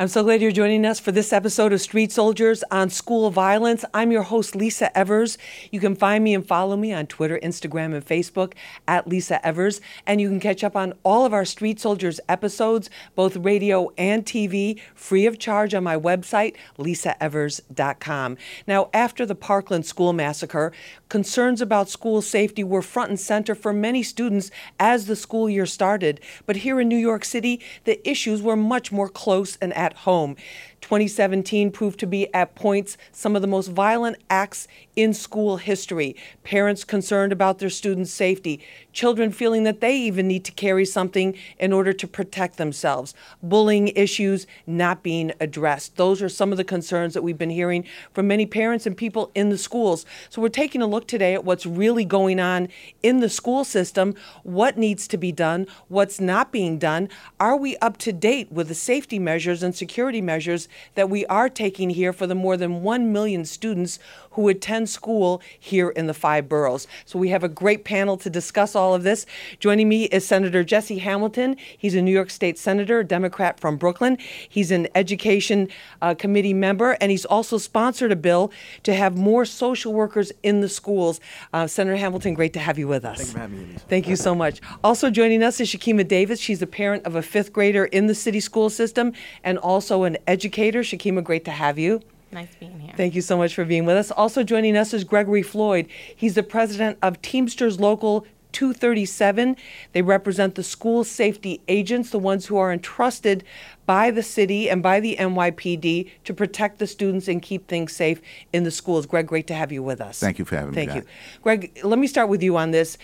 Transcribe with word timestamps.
I'm 0.00 0.06
so 0.06 0.22
glad 0.22 0.40
you're 0.40 0.52
joining 0.52 0.86
us 0.86 1.00
for 1.00 1.10
this 1.10 1.32
episode 1.32 1.72
of 1.72 1.80
Street 1.80 2.12
Soldiers 2.12 2.62
on 2.70 2.88
School 2.88 3.30
Violence. 3.30 3.84
I'm 3.92 4.12
your 4.12 4.22
host, 4.22 4.54
Lisa 4.54 4.96
Evers. 4.96 5.36
You 5.72 5.80
can 5.80 5.96
find 5.96 6.22
me 6.22 6.36
and 6.36 6.46
follow 6.46 6.76
me 6.76 6.92
on 6.92 7.08
Twitter, 7.08 7.36
Instagram, 7.42 7.92
and 7.92 8.06
Facebook 8.06 8.52
at 8.86 9.08
Lisa 9.08 9.44
Evers. 9.44 9.80
And 10.06 10.20
you 10.20 10.28
can 10.28 10.38
catch 10.38 10.62
up 10.62 10.76
on 10.76 10.94
all 11.02 11.26
of 11.26 11.32
our 11.32 11.44
Street 11.44 11.80
Soldiers 11.80 12.20
episodes, 12.28 12.88
both 13.16 13.38
radio 13.38 13.90
and 13.98 14.24
TV, 14.24 14.78
free 14.94 15.26
of 15.26 15.40
charge 15.40 15.74
on 15.74 15.82
my 15.82 15.96
website, 15.96 16.54
lisaevers.com. 16.78 18.36
Now, 18.68 18.90
after 18.94 19.26
the 19.26 19.34
Parkland 19.34 19.84
school 19.84 20.12
massacre, 20.12 20.72
concerns 21.08 21.60
about 21.60 21.88
school 21.88 22.22
safety 22.22 22.62
were 22.62 22.82
front 22.82 23.10
and 23.10 23.18
center 23.18 23.56
for 23.56 23.72
many 23.72 24.04
students 24.04 24.52
as 24.78 25.06
the 25.06 25.16
school 25.16 25.50
year 25.50 25.66
started. 25.66 26.20
But 26.46 26.58
here 26.58 26.78
in 26.78 26.86
New 26.88 26.96
York 26.96 27.24
City, 27.24 27.60
the 27.82 28.08
issues 28.08 28.40
were 28.40 28.54
much 28.54 28.92
more 28.92 29.08
close 29.08 29.58
and 29.60 29.72
at 29.74 29.87
home. 29.94 30.36
2017 30.80 31.70
proved 31.70 32.00
to 32.00 32.06
be 32.06 32.32
at 32.34 32.54
points 32.54 32.96
some 33.12 33.36
of 33.36 33.42
the 33.42 33.48
most 33.48 33.68
violent 33.68 34.16
acts 34.30 34.68
in 34.96 35.12
school 35.12 35.56
history. 35.56 36.16
Parents 36.44 36.84
concerned 36.84 37.32
about 37.32 37.58
their 37.58 37.70
students' 37.70 38.10
safety, 38.10 38.60
children 38.92 39.30
feeling 39.30 39.64
that 39.64 39.80
they 39.80 39.96
even 39.96 40.26
need 40.26 40.44
to 40.44 40.52
carry 40.52 40.84
something 40.84 41.36
in 41.58 41.72
order 41.72 41.92
to 41.92 42.06
protect 42.06 42.56
themselves, 42.56 43.14
bullying 43.42 43.88
issues 43.88 44.46
not 44.66 45.02
being 45.02 45.32
addressed. 45.40 45.96
Those 45.96 46.22
are 46.22 46.28
some 46.28 46.52
of 46.52 46.58
the 46.58 46.64
concerns 46.64 47.14
that 47.14 47.22
we've 47.22 47.38
been 47.38 47.50
hearing 47.50 47.84
from 48.12 48.28
many 48.28 48.46
parents 48.46 48.86
and 48.86 48.96
people 48.96 49.30
in 49.34 49.50
the 49.50 49.58
schools. 49.58 50.06
So 50.30 50.40
we're 50.40 50.48
taking 50.48 50.82
a 50.82 50.86
look 50.86 51.06
today 51.06 51.34
at 51.34 51.44
what's 51.44 51.66
really 51.66 52.04
going 52.04 52.40
on 52.40 52.68
in 53.02 53.20
the 53.20 53.28
school 53.28 53.64
system, 53.64 54.14
what 54.42 54.78
needs 54.78 55.06
to 55.08 55.16
be 55.16 55.32
done, 55.32 55.66
what's 55.88 56.20
not 56.20 56.52
being 56.52 56.78
done. 56.78 57.08
Are 57.38 57.56
we 57.56 57.76
up 57.78 57.96
to 57.98 58.12
date 58.12 58.50
with 58.50 58.68
the 58.68 58.74
safety 58.74 59.18
measures 59.18 59.62
and 59.62 59.74
security 59.74 60.20
measures 60.20 60.67
that 60.94 61.10
we 61.10 61.26
are 61.26 61.48
taking 61.48 61.90
here 61.90 62.12
for 62.12 62.26
the 62.26 62.34
more 62.34 62.56
than 62.56 62.82
1 62.82 63.12
million 63.12 63.44
students 63.44 63.98
who 64.38 64.48
attend 64.48 64.88
school 64.88 65.42
here 65.58 65.88
in 65.88 66.06
the 66.06 66.14
five 66.14 66.48
boroughs. 66.48 66.86
So 67.06 67.18
we 67.18 67.30
have 67.30 67.42
a 67.42 67.48
great 67.48 67.82
panel 67.82 68.16
to 68.18 68.30
discuss 68.30 68.76
all 68.76 68.94
of 68.94 69.02
this. 69.02 69.26
Joining 69.58 69.88
me 69.88 70.04
is 70.04 70.24
Senator 70.24 70.62
Jesse 70.62 70.98
Hamilton. 70.98 71.56
He's 71.76 71.96
a 71.96 72.02
New 72.02 72.12
York 72.12 72.30
State 72.30 72.56
Senator, 72.56 73.02
Democrat 73.02 73.58
from 73.58 73.76
Brooklyn. 73.76 74.16
He's 74.48 74.70
an 74.70 74.86
Education 74.94 75.66
uh, 76.00 76.14
Committee 76.14 76.54
member, 76.54 76.92
and 77.00 77.10
he's 77.10 77.24
also 77.24 77.58
sponsored 77.58 78.12
a 78.12 78.16
bill 78.16 78.52
to 78.84 78.94
have 78.94 79.18
more 79.18 79.44
social 79.44 79.92
workers 79.92 80.30
in 80.44 80.60
the 80.60 80.68
schools. 80.68 81.18
Uh, 81.52 81.66
Senator 81.66 81.96
Hamilton, 81.96 82.34
great 82.34 82.52
to 82.52 82.60
have 82.60 82.78
you 82.78 82.86
with 82.86 83.04
us. 83.04 83.16
Thank 83.16 83.26
you 83.26 83.32
for 83.32 83.40
having 83.40 83.68
me. 83.70 83.74
Thank 83.88 84.06
you 84.06 84.14
so 84.14 84.36
much. 84.36 84.60
Also 84.84 85.10
joining 85.10 85.42
us 85.42 85.58
is 85.58 85.68
Shakima 85.68 86.06
Davis. 86.06 86.38
She's 86.38 86.62
a 86.62 86.66
parent 86.68 87.04
of 87.06 87.16
a 87.16 87.22
fifth 87.22 87.52
grader 87.52 87.86
in 87.86 88.06
the 88.06 88.14
city 88.14 88.38
school 88.38 88.70
system 88.70 89.14
and 89.42 89.58
also 89.58 90.04
an 90.04 90.16
educator. 90.28 90.82
Shakima, 90.82 91.24
great 91.24 91.44
to 91.46 91.50
have 91.50 91.76
you. 91.76 92.02
Nice 92.30 92.54
being 92.60 92.78
here. 92.78 92.92
Thank 92.96 93.14
you 93.14 93.22
so 93.22 93.36
much 93.36 93.54
for 93.54 93.64
being 93.64 93.86
with 93.86 93.96
us. 93.96 94.10
Also 94.10 94.42
joining 94.42 94.76
us 94.76 94.92
is 94.92 95.04
Gregory 95.04 95.42
Floyd. 95.42 95.88
He's 96.14 96.34
the 96.34 96.42
president 96.42 96.98
of 97.02 97.22
Teamsters 97.22 97.80
Local 97.80 98.26
237. 98.58 99.56
They 99.92 100.02
represent 100.02 100.56
the 100.56 100.64
school 100.64 101.04
safety 101.04 101.60
agents, 101.68 102.10
the 102.10 102.18
ones 102.18 102.46
who 102.46 102.56
are 102.56 102.72
entrusted 102.72 103.44
by 103.86 104.10
the 104.10 104.22
city 104.22 104.68
and 104.68 104.82
by 104.82 104.98
the 104.98 105.16
NYPD 105.16 106.10
to 106.24 106.34
protect 106.34 106.80
the 106.80 106.86
students 106.88 107.28
and 107.28 107.40
keep 107.40 107.68
things 107.68 107.92
safe 107.92 108.20
in 108.52 108.64
the 108.64 108.72
schools. 108.72 109.06
Greg, 109.06 109.28
great 109.28 109.46
to 109.46 109.54
have 109.54 109.70
you 109.70 109.80
with 109.80 110.00
us. 110.00 110.18
Thank 110.18 110.40
you 110.40 110.44
for 110.44 110.56
having 110.56 110.74
Thank 110.74 110.90
me. 110.90 110.96
you. 110.96 111.00
back. 111.02 111.10
Greg, 111.40 111.80
let 111.84 112.00
me 112.00 112.08
start 112.08 112.28
with 112.28 112.42
you 112.42 112.56
on 112.56 112.72
this. 112.72 112.98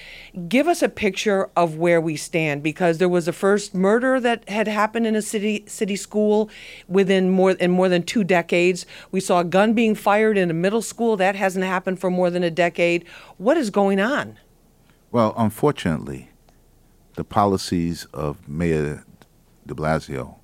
Give 0.48 0.66
us 0.66 0.82
a 0.82 0.88
picture 0.88 1.48
of 1.56 1.76
where 1.76 2.00
we 2.00 2.16
stand 2.16 2.64
because 2.64 2.98
there 2.98 3.08
was 3.08 3.28
a 3.28 3.32
first 3.32 3.76
murder 3.76 4.18
that 4.18 4.46
had 4.48 4.66
happened 4.66 5.06
in 5.06 5.14
a 5.14 5.22
city 5.22 5.64
city 5.68 5.94
school 5.94 6.50
within 6.88 7.30
more 7.30 7.52
in 7.52 7.70
more 7.70 7.88
than 7.88 8.02
2 8.02 8.24
decades. 8.24 8.86
We 9.12 9.20
saw 9.20 9.38
a 9.38 9.44
gun 9.44 9.72
being 9.72 9.94
fired 9.94 10.36
in 10.36 10.50
a 10.50 10.54
middle 10.54 10.82
school 10.82 11.16
that 11.18 11.36
hasn't 11.36 11.64
happened 11.64 12.00
for 12.00 12.10
more 12.10 12.28
than 12.28 12.42
a 12.42 12.50
decade. 12.50 13.06
What 13.38 13.56
is 13.56 13.70
going 13.70 14.00
on? 14.00 14.36
Well, 15.14 15.32
unfortunately, 15.36 16.30
the 17.14 17.22
policies 17.22 18.04
of 18.06 18.48
Mayor 18.48 19.04
de 19.64 19.72
Blasio 19.72 20.38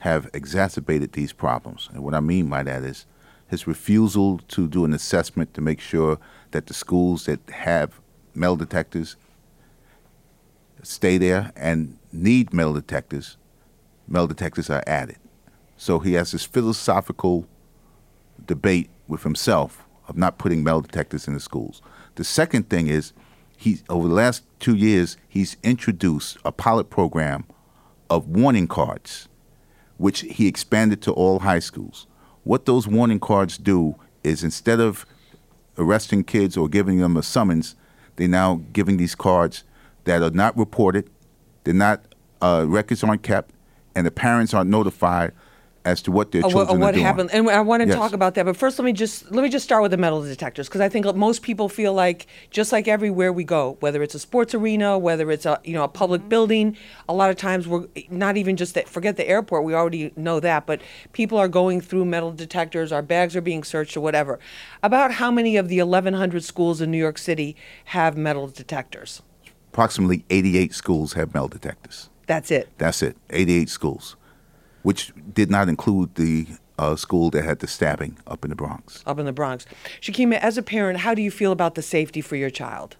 have 0.00 0.28
exacerbated 0.34 1.14
these 1.14 1.32
problems. 1.32 1.88
And 1.90 2.04
what 2.04 2.12
I 2.12 2.20
mean 2.20 2.50
by 2.50 2.64
that 2.64 2.82
is 2.82 3.06
his 3.48 3.66
refusal 3.66 4.40
to 4.48 4.68
do 4.68 4.84
an 4.84 4.92
assessment 4.92 5.54
to 5.54 5.62
make 5.62 5.80
sure 5.80 6.18
that 6.50 6.66
the 6.66 6.74
schools 6.74 7.24
that 7.24 7.48
have 7.48 7.98
metal 8.34 8.56
detectors 8.56 9.16
stay 10.82 11.16
there 11.16 11.50
and 11.56 11.98
need 12.12 12.52
metal 12.52 12.74
detectors, 12.74 13.38
metal 14.06 14.26
detectors 14.26 14.68
are 14.68 14.84
added. 14.86 15.16
So 15.78 15.98
he 15.98 16.12
has 16.12 16.32
this 16.32 16.44
philosophical 16.44 17.46
debate 18.44 18.90
with 19.08 19.22
himself 19.22 19.82
of 20.08 20.18
not 20.18 20.36
putting 20.36 20.62
metal 20.62 20.82
detectors 20.82 21.26
in 21.26 21.32
the 21.32 21.40
schools. 21.40 21.80
The 22.16 22.24
second 22.24 22.68
thing 22.68 22.88
is 22.88 23.14
he 23.56 23.80
over 23.88 24.06
the 24.08 24.14
last 24.14 24.44
two 24.60 24.76
years 24.76 25.16
he's 25.28 25.56
introduced 25.62 26.36
a 26.44 26.52
pilot 26.52 26.90
program 26.90 27.44
of 28.08 28.28
warning 28.28 28.68
cards, 28.68 29.28
which 29.96 30.20
he 30.20 30.46
expanded 30.46 31.02
to 31.02 31.12
all 31.12 31.40
high 31.40 31.58
schools. 31.58 32.06
What 32.44 32.66
those 32.66 32.86
warning 32.86 33.18
cards 33.18 33.58
do 33.58 33.96
is 34.22 34.44
instead 34.44 34.78
of 34.78 35.06
arresting 35.78 36.24
kids 36.24 36.56
or 36.56 36.68
giving 36.68 36.98
them 36.98 37.16
a 37.16 37.22
summons, 37.22 37.74
they're 38.16 38.28
now 38.28 38.62
giving 38.72 38.96
these 38.96 39.14
cards 39.14 39.64
that 40.04 40.22
are 40.22 40.30
not 40.30 40.56
reported, 40.56 41.10
they're 41.64 41.74
not 41.74 42.14
uh, 42.40 42.64
records 42.68 43.02
aren't 43.02 43.22
kept, 43.22 43.52
and 43.94 44.06
the 44.06 44.10
parents 44.10 44.54
aren't 44.54 44.70
notified 44.70 45.32
as 45.86 46.02
to 46.02 46.10
what 46.10 46.32
their 46.32 46.40
Of 46.40 46.46
what, 46.46 46.50
children 46.50 46.68
of 46.68 46.76
are 46.76 46.84
what 46.84 46.94
doing. 46.94 47.04
happened, 47.06 47.30
and 47.32 47.48
I 47.48 47.60
want 47.60 47.82
to 47.82 47.88
Yes. 47.88 47.96
talk 47.96 48.12
about 48.12 48.34
that. 48.34 48.44
But 48.44 48.56
first, 48.56 48.78
let 48.78 48.84
me 48.84 48.92
just 48.92 49.30
let 49.30 49.42
me 49.42 49.48
just 49.48 49.64
start 49.64 49.82
with 49.82 49.92
the 49.92 49.96
metal 49.96 50.20
detectors 50.20 50.68
because 50.68 50.80
I 50.80 50.88
think 50.88 51.06
most 51.14 51.42
people 51.42 51.68
feel 51.68 51.94
like 51.94 52.26
just 52.50 52.72
like 52.72 52.88
everywhere 52.88 53.32
we 53.32 53.44
go, 53.44 53.76
whether 53.80 54.02
it's 54.02 54.14
a 54.14 54.18
sports 54.18 54.54
arena, 54.54 54.98
whether 54.98 55.30
it's 55.30 55.46
a 55.46 55.60
you 55.64 55.72
know 55.72 55.84
a 55.84 55.88
public 55.88 56.22
mm-hmm. 56.22 56.28
building, 56.28 56.76
a 57.08 57.14
lot 57.14 57.30
of 57.30 57.36
times 57.36 57.68
we're 57.68 57.86
not 58.10 58.36
even 58.36 58.56
just 58.56 58.74
that. 58.74 58.88
Forget 58.88 59.16
the 59.16 59.26
airport, 59.28 59.64
we 59.64 59.74
already 59.74 60.12
know 60.16 60.40
that, 60.40 60.66
but 60.66 60.82
people 61.12 61.38
are 61.38 61.48
going 61.48 61.80
through 61.80 62.04
metal 62.04 62.32
detectors. 62.32 62.90
Our 62.92 63.02
bags 63.02 63.36
are 63.36 63.40
being 63.40 63.62
searched 63.62 63.96
or 63.96 64.00
whatever. 64.00 64.40
About 64.82 65.12
how 65.12 65.30
many 65.30 65.56
of 65.56 65.68
the 65.68 65.78
1,100 65.82 66.42
schools 66.42 66.80
in 66.80 66.90
New 66.90 66.98
York 66.98 67.16
City 67.18 67.56
have 67.86 68.16
metal 68.16 68.48
detectors? 68.48 69.22
Approximately 69.72 70.24
88 70.30 70.74
schools 70.74 71.12
have 71.12 71.32
metal 71.32 71.48
detectors. 71.48 72.08
That's 72.26 72.50
it. 72.50 72.68
That's 72.78 73.02
it. 73.02 73.16
88 73.30 73.68
schools, 73.68 74.16
which 74.86 75.12
did 75.34 75.50
not 75.50 75.68
include 75.68 76.14
the 76.14 76.46
uh, 76.78 76.94
school 76.94 77.28
that 77.28 77.44
had 77.44 77.58
the 77.58 77.66
stabbing 77.66 78.16
up 78.28 78.44
in 78.44 78.50
the 78.50 78.54
Bronx. 78.54 79.02
Up 79.04 79.18
in 79.18 79.26
the 79.26 79.32
Bronx. 79.32 79.66
Shakima, 80.00 80.38
as 80.38 80.56
a 80.56 80.62
parent, 80.62 81.00
how 81.00 81.12
do 81.12 81.22
you 81.22 81.30
feel 81.32 81.50
about 81.50 81.74
the 81.74 81.82
safety 81.82 82.20
for 82.20 82.36
your 82.36 82.50
child? 82.50 82.94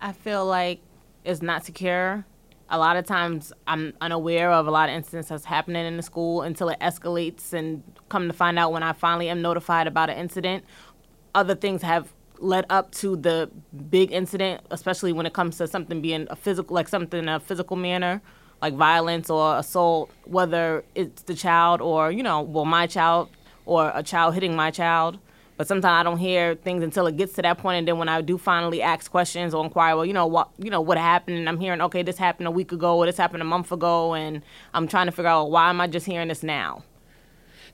I 0.00 0.12
feel 0.12 0.46
like 0.46 0.78
it's 1.24 1.42
not 1.42 1.64
secure. 1.64 2.24
A 2.68 2.78
lot 2.78 2.96
of 2.96 3.06
times 3.06 3.52
I'm 3.66 3.92
unaware 4.00 4.52
of 4.52 4.68
a 4.68 4.70
lot 4.70 4.88
of 4.88 4.94
incidents 4.94 5.30
that's 5.30 5.46
happening 5.46 5.84
in 5.84 5.96
the 5.96 6.02
school 6.04 6.42
until 6.42 6.68
it 6.68 6.78
escalates 6.78 7.52
and 7.52 7.82
come 8.08 8.28
to 8.28 8.32
find 8.32 8.56
out 8.56 8.70
when 8.70 8.84
I 8.84 8.92
finally 8.92 9.28
am 9.28 9.42
notified 9.42 9.88
about 9.88 10.10
an 10.10 10.16
incident. 10.16 10.62
Other 11.34 11.56
things 11.56 11.82
have 11.82 12.14
led 12.38 12.66
up 12.70 12.92
to 12.92 13.16
the 13.16 13.50
big 13.90 14.12
incident, 14.12 14.62
especially 14.70 15.12
when 15.12 15.26
it 15.26 15.32
comes 15.32 15.58
to 15.58 15.66
something 15.66 16.00
being 16.00 16.28
a 16.30 16.36
physical 16.36 16.72
like 16.72 16.86
something 16.86 17.18
in 17.18 17.28
a 17.28 17.40
physical 17.40 17.76
manner, 17.76 18.22
like 18.62 18.74
violence 18.74 19.30
or 19.30 19.56
assault, 19.56 20.10
whether 20.24 20.84
it's 20.94 21.22
the 21.22 21.34
child 21.34 21.80
or, 21.80 22.10
you 22.10 22.22
know, 22.22 22.42
well 22.42 22.64
my 22.64 22.86
child 22.86 23.28
or 23.66 23.92
a 23.94 24.02
child 24.02 24.34
hitting 24.34 24.54
my 24.54 24.70
child. 24.70 25.18
But 25.56 25.68
sometimes 25.68 26.00
I 26.00 26.02
don't 26.02 26.16
hear 26.16 26.54
things 26.54 26.82
until 26.82 27.06
it 27.06 27.18
gets 27.18 27.34
to 27.34 27.42
that 27.42 27.58
point, 27.58 27.80
and 27.80 27.88
then 27.88 27.98
when 27.98 28.08
I 28.08 28.22
do 28.22 28.38
finally 28.38 28.80
ask 28.80 29.10
questions 29.10 29.52
or 29.52 29.62
inquire, 29.62 29.94
well, 29.94 30.06
you 30.06 30.14
know 30.14 30.26
what, 30.26 30.48
you 30.56 30.70
know 30.70 30.80
what 30.80 30.96
happened, 30.96 31.36
and 31.36 31.50
I'm 31.50 31.60
hearing, 31.60 31.82
okay, 31.82 32.02
this 32.02 32.16
happened 32.16 32.48
a 32.48 32.50
week 32.50 32.72
ago, 32.72 32.96
or 32.96 33.04
this 33.04 33.18
happened 33.18 33.42
a 33.42 33.44
month 33.44 33.70
ago, 33.70 34.14
and 34.14 34.40
I'm 34.72 34.88
trying 34.88 35.04
to 35.04 35.12
figure 35.12 35.28
out 35.28 35.50
why 35.50 35.68
am 35.68 35.78
I 35.78 35.86
just 35.86 36.06
hearing 36.06 36.28
this 36.28 36.42
now? 36.42 36.82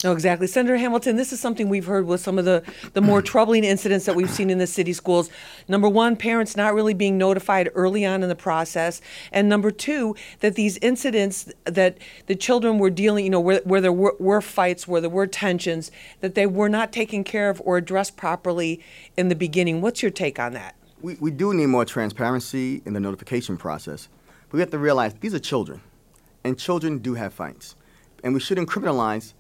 No, 0.04 0.12
exactly. 0.12 0.46
Senator 0.46 0.76
Hamilton, 0.76 1.16
this 1.16 1.32
is 1.32 1.40
something 1.40 1.68
we've 1.68 1.86
heard 1.86 2.06
with 2.06 2.20
some 2.20 2.38
of 2.38 2.44
the, 2.44 2.62
the 2.92 3.00
more 3.00 3.22
troubling 3.32 3.64
incidents 3.64 4.04
that 4.06 4.14
we've 4.14 4.30
seen 4.30 4.50
in 4.50 4.58
the 4.58 4.66
city 4.66 4.92
schools. 4.92 5.30
Number 5.68 5.88
one, 5.88 6.16
parents 6.16 6.56
not 6.56 6.74
really 6.74 6.94
being 6.94 7.16
notified 7.16 7.70
early 7.74 8.04
on 8.04 8.22
in 8.22 8.28
the 8.28 8.36
process. 8.36 9.00
And 9.32 9.48
number 9.48 9.70
two, 9.70 10.14
that 10.40 10.54
these 10.54 10.76
incidents 10.78 11.50
that 11.64 11.98
the 12.26 12.34
children 12.34 12.78
were 12.78 12.90
dealing, 12.90 13.24
you 13.24 13.30
know, 13.30 13.40
where, 13.40 13.60
where 13.64 13.80
there 13.80 13.92
were, 13.92 14.14
were 14.18 14.40
fights, 14.40 14.86
where 14.86 15.00
there 15.00 15.10
were 15.10 15.26
tensions, 15.26 15.90
that 16.20 16.34
they 16.34 16.46
were 16.46 16.68
not 16.68 16.92
taken 16.92 17.24
care 17.24 17.48
of 17.48 17.62
or 17.64 17.76
addressed 17.76 18.16
properly 18.16 18.80
in 19.16 19.28
the 19.28 19.34
beginning. 19.34 19.80
What's 19.80 20.02
your 20.02 20.10
take 20.10 20.38
on 20.38 20.52
that? 20.52 20.74
We, 21.00 21.14
we 21.20 21.30
do 21.30 21.54
need 21.54 21.66
more 21.66 21.84
transparency 21.84 22.82
in 22.84 22.92
the 22.92 23.00
notification 23.00 23.56
process. 23.56 24.08
But 24.48 24.54
we 24.54 24.60
have 24.60 24.70
to 24.70 24.78
realize 24.78 25.14
these 25.14 25.34
are 25.34 25.38
children, 25.38 25.80
and 26.44 26.58
children 26.58 26.98
do 26.98 27.14
have 27.14 27.32
fights. 27.32 27.76
And 28.22 28.34
we 28.34 28.40
shouldn't 28.40 28.68
criminalize 28.68 29.34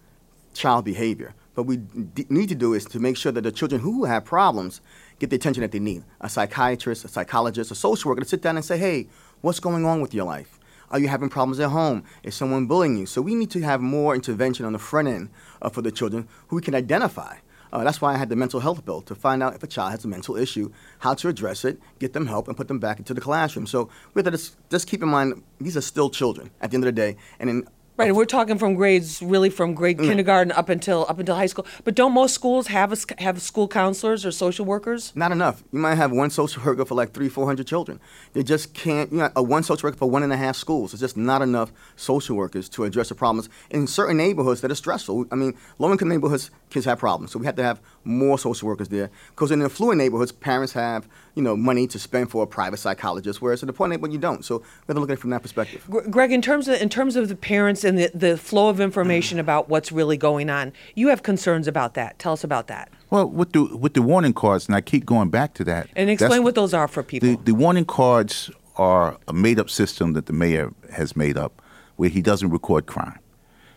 child 0.56 0.84
behavior. 0.84 1.34
But 1.54 1.64
we 1.64 1.78
d- 1.78 2.26
need 2.28 2.48
to 2.50 2.54
do 2.54 2.74
is 2.74 2.84
to 2.86 3.00
make 3.00 3.16
sure 3.16 3.32
that 3.32 3.40
the 3.42 3.52
children 3.52 3.80
who 3.80 4.04
have 4.04 4.24
problems 4.24 4.80
get 5.18 5.30
the 5.30 5.36
attention 5.36 5.62
that 5.62 5.72
they 5.72 5.78
need. 5.78 6.04
A 6.20 6.28
psychiatrist, 6.28 7.04
a 7.04 7.08
psychologist, 7.08 7.70
a 7.70 7.74
social 7.74 8.10
worker 8.10 8.20
to 8.20 8.28
sit 8.28 8.42
down 8.42 8.56
and 8.56 8.64
say, 8.64 8.76
hey, 8.76 9.08
what's 9.40 9.60
going 9.60 9.84
on 9.84 10.00
with 10.00 10.12
your 10.12 10.26
life? 10.26 10.58
Are 10.90 10.98
you 10.98 11.08
having 11.08 11.28
problems 11.28 11.58
at 11.58 11.70
home? 11.70 12.04
Is 12.22 12.34
someone 12.34 12.66
bullying 12.66 12.96
you? 12.96 13.06
So 13.06 13.22
we 13.22 13.34
need 13.34 13.50
to 13.50 13.60
have 13.62 13.80
more 13.80 14.14
intervention 14.14 14.66
on 14.66 14.72
the 14.72 14.78
front 14.78 15.08
end 15.08 15.30
uh, 15.62 15.68
for 15.68 15.82
the 15.82 15.90
children 15.90 16.28
who 16.48 16.56
we 16.56 16.62
can 16.62 16.74
identify. 16.74 17.36
Uh, 17.72 17.82
that's 17.82 18.00
why 18.00 18.14
I 18.14 18.16
had 18.16 18.28
the 18.28 18.36
mental 18.36 18.60
health 18.60 18.84
bill 18.84 19.02
to 19.02 19.14
find 19.14 19.42
out 19.42 19.54
if 19.54 19.62
a 19.62 19.66
child 19.66 19.90
has 19.90 20.04
a 20.04 20.08
mental 20.08 20.36
issue, 20.36 20.70
how 21.00 21.14
to 21.14 21.28
address 21.28 21.64
it, 21.64 21.80
get 21.98 22.12
them 22.12 22.26
help, 22.26 22.46
and 22.46 22.56
put 22.56 22.68
them 22.68 22.78
back 22.78 22.98
into 22.98 23.12
the 23.12 23.20
classroom. 23.20 23.66
So 23.66 23.90
we 24.14 24.20
have 24.20 24.26
to 24.26 24.30
just, 24.30 24.56
just 24.70 24.86
keep 24.86 25.02
in 25.02 25.08
mind 25.08 25.42
these 25.60 25.76
are 25.76 25.80
still 25.80 26.08
children 26.08 26.50
at 26.60 26.70
the 26.70 26.76
end 26.76 26.84
of 26.84 26.94
the 26.94 27.00
day, 27.00 27.16
and 27.40 27.50
in 27.50 27.68
Right, 27.96 28.08
and 28.08 28.16
we're 28.16 28.26
talking 28.26 28.58
from 28.58 28.74
grades, 28.74 29.22
really 29.22 29.48
from 29.48 29.72
grade 29.72 29.96
Mm. 29.96 30.04
kindergarten 30.08 30.52
up 30.52 30.68
until 30.68 31.06
up 31.08 31.18
until 31.18 31.34
high 31.34 31.46
school. 31.46 31.64
But 31.82 31.94
don't 31.94 32.12
most 32.12 32.34
schools 32.34 32.66
have 32.66 32.92
a, 32.92 33.22
have 33.22 33.40
school 33.40 33.68
counselors 33.68 34.26
or 34.26 34.32
social 34.32 34.66
workers? 34.66 35.12
Not 35.14 35.32
enough. 35.32 35.64
You 35.72 35.78
might 35.78 35.94
have 35.94 36.12
one 36.12 36.28
social 36.28 36.62
worker 36.62 36.84
for 36.84 36.94
like 36.94 37.12
three, 37.12 37.30
four 37.30 37.46
hundred 37.46 37.66
children. 37.66 37.98
They 38.34 38.42
just 38.42 38.74
can't. 38.74 39.10
You 39.10 39.18
know, 39.18 39.30
a 39.34 39.42
one 39.42 39.62
social 39.62 39.86
worker 39.86 39.96
for 39.96 40.10
one 40.10 40.22
and 40.22 40.32
a 40.32 40.36
half 40.36 40.56
schools. 40.56 40.92
It's 40.92 41.00
just 41.00 41.16
not 41.16 41.40
enough 41.40 41.72
social 41.96 42.36
workers 42.36 42.68
to 42.70 42.84
address 42.84 43.08
the 43.08 43.14
problems 43.14 43.48
in 43.70 43.86
certain 43.86 44.18
neighborhoods 44.18 44.60
that 44.60 44.70
are 44.70 44.74
stressful. 44.74 45.24
I 45.32 45.34
mean, 45.34 45.54
low-income 45.78 46.08
neighborhoods, 46.08 46.50
kids 46.68 46.84
have 46.84 46.98
problems, 46.98 47.32
so 47.32 47.38
we 47.38 47.46
have 47.46 47.56
to 47.56 47.62
have 47.62 47.80
more 48.04 48.38
social 48.38 48.68
workers 48.68 48.88
there. 48.88 49.10
Because 49.30 49.50
in 49.50 49.62
affluent 49.62 49.96
neighborhoods, 49.98 50.32
parents 50.32 50.74
have 50.74 51.08
you 51.36 51.42
know 51.42 51.54
money 51.54 51.86
to 51.86 51.98
spend 51.98 52.30
for 52.30 52.42
a 52.42 52.46
private 52.46 52.78
psychologist, 52.78 53.40
whereas 53.40 53.62
in 53.62 53.66
the 53.68 53.72
poor 53.72 53.86
neighborhood 53.86 54.12
you 54.12 54.18
don't. 54.18 54.44
So 54.44 54.58
we 54.58 54.64
have 54.88 54.96
to 54.96 55.00
look 55.00 55.10
at 55.10 55.12
it 55.12 55.20
from 55.20 55.30
that 55.30 55.42
perspective. 55.42 55.84
Greg, 56.10 56.32
in 56.32 56.42
terms 56.42 56.66
of 56.66 56.80
in 56.80 56.88
terms 56.88 57.14
of 57.14 57.28
the 57.28 57.36
parents 57.36 57.84
and 57.84 57.96
the, 57.98 58.10
the 58.12 58.36
flow 58.36 58.68
of 58.68 58.80
information 58.80 59.38
about 59.38 59.68
what's 59.68 59.92
really 59.92 60.16
going 60.16 60.50
on, 60.50 60.72
you 60.94 61.08
have 61.08 61.22
concerns 61.22 61.68
about 61.68 61.94
that. 61.94 62.18
Tell 62.18 62.32
us 62.32 62.42
about 62.42 62.66
that, 62.68 62.90
Well, 63.10 63.28
with 63.28 63.52
the 63.52 63.76
with 63.76 63.94
the 63.94 64.02
warning 64.02 64.32
cards, 64.32 64.66
and 64.66 64.74
I 64.74 64.80
keep 64.80 65.04
going 65.06 65.28
back 65.28 65.54
to 65.54 65.64
that. 65.64 65.88
and 65.94 66.10
explain 66.10 66.42
what 66.42 66.54
those 66.56 66.72
are 66.74 66.88
for 66.88 67.02
people. 67.02 67.28
The, 67.28 67.36
the 67.36 67.54
warning 67.54 67.84
cards 67.84 68.50
are 68.76 69.18
a 69.28 69.32
made 69.32 69.60
up 69.60 69.70
system 69.70 70.14
that 70.14 70.26
the 70.26 70.32
mayor 70.32 70.72
has 70.92 71.14
made 71.16 71.36
up 71.36 71.62
where 71.96 72.08
he 72.10 72.20
doesn't 72.22 72.50
record 72.50 72.86
crime. 72.86 73.18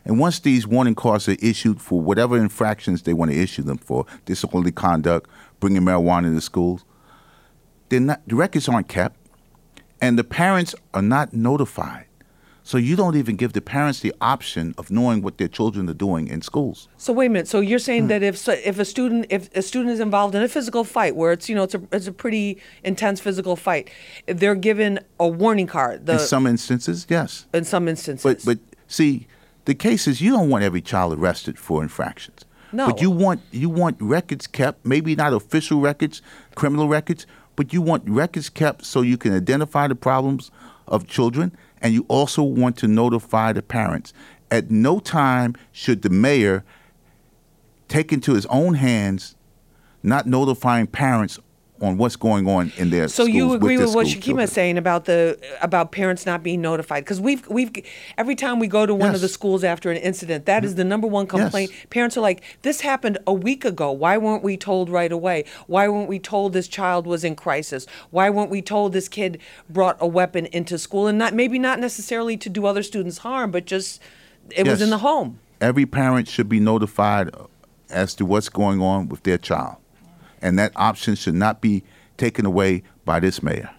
And 0.06 0.18
once 0.20 0.40
these 0.40 0.66
warning 0.66 0.96
cards 0.96 1.28
are 1.30 1.36
issued 1.42 1.82
for 1.82 2.02
whatever 2.02 2.38
infractions 2.38 3.04
they 3.04 3.14
want 3.14 3.32
to 3.32 3.38
issue 3.38 3.62
them 3.64 3.78
for, 3.78 4.06
disorderly 4.26 4.72
conduct, 4.72 5.30
bringing 5.60 5.84
marijuana 5.84 6.28
into 6.28 6.42
schools, 6.42 6.84
they're 7.90 8.00
not, 8.00 8.22
the 8.28 8.36
records 8.36 8.70
aren't 8.70 8.88
kept, 8.88 9.18
and 10.02 10.18
the 10.18 10.24
parents 10.24 10.76
are 10.94 11.02
not 11.02 11.34
notified. 11.34 12.06
So 12.70 12.78
you 12.78 12.96
don't 12.96 13.16
even 13.16 13.36
give 13.36 13.54
the 13.54 13.62
parents 13.62 14.02
the 14.02 14.14
option 14.22 14.76
of 14.78 14.92
knowing 14.92 15.24
what 15.24 15.40
their 15.40 15.48
children 15.48 15.90
are 15.90 15.96
doing 15.96 16.28
in 16.28 16.44
schools. 16.44 16.88
So 16.98 17.12
wait 17.12 17.26
a 17.26 17.30
minute. 17.30 17.48
So 17.48 17.62
you're 17.62 17.80
saying 17.80 18.04
hmm. 18.04 18.08
that 18.10 18.22
if 18.22 18.38
so- 18.38 18.60
if 18.64 18.78
a 18.78 18.86
student 18.86 19.26
if 19.32 19.50
a 19.56 19.64
student 19.64 19.92
is 19.92 20.00
involved 20.00 20.36
in 20.36 20.44
a 20.44 20.48
physical 20.48 20.84
fight 20.84 21.16
where 21.16 21.32
it's 21.32 21.50
you 21.50 21.56
know 21.56 21.64
it's 21.64 21.74
a 21.74 21.82
it's 21.92 22.06
a 22.06 22.12
pretty 22.12 22.62
intense 22.84 23.20
physical 23.20 23.56
fight, 23.56 23.90
they're 24.28 24.54
given 24.54 25.00
a 25.20 25.28
warning 25.28 25.66
card. 25.66 26.06
The, 26.06 26.14
in 26.14 26.20
some 26.20 26.46
instances, 26.46 27.08
yes. 27.10 27.48
in 27.56 27.64
some 27.64 27.88
instances. 27.88 28.24
But 28.24 28.46
but 28.46 28.60
see, 28.88 29.26
the 29.66 29.74
case 29.74 30.08
is 30.08 30.22
you 30.22 30.32
don't 30.32 30.52
want 30.52 30.64
every 30.64 30.82
child 30.82 31.18
arrested 31.18 31.58
for 31.58 31.82
infractions. 31.82 32.46
No. 32.72 32.86
But 32.86 33.02
you 33.02 33.10
want 33.10 33.42
you 33.50 33.70
want 33.70 33.98
records 34.00 34.46
kept, 34.46 34.86
maybe 34.86 35.16
not 35.16 35.34
official 35.34 35.80
records, 35.80 36.22
criminal 36.54 36.88
records, 36.88 37.26
but 37.60 37.74
you 37.74 37.82
want 37.82 38.08
records 38.08 38.48
kept 38.50 38.86
so 38.86 39.02
you 39.02 39.18
can 39.18 39.36
identify 39.36 39.86
the 39.86 39.94
problems 39.94 40.50
of 40.88 41.06
children 41.06 41.52
and 41.82 41.94
you 41.94 42.06
also 42.08 42.42
want 42.42 42.78
to 42.78 42.88
notify 42.88 43.52
the 43.52 43.62
parents. 43.62 44.14
At 44.50 44.72
no 44.72 45.02
time 45.02 45.58
should 45.74 46.02
the 46.02 46.10
mayor 46.10 46.64
take 47.90 48.14
into 48.14 48.34
his 48.34 48.46
own 48.46 48.76
hands 48.76 49.36
not 50.04 50.26
notifying 50.26 50.88
parents 50.88 51.38
on 51.82 51.98
what's 51.98 52.16
going 52.16 52.48
on 52.48 52.72
in 52.78 52.90
their 52.90 53.08
So 53.08 53.26
you 53.26 53.54
agree 53.54 53.78
their 53.78 53.86
with, 53.88 53.96
what 53.96 54.08
is 54.08 54.52
saying 54.52 54.78
about 54.78 55.06
the 55.06 55.40
about 55.62 55.92
parents 55.92 56.26
not 56.26 56.44
being 56.44 56.62
notified? 56.62 57.04
Because 57.04 57.22
we've 57.22 57.48
we've 57.48 57.72
every 58.18 58.36
time 58.36 58.60
we 58.60 58.68
go 58.68 58.86
to 58.86 58.94
one 58.94 59.16
of 59.16 59.22
the 59.22 59.28
schools 59.28 59.64
after 59.64 59.92
an 59.92 59.98
incident, 59.98 60.46
that 60.46 60.64
is 60.66 60.76
the 60.76 60.84
number 60.84 61.08
one 61.08 61.28
complaint. 61.28 61.72
Parents 61.90 62.18
are 62.18 62.22
like, 62.22 62.44
"This 62.62 62.82
happened 62.82 63.18
a 63.26 63.34
week 63.34 63.66
ago. 63.66 63.92
Why 63.92 64.18
weren't 64.18 64.44
we 64.44 64.58
told 64.58 64.90
right 64.90 65.12
away? 65.12 65.46
Why 65.68 65.88
weren't 65.88 66.10
we 66.10 66.20
told 66.20 66.54
this 66.54 66.68
child 66.68 67.08
was 67.08 67.24
in 67.24 67.36
crisis? 67.36 67.86
Why 68.12 68.30
weren't 68.30 68.50
we 68.50 68.62
told 68.62 68.94
this 68.94 69.08
kid 69.08 69.40
brought 69.70 69.98
a 70.00 70.08
weapon 70.08 70.46
into 70.48 70.78
school 70.78 71.08
and 71.08 71.18
not 71.18 71.34
maybe 71.34 71.60
not 71.60 71.80
necessarily 71.80 72.38
to 72.38 72.50
do 72.50 72.66
other 72.66 72.84
students 72.84 73.20
harm, 73.20 73.52
but 73.52 73.66
just 73.66 74.02
it 74.56 74.68
was 74.68 74.82
in 74.82 74.90
the 74.90 75.00
home." 75.00 75.40
every 75.62 75.86
parent 75.86 76.28
should 76.28 76.50
be 76.50 76.60
notified 76.60 77.30
as 77.90 78.14
to 78.16 78.26
what's 78.26 78.50
going 78.50 78.82
on 78.82 79.10
with 79.10 79.24
their 79.24 79.38
child. 79.38 79.78
And 80.42 80.58
that 80.60 80.72
option 80.76 81.16
should 81.16 81.36
not 81.36 81.62
be 81.62 81.84
taken 82.18 82.46
away 82.46 82.84
by 83.06 83.20
this 83.20 83.42
mayor. 83.44 83.70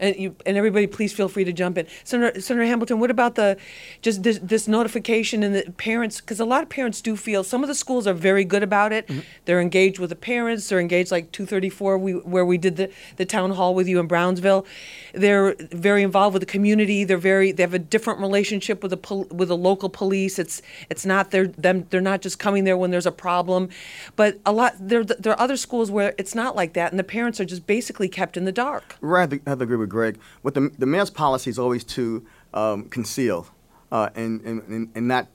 And 0.00 0.16
you 0.16 0.34
and 0.46 0.56
everybody, 0.56 0.86
please 0.86 1.12
feel 1.12 1.28
free 1.28 1.44
to 1.44 1.52
jump 1.52 1.78
in. 1.78 1.86
Senator, 2.04 2.40
Senator 2.40 2.66
Hamilton, 2.66 2.98
what 2.98 3.10
about 3.10 3.36
the 3.36 3.56
just 4.02 4.22
this, 4.22 4.40
this 4.42 4.66
notification 4.66 5.42
and 5.42 5.54
the 5.54 5.70
parents? 5.72 6.20
Because 6.20 6.40
a 6.40 6.44
lot 6.44 6.62
of 6.62 6.68
parents 6.68 7.00
do 7.00 7.16
feel 7.16 7.44
some 7.44 7.62
of 7.62 7.68
the 7.68 7.74
schools 7.74 8.06
are 8.06 8.14
very 8.14 8.44
good 8.44 8.62
about 8.62 8.92
it. 8.92 9.06
Mm-hmm. 9.06 9.20
They're 9.44 9.60
engaged 9.60 9.98
with 9.98 10.10
the 10.10 10.16
parents. 10.16 10.68
They're 10.68 10.80
engaged 10.80 11.10
like 11.10 11.30
234, 11.32 11.98
we, 11.98 12.12
where 12.12 12.44
we 12.44 12.58
did 12.58 12.76
the, 12.76 12.90
the 13.16 13.26
town 13.26 13.50
hall 13.52 13.74
with 13.74 13.86
you 13.86 14.00
in 14.00 14.06
Brownsville. 14.06 14.66
They're 15.12 15.54
very 15.58 16.02
involved 16.02 16.32
with 16.34 16.40
the 16.40 16.46
community. 16.46 17.04
They're 17.04 17.18
very 17.18 17.52
they 17.52 17.62
have 17.62 17.74
a 17.74 17.78
different 17.78 18.20
relationship 18.20 18.82
with 18.82 18.90
the 18.90 18.96
pol- 18.96 19.28
with 19.30 19.48
the 19.48 19.56
local 19.56 19.88
police. 19.88 20.38
It's 20.38 20.62
it's 20.88 21.04
not 21.04 21.30
they're 21.30 21.48
them 21.48 21.86
they're 21.90 22.00
not 22.00 22.22
just 22.22 22.38
coming 22.38 22.64
there 22.64 22.76
when 22.76 22.90
there's 22.90 23.06
a 23.06 23.12
problem, 23.12 23.68
but 24.16 24.38
a 24.46 24.52
lot 24.52 24.74
there 24.80 25.04
there 25.04 25.32
are 25.34 25.40
other 25.40 25.56
schools 25.56 25.90
where 25.90 26.14
it's 26.16 26.34
not 26.34 26.56
like 26.56 26.72
that, 26.72 26.90
and 26.90 26.98
the 26.98 27.04
parents 27.04 27.38
are 27.40 27.44
just 27.44 27.66
basically 27.66 28.08
kept 28.08 28.36
in 28.36 28.44
the 28.44 28.52
dark. 28.52 28.96
Right, 29.00 29.40
I 29.46 29.50
I 29.50 29.52
agree 29.52 29.76
with 29.76 29.89
Greg. 29.90 30.18
What 30.42 30.54
the, 30.54 30.70
the 30.78 30.86
mayor's 30.86 31.10
policy 31.10 31.50
is 31.50 31.58
always 31.58 31.84
to 31.84 32.24
um, 32.54 32.88
conceal 32.88 33.46
uh, 33.92 34.08
and, 34.14 34.40
and, 34.42 34.90
and, 34.94 35.08
not 35.08 35.28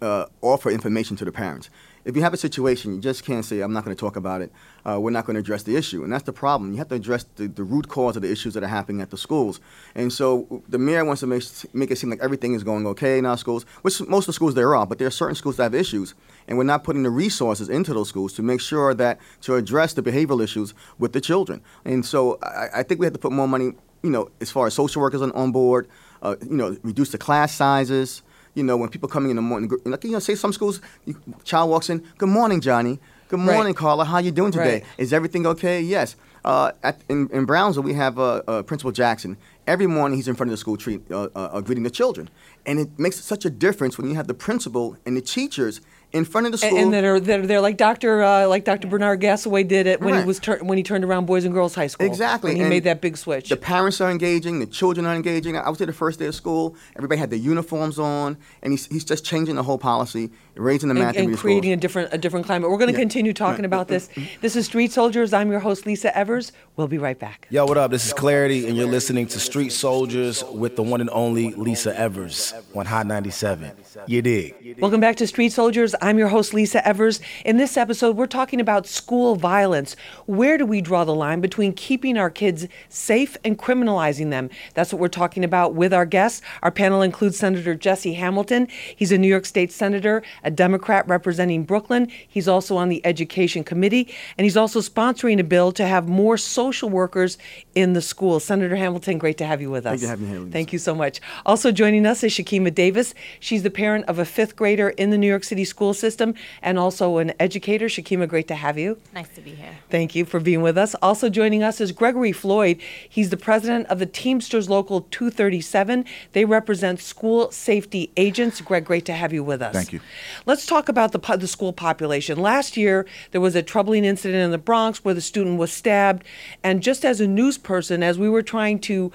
uh, 0.00 0.26
offer 0.42 0.70
information 0.70 1.16
to 1.16 1.24
the 1.24 1.32
parents. 1.32 1.70
If 2.04 2.16
you 2.16 2.22
have 2.22 2.32
a 2.32 2.38
situation, 2.38 2.94
you 2.94 3.00
just 3.00 3.22
can't 3.22 3.44
say, 3.44 3.60
I'm 3.60 3.74
not 3.74 3.84
going 3.84 3.94
to 3.94 4.00
talk 4.00 4.16
about 4.16 4.40
it. 4.40 4.50
Uh, 4.88 4.98
we're 4.98 5.10
not 5.10 5.26
going 5.26 5.34
to 5.34 5.40
address 5.40 5.64
the 5.64 5.76
issue. 5.76 6.04
And 6.04 6.10
that's 6.10 6.24
the 6.24 6.32
problem. 6.32 6.72
You 6.72 6.78
have 6.78 6.88
to 6.88 6.94
address 6.94 7.26
the, 7.36 7.48
the 7.48 7.64
root 7.64 7.88
cause 7.88 8.16
of 8.16 8.22
the 8.22 8.32
issues 8.32 8.54
that 8.54 8.62
are 8.62 8.68
happening 8.68 9.02
at 9.02 9.10
the 9.10 9.18
schools. 9.18 9.60
And 9.94 10.10
so 10.10 10.62
the 10.68 10.78
mayor 10.78 11.04
wants 11.04 11.20
to 11.20 11.26
make, 11.26 11.42
make 11.74 11.90
it 11.90 11.96
seem 11.96 12.08
like 12.08 12.20
everything 12.22 12.54
is 12.54 12.64
going 12.64 12.86
okay 12.86 13.18
in 13.18 13.26
our 13.26 13.36
schools, 13.36 13.64
which 13.82 14.00
most 14.08 14.22
of 14.22 14.28
the 14.28 14.32
schools 14.32 14.54
there 14.54 14.74
are, 14.74 14.86
but 14.86 14.98
there 14.98 15.08
are 15.08 15.10
certain 15.10 15.34
schools 15.34 15.58
that 15.58 15.64
have 15.64 15.74
issues. 15.74 16.14
And 16.46 16.56
we're 16.56 16.64
not 16.64 16.82
putting 16.82 17.02
the 17.02 17.10
resources 17.10 17.68
into 17.68 17.92
those 17.92 18.08
schools 18.08 18.32
to 18.34 18.42
make 18.42 18.62
sure 18.62 18.94
that, 18.94 19.18
to 19.42 19.56
address 19.56 19.92
the 19.92 20.02
behavioral 20.02 20.42
issues 20.42 20.72
with 20.98 21.12
the 21.12 21.20
children. 21.20 21.60
And 21.84 22.06
so 22.06 22.38
I, 22.42 22.68
I 22.76 22.82
think 22.84 23.00
we 23.00 23.06
have 23.06 23.12
to 23.14 23.18
put 23.18 23.32
more 23.32 23.48
money 23.48 23.72
you 24.02 24.10
know, 24.10 24.30
as 24.40 24.50
far 24.50 24.66
as 24.66 24.74
social 24.74 25.02
workers 25.02 25.22
on, 25.22 25.32
on 25.32 25.52
board, 25.52 25.88
uh, 26.22 26.36
you 26.42 26.56
know, 26.56 26.76
reduce 26.82 27.10
the 27.10 27.18
class 27.18 27.54
sizes. 27.54 28.22
You 28.54 28.64
know, 28.64 28.76
when 28.76 28.88
people 28.88 29.08
coming 29.08 29.30
in 29.30 29.36
the 29.36 29.42
morning, 29.42 29.70
like 29.84 30.02
you 30.04 30.10
know, 30.10 30.18
say 30.18 30.34
some 30.34 30.52
schools, 30.52 30.80
you, 31.04 31.14
child 31.44 31.70
walks 31.70 31.90
in, 31.90 32.02
"Good 32.18 32.28
morning, 32.28 32.60
Johnny. 32.60 32.98
Good 33.28 33.38
Right. 33.40 33.54
morning, 33.54 33.74
Carla. 33.74 34.04
How 34.04 34.18
you 34.18 34.30
doing 34.30 34.52
today? 34.52 34.72
Right. 34.80 34.84
Is 34.96 35.12
everything 35.12 35.46
okay? 35.46 35.80
Yes. 35.82 36.16
Uh, 36.44 36.72
at, 36.82 37.02
in, 37.10 37.28
in 37.30 37.44
Brownsville, 37.44 37.82
we 37.82 37.92
have 37.92 38.18
uh, 38.18 38.42
uh, 38.48 38.62
Principal 38.62 38.90
Jackson. 38.90 39.36
Every 39.66 39.86
morning, 39.86 40.16
he's 40.16 40.28
in 40.28 40.34
front 40.34 40.48
of 40.48 40.52
the 40.52 40.56
school 40.56 40.78
treat, 40.78 41.02
uh, 41.10 41.28
uh, 41.34 41.60
greeting 41.60 41.84
the 41.84 41.90
children, 41.90 42.30
and 42.64 42.80
it 42.80 42.98
makes 42.98 43.16
such 43.22 43.44
a 43.44 43.50
difference 43.50 43.98
when 43.98 44.08
you 44.08 44.14
have 44.16 44.28
the 44.28 44.34
principal 44.34 44.96
and 45.04 45.14
the 45.16 45.20
teachers 45.20 45.82
in 46.12 46.24
front 46.24 46.46
of 46.46 46.52
the 46.52 46.58
school. 46.58 46.78
And 46.78 46.92
that 46.92 47.04
are 47.04 47.20
that 47.20 47.40
are 47.40 47.46
there 47.46 47.60
like 47.60 47.76
Dr. 47.76 48.22
Uh, 48.22 48.48
like 48.48 48.64
Dr. 48.64 48.88
Bernard 48.88 49.20
Gassaway 49.20 49.66
did 49.66 49.86
it 49.86 50.00
when 50.00 50.18
he 50.18 50.24
was 50.24 50.38
tur- 50.38 50.60
when 50.62 50.78
he 50.78 50.84
turned 50.84 51.04
around 51.04 51.26
Boys 51.26 51.44
and 51.44 51.52
Girls 51.52 51.74
High 51.74 51.86
School. 51.86 52.06
Exactly. 52.06 52.54
He 52.54 52.60
and 52.60 52.70
made 52.70 52.84
that 52.84 53.00
big 53.00 53.16
switch. 53.16 53.48
The 53.48 53.56
parents 53.56 54.00
are 54.00 54.10
engaging, 54.10 54.60
the 54.60 54.66
children 54.66 55.06
are 55.06 55.14
engaging. 55.14 55.56
I 55.56 55.68
was 55.68 55.78
there 55.78 55.86
the 55.86 55.92
first 55.92 56.18
day 56.18 56.26
of 56.26 56.34
school. 56.34 56.76
Everybody 56.96 57.18
had 57.18 57.30
their 57.30 57.38
uniforms 57.38 57.98
on, 57.98 58.36
and 58.62 58.72
he's, 58.72 58.86
he's 58.86 59.04
just 59.04 59.24
changing 59.24 59.56
the 59.56 59.62
whole 59.62 59.78
policy, 59.78 60.30
raising 60.58 60.88
the 60.88 60.94
and, 60.94 60.98
math 61.04 61.16
and 61.16 61.30
in 61.30 61.36
creating 61.36 61.72
a 61.72 61.76
different 61.76 62.12
a 62.12 62.18
different 62.18 62.46
climate. 62.46 62.70
We're 62.70 62.76
going 62.78 62.88
to 62.88 62.92
Yeah. 62.92 63.00
continue 63.00 63.32
talking 63.32 63.64
about 63.64 63.88
this. 63.88 64.08
This 64.40 64.56
is 64.56 64.66
Street 64.66 64.92
Soldiers. 64.92 65.32
I'm 65.32 65.50
your 65.50 65.60
host 65.60 65.86
Lisa 65.86 66.16
Evers. 66.16 66.52
We'll 66.76 66.88
be 66.88 66.98
right 66.98 67.18
back. 67.18 67.46
Yo, 67.50 67.66
what 67.66 67.76
up? 67.76 67.90
This 67.90 68.06
is 68.06 68.12
Clarity, 68.12 68.68
and 68.68 68.76
you're 68.76 68.86
listening 68.86 69.26
to 69.28 69.40
Street 69.40 69.70
Soldiers 69.72 70.44
with 70.52 70.76
the 70.76 70.82
one 70.82 71.00
and 71.00 71.10
only 71.10 71.52
Lisa 71.54 71.98
Evers 71.98 72.54
on 72.74 72.86
Hot 72.86 73.06
97. 73.06 73.72
You 74.06 74.22
dig? 74.22 74.76
Welcome 74.80 75.00
back 75.00 75.16
to 75.16 75.26
Street 75.26 75.52
Soldiers. 75.52 75.94
I'm 76.00 76.18
your 76.18 76.28
host, 76.28 76.54
Lisa 76.54 76.86
Evers. 76.86 77.20
In 77.44 77.56
this 77.56 77.76
episode, 77.76 78.16
we're 78.16 78.26
talking 78.26 78.60
about 78.60 78.86
school 78.86 79.34
violence. 79.36 79.96
Where 80.26 80.56
do 80.56 80.64
we 80.66 80.80
draw 80.80 81.04
the 81.04 81.14
line 81.14 81.40
between 81.40 81.72
keeping 81.72 82.16
our 82.16 82.30
kids 82.30 82.66
safe 82.88 83.36
and 83.44 83.58
criminalizing 83.58 84.30
them? 84.30 84.50
That's 84.74 84.92
what 84.92 85.00
we're 85.00 85.08
talking 85.08 85.44
about 85.44 85.74
with 85.74 85.92
our 85.92 86.06
guests. 86.06 86.42
Our 86.62 86.70
panel 86.70 87.02
includes 87.02 87.38
Senator 87.38 87.74
Jesse 87.74 88.14
Hamilton. 88.14 88.68
He's 88.94 89.10
a 89.10 89.18
New 89.18 89.28
York 89.28 89.46
State 89.46 89.72
Senator, 89.72 90.22
a 90.44 90.47
Democrat 90.50 91.06
representing 91.08 91.64
Brooklyn. 91.64 92.08
He's 92.28 92.46
also 92.46 92.76
on 92.76 92.88
the 92.88 93.04
Education 93.04 93.64
Committee, 93.64 94.14
and 94.36 94.44
he's 94.44 94.56
also 94.56 94.80
sponsoring 94.80 95.40
a 95.40 95.44
bill 95.44 95.72
to 95.72 95.86
have 95.86 96.08
more 96.08 96.36
social 96.36 96.88
workers 96.88 97.38
in 97.74 97.94
the 97.94 98.02
schools. 98.02 98.44
Senator 98.44 98.76
Hamilton, 98.76 99.18
great 99.18 99.38
to 99.38 99.46
have 99.46 99.60
you 99.60 99.70
with 99.70 99.86
us. 99.86 100.00
Thank 100.00 100.02
you 100.02 100.08
having 100.08 100.26
me 100.26 100.38
here, 100.38 100.52
Thank 100.52 100.72
you 100.72 100.78
so 100.78 100.94
much. 100.94 101.20
Also 101.46 101.72
joining 101.72 102.06
us 102.06 102.22
is 102.22 102.32
Shakima 102.32 102.74
Davis. 102.74 103.14
She's 103.40 103.62
the 103.62 103.70
parent 103.70 104.04
of 104.06 104.18
a 104.18 104.24
fifth 104.24 104.54
grader 104.54 104.90
in 104.90 105.10
the 105.10 105.18
New 105.18 105.28
York 105.28 105.44
City 105.44 105.64
school 105.64 105.78
school 105.78 105.94
system 105.94 106.34
and 106.60 106.78
also 106.78 107.18
an 107.18 107.32
educator. 107.38 107.86
Shakima, 107.86 108.26
great 108.28 108.48
to 108.48 108.54
have 108.54 108.76
you. 108.76 108.98
Nice 109.14 109.28
to 109.36 109.40
be 109.40 109.50
here. 109.50 109.78
Thank 109.90 110.14
you 110.14 110.24
for 110.24 110.40
being 110.40 110.60
with 110.60 110.76
us. 110.76 110.94
Also 111.00 111.28
joining 111.28 111.62
us 111.62 111.80
is 111.80 111.92
Gregory 111.92 112.32
Floyd. 112.32 112.80
He's 113.08 113.30
the 113.30 113.36
president 113.36 113.86
of 113.86 114.00
the 114.00 114.06
Teamsters 114.06 114.68
Local 114.68 115.02
237. 115.12 116.04
They 116.32 116.44
represent 116.44 117.00
school 117.00 117.52
safety 117.52 118.10
agents. 118.16 118.60
Greg, 118.60 118.84
great 118.84 119.04
to 119.06 119.12
have 119.12 119.32
you 119.32 119.44
with 119.44 119.62
us. 119.62 119.72
Thank 119.72 119.92
you. 119.92 120.00
Let's 120.46 120.66
talk 120.66 120.88
about 120.88 121.12
the, 121.12 121.18
the 121.36 121.48
school 121.48 121.72
population. 121.72 122.38
Last 122.38 122.76
year, 122.76 123.06
there 123.30 123.40
was 123.40 123.54
a 123.54 123.62
troubling 123.62 124.04
incident 124.04 124.42
in 124.42 124.50
the 124.50 124.58
Bronx 124.58 125.04
where 125.04 125.14
the 125.14 125.20
student 125.20 125.58
was 125.58 125.72
stabbed. 125.72 126.24
And 126.62 126.82
just 126.82 127.04
as 127.04 127.20
a 127.20 127.26
news 127.26 127.58
person, 127.58 128.02
as 128.02 128.18
we 128.18 128.28
were 128.28 128.42
trying 128.42 128.78
to 128.80 129.12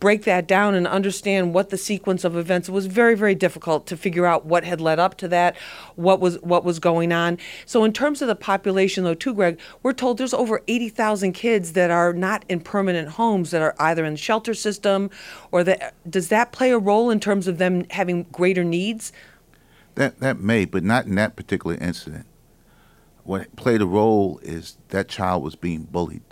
break 0.00 0.24
that 0.24 0.46
down 0.46 0.74
and 0.74 0.86
understand 0.86 1.54
what 1.54 1.70
the 1.70 1.78
sequence 1.78 2.24
of 2.24 2.36
events, 2.36 2.68
it 2.68 2.72
was 2.72 2.86
very, 2.86 3.14
very 3.14 3.34
difficult 3.34 3.86
to 3.86 3.96
figure 3.96 4.26
out 4.26 4.46
what 4.46 4.64
had 4.64 4.80
led 4.80 4.98
up 4.98 5.16
to 5.18 5.28
that, 5.28 5.56
what 5.96 6.20
was 6.20 6.40
what 6.42 6.64
was 6.64 6.78
going 6.78 7.12
on. 7.12 7.38
So 7.66 7.84
in 7.84 7.92
terms 7.92 8.22
of 8.22 8.28
the 8.28 8.36
population, 8.36 9.04
though, 9.04 9.14
too, 9.14 9.34
Greg, 9.34 9.58
we're 9.82 9.92
told 9.92 10.18
there's 10.18 10.34
over 10.34 10.62
80,000 10.66 11.32
kids 11.32 11.72
that 11.72 11.90
are 11.90 12.12
not 12.12 12.44
in 12.48 12.60
permanent 12.60 13.10
homes 13.10 13.50
that 13.50 13.62
are 13.62 13.74
either 13.78 14.04
in 14.04 14.14
the 14.14 14.18
shelter 14.18 14.54
system 14.54 15.10
or 15.52 15.64
that 15.64 15.94
does 16.08 16.28
that 16.28 16.52
play 16.52 16.70
a 16.70 16.78
role 16.78 17.10
in 17.10 17.20
terms 17.20 17.48
of 17.48 17.58
them 17.58 17.84
having 17.90 18.24
greater 18.24 18.64
needs? 18.64 19.12
That 19.98 20.20
that 20.20 20.38
may, 20.38 20.64
but 20.64 20.84
not 20.84 21.06
in 21.06 21.16
that 21.16 21.34
particular 21.34 21.76
incident. 21.76 22.26
What 23.24 23.56
played 23.56 23.82
a 23.82 23.86
role 23.86 24.38
is 24.44 24.78
that 24.90 25.08
child 25.08 25.42
was 25.42 25.56
being 25.56 25.82
bullied, 25.82 26.22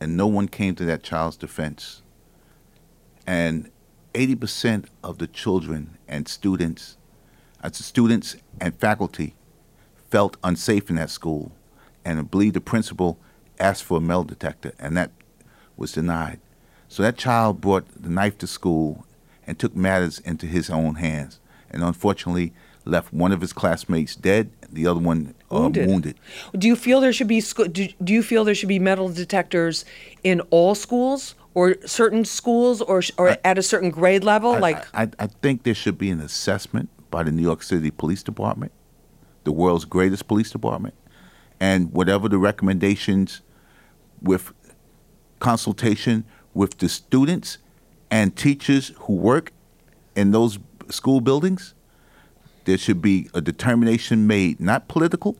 and 0.00 0.16
no 0.16 0.26
one 0.26 0.48
came 0.48 0.74
to 0.74 0.84
that 0.86 1.04
child's 1.04 1.36
defense. 1.36 2.02
And 3.24 3.70
80% 4.14 4.86
of 5.04 5.18
the 5.18 5.28
children 5.28 5.96
and 6.08 6.26
students, 6.26 6.96
uh, 7.62 7.70
students 7.70 8.34
and 8.60 8.76
faculty, 8.80 9.36
felt 10.10 10.36
unsafe 10.42 10.90
in 10.90 10.96
that 10.96 11.10
school, 11.10 11.52
and 12.04 12.18
I 12.18 12.22
believe 12.22 12.54
the 12.54 12.60
principal 12.60 13.20
asked 13.60 13.84
for 13.84 13.98
a 13.98 14.00
metal 14.00 14.24
detector, 14.24 14.72
and 14.76 14.96
that 14.96 15.12
was 15.76 15.92
denied. 15.92 16.40
So 16.88 17.04
that 17.04 17.16
child 17.16 17.60
brought 17.60 17.86
the 18.02 18.10
knife 18.10 18.38
to 18.38 18.48
school 18.48 19.06
and 19.46 19.56
took 19.56 19.76
matters 19.76 20.18
into 20.18 20.46
his 20.46 20.68
own 20.68 20.96
hands, 20.96 21.38
and 21.70 21.84
unfortunately 21.84 22.52
left 22.88 23.12
one 23.12 23.32
of 23.32 23.40
his 23.40 23.52
classmates 23.52 24.16
dead, 24.16 24.50
the 24.70 24.86
other 24.86 25.00
one 25.00 25.34
uh, 25.50 25.60
Wounded. 25.60 25.88
wounded. 25.88 26.20
Do 26.56 26.66
you 26.66 26.74
feel 26.76 27.00
there 27.00 27.12
should 27.12 27.28
be 27.28 27.40
sco- 27.40 27.68
do, 27.68 27.88
do 28.02 28.12
you 28.12 28.22
feel 28.22 28.44
there 28.44 28.54
should 28.54 28.68
be 28.68 28.78
metal 28.78 29.08
detectors 29.08 29.84
in 30.24 30.40
all 30.50 30.74
schools 30.74 31.34
or 31.54 31.76
certain 31.86 32.24
schools 32.24 32.80
or 32.82 33.02
or 33.18 33.36
at 33.44 33.58
a 33.58 33.62
certain 33.62 33.90
grade 33.90 34.24
level 34.24 34.52
I- 34.52 34.58
like 34.58 34.86
I, 34.94 35.08
I 35.18 35.26
think 35.42 35.62
there 35.62 35.74
should 35.74 35.98
be 35.98 36.10
an 36.10 36.20
assessment 36.20 36.88
by 37.10 37.22
the 37.22 37.30
New 37.32 37.42
York 37.42 37.62
City 37.62 37.90
Police 37.90 38.22
Department, 38.22 38.72
the 39.44 39.52
world's 39.52 39.84
greatest 39.84 40.26
police 40.28 40.50
department, 40.50 40.94
and 41.60 41.92
whatever 41.92 42.28
the 42.28 42.38
recommendations 42.38 43.40
with 44.20 44.52
consultation 45.40 46.24
with 46.54 46.78
the 46.78 46.88
students 46.88 47.58
and 48.10 48.34
teachers 48.36 48.92
who 49.00 49.14
work 49.14 49.52
in 50.16 50.32
those 50.32 50.58
school 50.90 51.20
buildings, 51.20 51.74
there 52.68 52.76
should 52.76 53.00
be 53.00 53.30
a 53.32 53.40
determination 53.40 54.26
made, 54.26 54.60
not 54.60 54.88
political, 54.88 55.38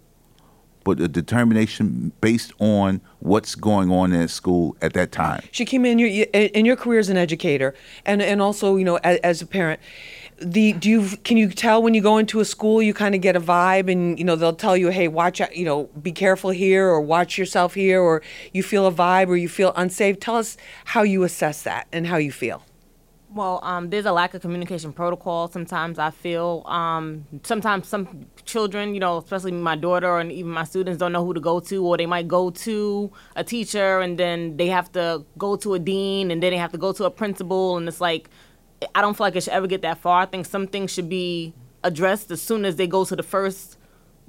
but 0.82 0.98
a 0.98 1.08
determination 1.08 2.10
based 2.22 2.54
on 2.58 3.02
what's 3.18 3.54
going 3.54 3.92
on 3.92 4.14
in 4.14 4.26
school 4.28 4.74
at 4.80 4.94
that 4.94 5.12
time. 5.12 5.42
Shakima, 5.52 5.88
in 5.88 5.98
your 5.98 6.08
in 6.32 6.64
your 6.64 6.74
career 6.74 6.98
as 6.98 7.10
an 7.10 7.18
educator, 7.18 7.74
and 8.06 8.22
and 8.22 8.40
also 8.40 8.76
you 8.76 8.84
know 8.84 8.96
as, 9.04 9.18
as 9.18 9.42
a 9.42 9.46
parent, 9.46 9.78
the 10.40 10.72
do 10.72 10.88
you 10.88 11.16
can 11.22 11.36
you 11.36 11.50
tell 11.50 11.82
when 11.82 11.92
you 11.92 12.00
go 12.00 12.16
into 12.16 12.40
a 12.40 12.46
school 12.46 12.80
you 12.80 12.94
kind 12.94 13.14
of 13.14 13.20
get 13.20 13.36
a 13.36 13.40
vibe 13.40 13.92
and 13.92 14.18
you 14.18 14.24
know 14.24 14.34
they'll 14.34 14.54
tell 14.54 14.74
you 14.74 14.88
hey 14.88 15.06
watch 15.06 15.42
out 15.42 15.54
you 15.54 15.66
know 15.66 15.84
be 16.00 16.12
careful 16.12 16.48
here 16.48 16.88
or 16.88 16.98
watch 17.02 17.36
yourself 17.36 17.74
here 17.74 18.00
or 18.00 18.22
you 18.54 18.62
feel 18.62 18.86
a 18.86 18.92
vibe 18.92 19.28
or 19.28 19.36
you 19.36 19.50
feel 19.50 19.74
unsafe. 19.76 20.18
Tell 20.18 20.36
us 20.36 20.56
how 20.86 21.02
you 21.02 21.24
assess 21.24 21.62
that 21.64 21.88
and 21.92 22.06
how 22.06 22.16
you 22.16 22.32
feel. 22.32 22.62
Well, 23.30 23.60
um, 23.62 23.90
there's 23.90 24.06
a 24.06 24.12
lack 24.12 24.32
of 24.32 24.40
communication 24.40 24.90
protocol. 24.90 25.48
Sometimes 25.48 25.98
I 25.98 26.10
feel, 26.10 26.62
um, 26.64 27.26
sometimes 27.42 27.86
some 27.86 28.26
children, 28.46 28.94
you 28.94 29.00
know, 29.00 29.18
especially 29.18 29.52
my 29.52 29.76
daughter 29.76 30.18
and 30.18 30.32
even 30.32 30.50
my 30.50 30.64
students, 30.64 30.98
don't 30.98 31.12
know 31.12 31.24
who 31.24 31.34
to 31.34 31.40
go 31.40 31.60
to, 31.60 31.84
or 31.84 31.98
they 31.98 32.06
might 32.06 32.26
go 32.26 32.48
to 32.48 33.12
a 33.36 33.44
teacher 33.44 34.00
and 34.00 34.18
then 34.18 34.56
they 34.56 34.68
have 34.68 34.90
to 34.92 35.26
go 35.36 35.56
to 35.56 35.74
a 35.74 35.78
dean 35.78 36.30
and 36.30 36.42
then 36.42 36.52
they 36.52 36.56
have 36.56 36.72
to 36.72 36.78
go 36.78 36.90
to 36.92 37.04
a 37.04 37.10
principal, 37.10 37.76
and 37.76 37.86
it's 37.86 38.00
like, 38.00 38.30
I 38.94 39.02
don't 39.02 39.14
feel 39.14 39.26
like 39.26 39.36
it 39.36 39.42
should 39.42 39.52
ever 39.52 39.66
get 39.66 39.82
that 39.82 39.98
far. 39.98 40.22
I 40.22 40.26
think 40.26 40.46
some 40.46 40.66
things 40.66 40.90
should 40.90 41.10
be 41.10 41.52
addressed 41.84 42.30
as 42.30 42.40
soon 42.40 42.64
as 42.64 42.76
they 42.76 42.86
go 42.86 43.04
to 43.04 43.14
the 43.14 43.22
first 43.22 43.76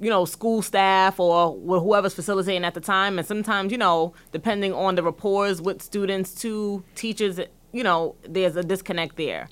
you 0.02 0.08
know, 0.08 0.24
school 0.24 0.62
staff 0.62 1.20
or 1.20 1.52
whoever's 1.78 2.14
facilitating 2.14 2.64
at 2.64 2.72
the 2.72 2.80
time. 2.80 3.18
And 3.18 3.28
sometimes, 3.28 3.70
you 3.70 3.76
know, 3.76 4.14
depending 4.32 4.72
on 4.72 4.94
the 4.94 5.02
rapport 5.02 5.52
with 5.60 5.82
students 5.82 6.34
to 6.36 6.82
teachers, 6.94 7.38
you 7.72 7.82
know, 7.82 8.16
there's 8.22 8.56
a 8.56 8.62
disconnect 8.62 9.16
there. 9.16 9.48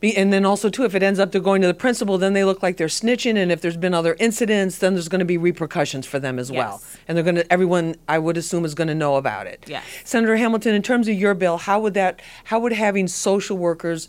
Be- 0.00 0.16
And 0.16 0.32
then 0.32 0.44
also 0.44 0.68
too, 0.68 0.84
if 0.84 0.94
it 0.94 1.02
ends 1.02 1.20
up 1.20 1.30
they're 1.32 1.40
going 1.40 1.60
to 1.62 1.68
the 1.68 1.74
principal, 1.74 2.18
then 2.18 2.32
they 2.32 2.44
look 2.44 2.62
like 2.62 2.76
they're 2.76 2.88
snitching. 2.88 3.36
And 3.36 3.52
if 3.52 3.60
there's 3.60 3.76
been 3.76 3.94
other 3.94 4.16
incidents, 4.18 4.78
then 4.78 4.94
there's 4.94 5.08
going 5.08 5.20
to 5.20 5.24
be 5.24 5.38
repercussions 5.38 6.06
for 6.06 6.18
them 6.18 6.38
as 6.38 6.50
well. 6.50 6.80
Yes. 6.82 6.96
And 7.06 7.16
they're 7.16 7.24
going 7.24 7.36
to 7.36 7.52
everyone 7.52 7.94
I 8.08 8.18
would 8.18 8.36
assume 8.36 8.64
is 8.64 8.74
going 8.74 8.88
to 8.88 8.94
know 8.94 9.16
about 9.16 9.46
it. 9.46 9.64
Yes. 9.68 9.84
Senator 10.04 10.36
Hamilton, 10.36 10.74
in 10.74 10.82
terms 10.82 11.06
of 11.06 11.14
your 11.14 11.34
bill, 11.34 11.58
how 11.58 11.80
would 11.80 11.94
that 11.94 12.20
how 12.44 12.58
would 12.58 12.72
having 12.72 13.06
social 13.06 13.56
workers 13.56 14.08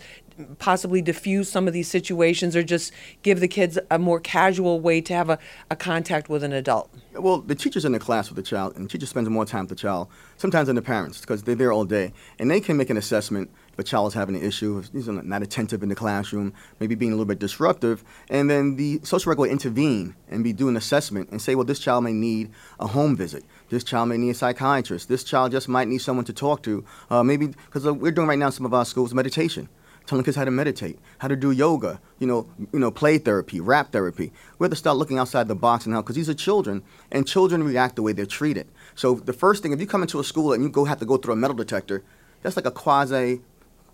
possibly 0.59 1.01
diffuse 1.01 1.49
some 1.49 1.67
of 1.67 1.73
these 1.73 1.87
situations 1.87 2.55
or 2.55 2.63
just 2.63 2.91
give 3.21 3.39
the 3.39 3.47
kids 3.47 3.79
a 3.89 3.97
more 3.97 4.19
casual 4.19 4.81
way 4.81 4.99
to 5.01 5.13
have 5.13 5.29
a, 5.29 5.39
a 5.69 5.75
contact 5.75 6.29
with 6.29 6.43
an 6.43 6.51
adult? 6.51 6.89
Well, 7.17 7.39
the 7.39 7.55
teacher's 7.55 7.85
in 7.85 7.91
the 7.91 7.99
class 7.99 8.29
with 8.29 8.35
the 8.35 8.43
child, 8.43 8.75
and 8.75 8.85
the 8.85 8.89
teacher 8.89 9.05
spends 9.05 9.29
more 9.29 9.45
time 9.45 9.61
with 9.61 9.69
the 9.69 9.75
child, 9.75 10.09
sometimes 10.37 10.67
than 10.67 10.75
the 10.75 10.81
parents, 10.81 11.21
because 11.21 11.43
they're 11.43 11.55
there 11.55 11.71
all 11.71 11.85
day. 11.85 12.13
And 12.39 12.51
they 12.51 12.59
can 12.59 12.77
make 12.77 12.89
an 12.89 12.97
assessment 12.97 13.49
if 13.73 13.79
a 13.79 13.83
child 13.83 14.07
is 14.07 14.13
having 14.13 14.35
an 14.35 14.43
issue, 14.43 14.79
if 14.79 14.89
he's 14.91 15.07
not 15.07 15.41
attentive 15.41 15.83
in 15.83 15.89
the 15.89 15.95
classroom, 15.95 16.53
maybe 16.79 16.95
being 16.95 17.11
a 17.11 17.15
little 17.15 17.25
bit 17.25 17.39
disruptive. 17.39 18.03
And 18.29 18.49
then 18.49 18.75
the 18.75 18.99
social 19.03 19.29
worker 19.29 19.41
will 19.41 19.49
intervene 19.49 20.15
and 20.29 20.43
be 20.43 20.53
doing 20.53 20.73
an 20.73 20.77
assessment 20.77 21.29
and 21.29 21.41
say, 21.41 21.55
well, 21.55 21.65
this 21.65 21.79
child 21.79 22.03
may 22.03 22.13
need 22.13 22.51
a 22.79 22.87
home 22.87 23.15
visit. 23.15 23.43
This 23.69 23.83
child 23.83 24.09
may 24.09 24.17
need 24.17 24.29
a 24.29 24.33
psychiatrist. 24.33 25.09
This 25.09 25.23
child 25.23 25.51
just 25.51 25.67
might 25.67 25.87
need 25.87 25.99
someone 25.99 26.25
to 26.25 26.33
talk 26.33 26.63
to. 26.63 26.85
Uh, 27.09 27.23
maybe, 27.23 27.47
because 27.47 27.85
uh, 27.85 27.93
we're 27.93 28.11
doing 28.11 28.27
right 28.27 28.39
now 28.39 28.49
some 28.49 28.65
of 28.65 28.73
our 28.73 28.85
schools 28.85 29.13
meditation 29.13 29.67
telling 30.07 30.23
kids 30.23 30.37
how 30.37 30.45
to 30.45 30.51
meditate, 30.51 30.99
how 31.19 31.27
to 31.27 31.35
do 31.35 31.51
yoga, 31.51 31.99
you 32.19 32.27
know, 32.27 32.47
you 32.71 32.79
know, 32.79 32.91
play 32.91 33.17
therapy, 33.17 33.59
rap 33.59 33.91
therapy. 33.91 34.31
We 34.59 34.65
have 34.65 34.71
to 34.71 34.75
start 34.75 34.97
looking 34.97 35.17
outside 35.17 35.47
the 35.47 35.55
box 35.55 35.87
now 35.87 36.01
because 36.01 36.15
these 36.15 36.29
are 36.29 36.33
children, 36.33 36.83
and 37.11 37.27
children 37.27 37.63
react 37.63 37.95
the 37.95 38.01
way 38.01 38.13
they're 38.13 38.25
treated. 38.25 38.67
So 38.95 39.15
the 39.15 39.33
first 39.33 39.63
thing, 39.63 39.71
if 39.71 39.79
you 39.79 39.87
come 39.87 40.01
into 40.01 40.19
a 40.19 40.23
school 40.23 40.53
and 40.53 40.63
you 40.63 40.69
go 40.69 40.85
have 40.85 40.99
to 40.99 41.05
go 41.05 41.17
through 41.17 41.33
a 41.33 41.37
metal 41.37 41.55
detector, 41.55 42.03
that's 42.41 42.55
like 42.55 42.65
a 42.65 42.71
quasi 42.71 43.41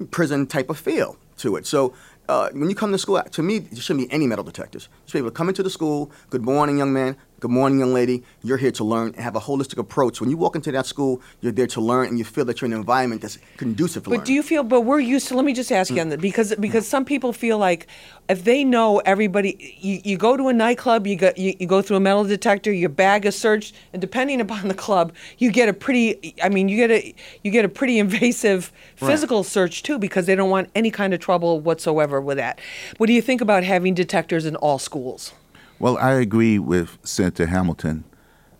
prison 0.10 0.48
type 0.48 0.70
of 0.70 0.78
feel 0.78 1.18
to 1.38 1.56
it. 1.56 1.66
So 1.66 1.94
uh, 2.28 2.50
when 2.54 2.70
you 2.70 2.76
come 2.76 2.92
to 2.92 2.98
school, 2.98 3.22
to 3.22 3.44
me, 3.44 3.60
there 3.60 3.82
shouldn't 3.82 4.08
be 4.08 4.14
any 4.14 4.28
metal 4.28 4.44
detectors. 4.44 4.90
You 5.06 5.10
should 5.10 5.14
be 5.14 5.20
able 5.20 5.30
to 5.32 5.36
come 5.36 5.50
into 5.50 5.64
the 5.64 5.70
school. 5.70 6.12
Good 6.30 6.44
morning, 6.44 6.78
young 6.78 6.94
man. 6.94 7.18
Good 7.42 7.50
morning, 7.50 7.80
young 7.80 7.92
lady. 7.92 8.22
You're 8.44 8.58
here 8.58 8.70
to 8.74 8.84
learn 8.84 9.08
and 9.08 9.16
have 9.16 9.36
a 9.36 9.40
holistic 9.40 9.80
approach. 9.80 10.22
When 10.22 10.30
you 10.30 10.38
walk 10.38 10.56
into 10.56 10.72
that 10.74 10.86
school, 10.86 11.24
you're 11.42 11.52
there 11.52 11.66
to 11.66 11.82
learn, 11.82 12.06
and 12.10 12.20
you 12.20 12.24
feel 12.24 12.46
that 12.46 12.62
you're 12.62 12.68
in 12.68 12.74
an 12.74 12.78
environment 12.78 13.24
that's 13.24 13.40
conducive 13.58 14.04
for 14.04 14.12
learning. 14.12 14.20
But 14.20 14.28
learning. 14.28 14.28
do 14.28 14.34
you 14.34 14.44
feel? 14.44 14.64
But 14.64 14.82
we're 14.82 15.00
used 15.00 15.28
to. 15.30 15.36
Let 15.36 15.46
me 15.46 15.54
just 15.54 15.72
ask 15.72 15.90
you 15.90 15.96
mm. 15.96 16.02
on 16.02 16.10
that 16.10 16.22
because 16.22 16.52
mm. 16.52 16.62
because 16.62 16.88
some 16.88 17.04
people 17.04 17.34
feel 17.34 17.58
like 17.58 17.88
if 18.30 18.44
they 18.44 18.64
know 18.64 19.00
everybody, 19.00 19.76
you, 19.80 20.02
you 20.04 20.18
go 20.20 20.38
to 20.38 20.50
a 20.50 20.54
nightclub, 20.54 21.08
you 21.08 21.16
go 21.16 21.32
you, 21.36 21.56
you 21.60 21.66
go 21.66 21.82
through 21.82 21.98
a 21.98 22.00
metal 22.00 22.24
detector, 22.26 22.72
your 22.72 22.90
bag 22.90 23.26
is 23.26 23.36
searched, 23.36 23.74
and 23.92 24.00
depending 24.00 24.40
upon 24.40 24.68
the 24.68 24.76
club, 24.76 25.12
you 25.40 25.52
get 25.52 25.68
a 25.68 25.74
pretty. 25.74 26.36
I 26.44 26.50
mean, 26.50 26.70
you 26.70 26.78
get 26.78 26.92
a 26.92 27.16
you 27.44 27.50
get 27.50 27.66
a 27.66 27.70
pretty 27.70 27.98
invasive 27.98 28.72
physical 28.98 29.44
search 29.44 29.82
too 29.82 29.98
because 29.98 30.28
they 30.28 30.36
don't 30.36 30.52
want 30.52 30.70
any 30.76 30.92
kind 30.92 31.12
of 31.12 31.20
trouble 31.20 31.60
whatsoever 31.60 32.22
with 32.22 32.38
that. 32.38 32.60
What 32.98 33.08
do 33.08 33.14
you 33.14 33.22
think 33.24 33.42
about 33.42 33.64
having 33.64 33.96
detectors 33.96 34.46
in 34.46 34.56
all 34.58 34.78
schools? 34.78 35.34
Well, 35.82 35.98
I 35.98 36.12
agree 36.12 36.60
with 36.60 37.00
Senator 37.02 37.48
Hamilton 37.48 38.04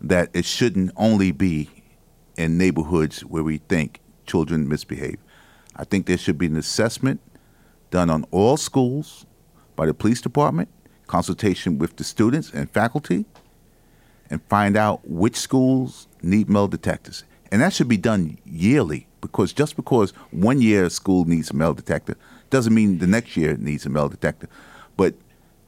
that 0.00 0.30
it 0.34 0.44
shouldn't 0.44 0.90
only 0.96 1.30
be 1.30 1.70
in 2.36 2.58
neighborhoods 2.58 3.20
where 3.20 3.44
we 3.44 3.58
think 3.58 4.00
children 4.26 4.68
misbehave. 4.68 5.20
I 5.76 5.84
think 5.84 6.06
there 6.06 6.18
should 6.18 6.36
be 6.36 6.46
an 6.46 6.56
assessment 6.56 7.20
done 7.92 8.10
on 8.10 8.24
all 8.32 8.56
schools 8.56 9.24
by 9.76 9.86
the 9.86 9.94
police 9.94 10.20
department, 10.20 10.68
consultation 11.06 11.78
with 11.78 11.94
the 11.94 12.02
students 12.02 12.50
and 12.50 12.68
faculty, 12.68 13.24
and 14.28 14.42
find 14.48 14.76
out 14.76 15.08
which 15.08 15.36
schools 15.36 16.08
need 16.24 16.48
metal 16.48 16.66
detectors. 16.66 17.22
And 17.52 17.62
that 17.62 17.72
should 17.72 17.86
be 17.86 17.98
done 17.98 18.36
yearly 18.44 19.06
because 19.20 19.52
just 19.52 19.76
because 19.76 20.10
one 20.32 20.60
year 20.60 20.86
a 20.86 20.90
school 20.90 21.24
needs 21.24 21.52
a 21.52 21.54
metal 21.54 21.74
detector 21.74 22.16
doesn't 22.50 22.74
mean 22.74 22.98
the 22.98 23.06
next 23.06 23.36
year 23.36 23.52
it 23.52 23.60
needs 23.60 23.86
a 23.86 23.90
metal 23.90 24.08
detector. 24.08 24.48
But 24.96 25.14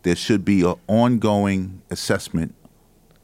there 0.04 0.14
should 0.14 0.44
be 0.44 0.62
an 0.62 0.74
ongoing 0.86 1.82
assessment 1.90 2.54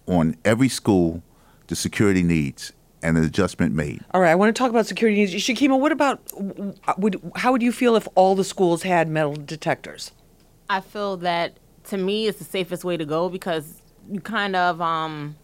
on 0.06 0.36
every 0.44 0.68
school 0.68 1.22
the 1.68 1.76
security 1.76 2.22
needs 2.22 2.72
and 3.02 3.16
an 3.16 3.24
adjustment 3.24 3.74
made. 3.74 4.04
All 4.12 4.20
right, 4.20 4.32
I 4.32 4.34
want 4.34 4.54
to 4.54 4.58
talk 4.58 4.70
about 4.70 4.86
security 4.86 5.16
needs. 5.16 5.32
Shakima, 5.32 5.78
what 5.78 5.92
about 5.92 6.20
would 6.98 7.20
how 7.36 7.52
would 7.52 7.62
you 7.62 7.72
feel 7.72 7.96
if 7.96 8.08
all 8.14 8.34
the 8.34 8.44
schools 8.44 8.82
had 8.82 9.08
metal 9.08 9.34
detectors? 9.34 10.10
I 10.68 10.80
feel 10.80 11.16
that 11.18 11.58
to 11.84 11.96
me 11.96 12.26
it's 12.26 12.38
the 12.38 12.44
safest 12.44 12.84
way 12.84 12.96
to 12.96 13.04
go 13.04 13.28
because 13.28 13.82
you 14.10 14.20
kind 14.20 14.56
of 14.56 14.80
um 14.80 15.36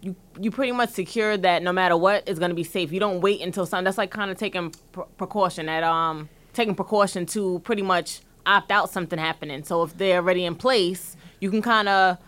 you 0.00 0.16
you 0.38 0.50
pretty 0.50 0.72
much 0.72 0.90
secure 0.90 1.36
that 1.36 1.62
no 1.62 1.72
matter 1.72 1.96
what 1.96 2.28
is 2.28 2.38
going 2.38 2.50
to 2.50 2.54
be 2.54 2.64
safe. 2.64 2.92
You 2.92 3.00
don't 3.00 3.20
wait 3.20 3.40
until 3.40 3.66
something. 3.66 3.84
That's 3.84 3.98
like 3.98 4.10
kind 4.10 4.30
of 4.30 4.38
taking 4.38 4.70
pr- 4.92 5.02
precaution 5.16 5.68
at 5.68 5.84
um 5.84 6.28
taking 6.52 6.74
precaution 6.74 7.26
to 7.26 7.60
pretty 7.60 7.82
much 7.82 8.20
opt 8.46 8.70
out 8.70 8.90
something 8.90 9.18
happening. 9.18 9.64
So 9.64 9.82
if 9.82 9.96
they're 9.96 10.16
already 10.16 10.44
in 10.44 10.54
place, 10.54 11.16
you 11.40 11.50
can 11.50 11.62
kind 11.62 11.88
of 11.88 12.18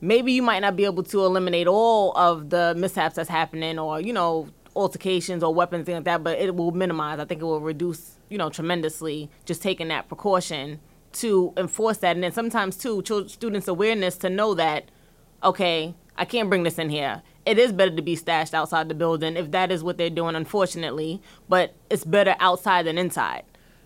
maybe 0.00 0.32
you 0.32 0.42
might 0.42 0.60
not 0.60 0.76
be 0.76 0.84
able 0.84 1.02
to 1.02 1.24
eliminate 1.24 1.66
all 1.66 2.16
of 2.16 2.50
the 2.50 2.74
mishaps 2.76 3.16
that's 3.16 3.28
happening 3.28 3.78
or 3.78 4.00
you 4.00 4.12
know 4.12 4.48
altercations 4.76 5.42
or 5.42 5.54
weapons 5.54 5.86
things 5.86 5.96
like 5.96 6.04
that, 6.04 6.24
but 6.24 6.38
it 6.38 6.54
will 6.54 6.72
minimize. 6.72 7.18
I 7.18 7.24
think 7.24 7.40
it 7.40 7.44
will 7.44 7.60
reduce 7.60 8.18
you 8.28 8.38
know 8.38 8.50
tremendously 8.50 9.30
just 9.44 9.62
taking 9.62 9.88
that 9.88 10.08
precaution 10.08 10.80
to 11.14 11.52
enforce 11.56 11.98
that, 11.98 12.16
and 12.16 12.24
then 12.24 12.32
sometimes 12.32 12.76
too, 12.76 13.02
students' 13.28 13.68
awareness 13.68 14.16
to 14.18 14.30
know 14.30 14.54
that 14.54 14.90
okay, 15.42 15.94
I 16.16 16.24
can't 16.24 16.48
bring 16.48 16.62
this 16.62 16.78
in 16.78 16.88
here. 16.88 17.22
It 17.44 17.58
is 17.58 17.72
better 17.72 17.94
to 17.94 18.02
be 18.02 18.16
stashed 18.16 18.54
outside 18.54 18.88
the 18.88 18.94
building 18.94 19.36
if 19.36 19.50
that 19.50 19.70
is 19.70 19.84
what 19.84 19.98
they're 19.98 20.10
doing, 20.10 20.34
unfortunately, 20.34 21.20
but 21.48 21.74
it's 21.90 22.04
better 22.04 22.34
outside 22.40 22.86
than 22.86 22.96
inside. 22.96 23.44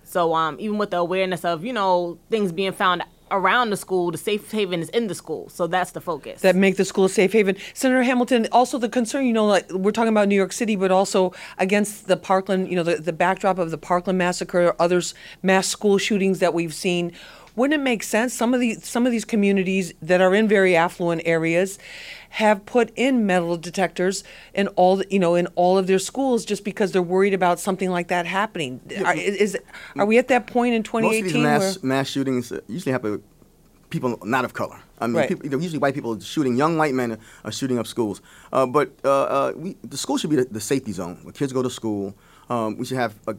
So 0.08 0.34
um, 0.34 0.56
even 0.58 0.78
with 0.78 0.90
the 0.90 0.98
awareness 0.98 1.44
of 1.44 1.64
you 1.64 1.72
know 1.72 2.18
things 2.30 2.52
being 2.52 2.72
found 2.72 3.02
around 3.30 3.70
the 3.70 3.76
school, 3.76 4.10
the 4.10 4.18
safe 4.18 4.50
haven 4.50 4.80
is 4.80 4.88
in 4.90 5.06
the 5.06 5.14
school. 5.14 5.48
So 5.50 5.66
that's 5.66 5.92
the 5.92 6.00
focus. 6.00 6.40
That 6.40 6.56
make 6.56 6.76
the 6.76 6.84
school 6.84 7.04
a 7.04 7.08
safe 7.08 7.32
haven. 7.32 7.56
Senator 7.74 8.02
Hamilton, 8.02 8.48
also 8.52 8.78
the 8.78 8.88
concern, 8.88 9.26
you 9.26 9.34
know, 9.34 9.46
like 9.46 9.70
we're 9.70 9.92
talking 9.92 10.08
about 10.08 10.28
New 10.28 10.34
York 10.34 10.52
City, 10.52 10.76
but 10.76 10.90
also 10.90 11.32
against 11.58 12.06
the 12.06 12.16
Parkland, 12.16 12.70
you 12.70 12.76
know, 12.76 12.82
the, 12.82 12.96
the 12.96 13.12
backdrop 13.12 13.58
of 13.58 13.70
the 13.70 13.78
Parkland 13.78 14.18
massacre, 14.18 14.74
others 14.78 15.14
mass 15.42 15.68
school 15.68 15.98
shootings 15.98 16.38
that 16.38 16.54
we've 16.54 16.74
seen 16.74 17.12
wouldn't 17.58 17.78
it 17.80 17.82
make 17.82 18.02
sense? 18.02 18.32
Some 18.32 18.54
of 18.54 18.60
these 18.60 18.86
some 18.86 19.04
of 19.04 19.12
these 19.12 19.24
communities 19.24 19.92
that 20.00 20.20
are 20.20 20.34
in 20.34 20.48
very 20.48 20.76
affluent 20.76 21.22
areas 21.24 21.78
have 22.30 22.64
put 22.66 22.92
in 22.94 23.26
metal 23.26 23.56
detectors 23.56 24.22
in 24.54 24.68
all 24.68 24.96
the, 24.96 25.06
you 25.10 25.18
know 25.18 25.34
in 25.34 25.46
all 25.56 25.76
of 25.76 25.86
their 25.86 25.98
schools 25.98 26.44
just 26.44 26.64
because 26.64 26.92
they're 26.92 27.02
worried 27.02 27.34
about 27.34 27.60
something 27.60 27.90
like 27.90 28.08
that 28.08 28.26
happening. 28.26 28.80
Are, 29.04 29.14
is 29.14 29.58
are 29.96 30.06
we 30.06 30.18
at 30.18 30.28
that 30.28 30.46
point 30.46 30.74
in 30.74 30.82
2018? 30.82 31.22
Most 31.22 31.28
of 31.28 31.34
these 31.34 31.42
mass, 31.42 31.82
mass 31.82 32.08
shootings 32.08 32.52
usually 32.68 32.92
happen 32.92 33.10
with 33.12 33.22
people 33.90 34.18
not 34.24 34.44
of 34.44 34.54
color. 34.54 34.80
I 35.00 35.06
mean, 35.06 35.16
right. 35.16 35.28
people, 35.28 35.44
you 35.44 35.50
know, 35.50 35.58
usually 35.58 35.78
white 35.78 35.94
people 35.94 36.16
are 36.16 36.20
shooting, 36.20 36.56
young 36.56 36.76
white 36.76 36.94
men 36.94 37.18
are 37.44 37.52
shooting 37.52 37.78
up 37.78 37.86
schools. 37.86 38.20
Uh, 38.52 38.66
but 38.66 38.90
uh, 39.04 39.08
uh, 39.08 39.52
we, 39.54 39.76
the 39.84 39.96
school 39.96 40.18
should 40.18 40.30
be 40.30 40.36
the, 40.36 40.44
the, 40.44 40.60
safety 40.60 40.90
zone 40.90 41.18
where 41.22 41.32
kids 41.32 41.52
go 41.52 41.62
to 41.62 41.70
school. 41.70 42.14
Um, 42.50 42.76
we 42.76 42.84
should 42.84 42.96
have 42.96 43.14
uh, 43.28 43.34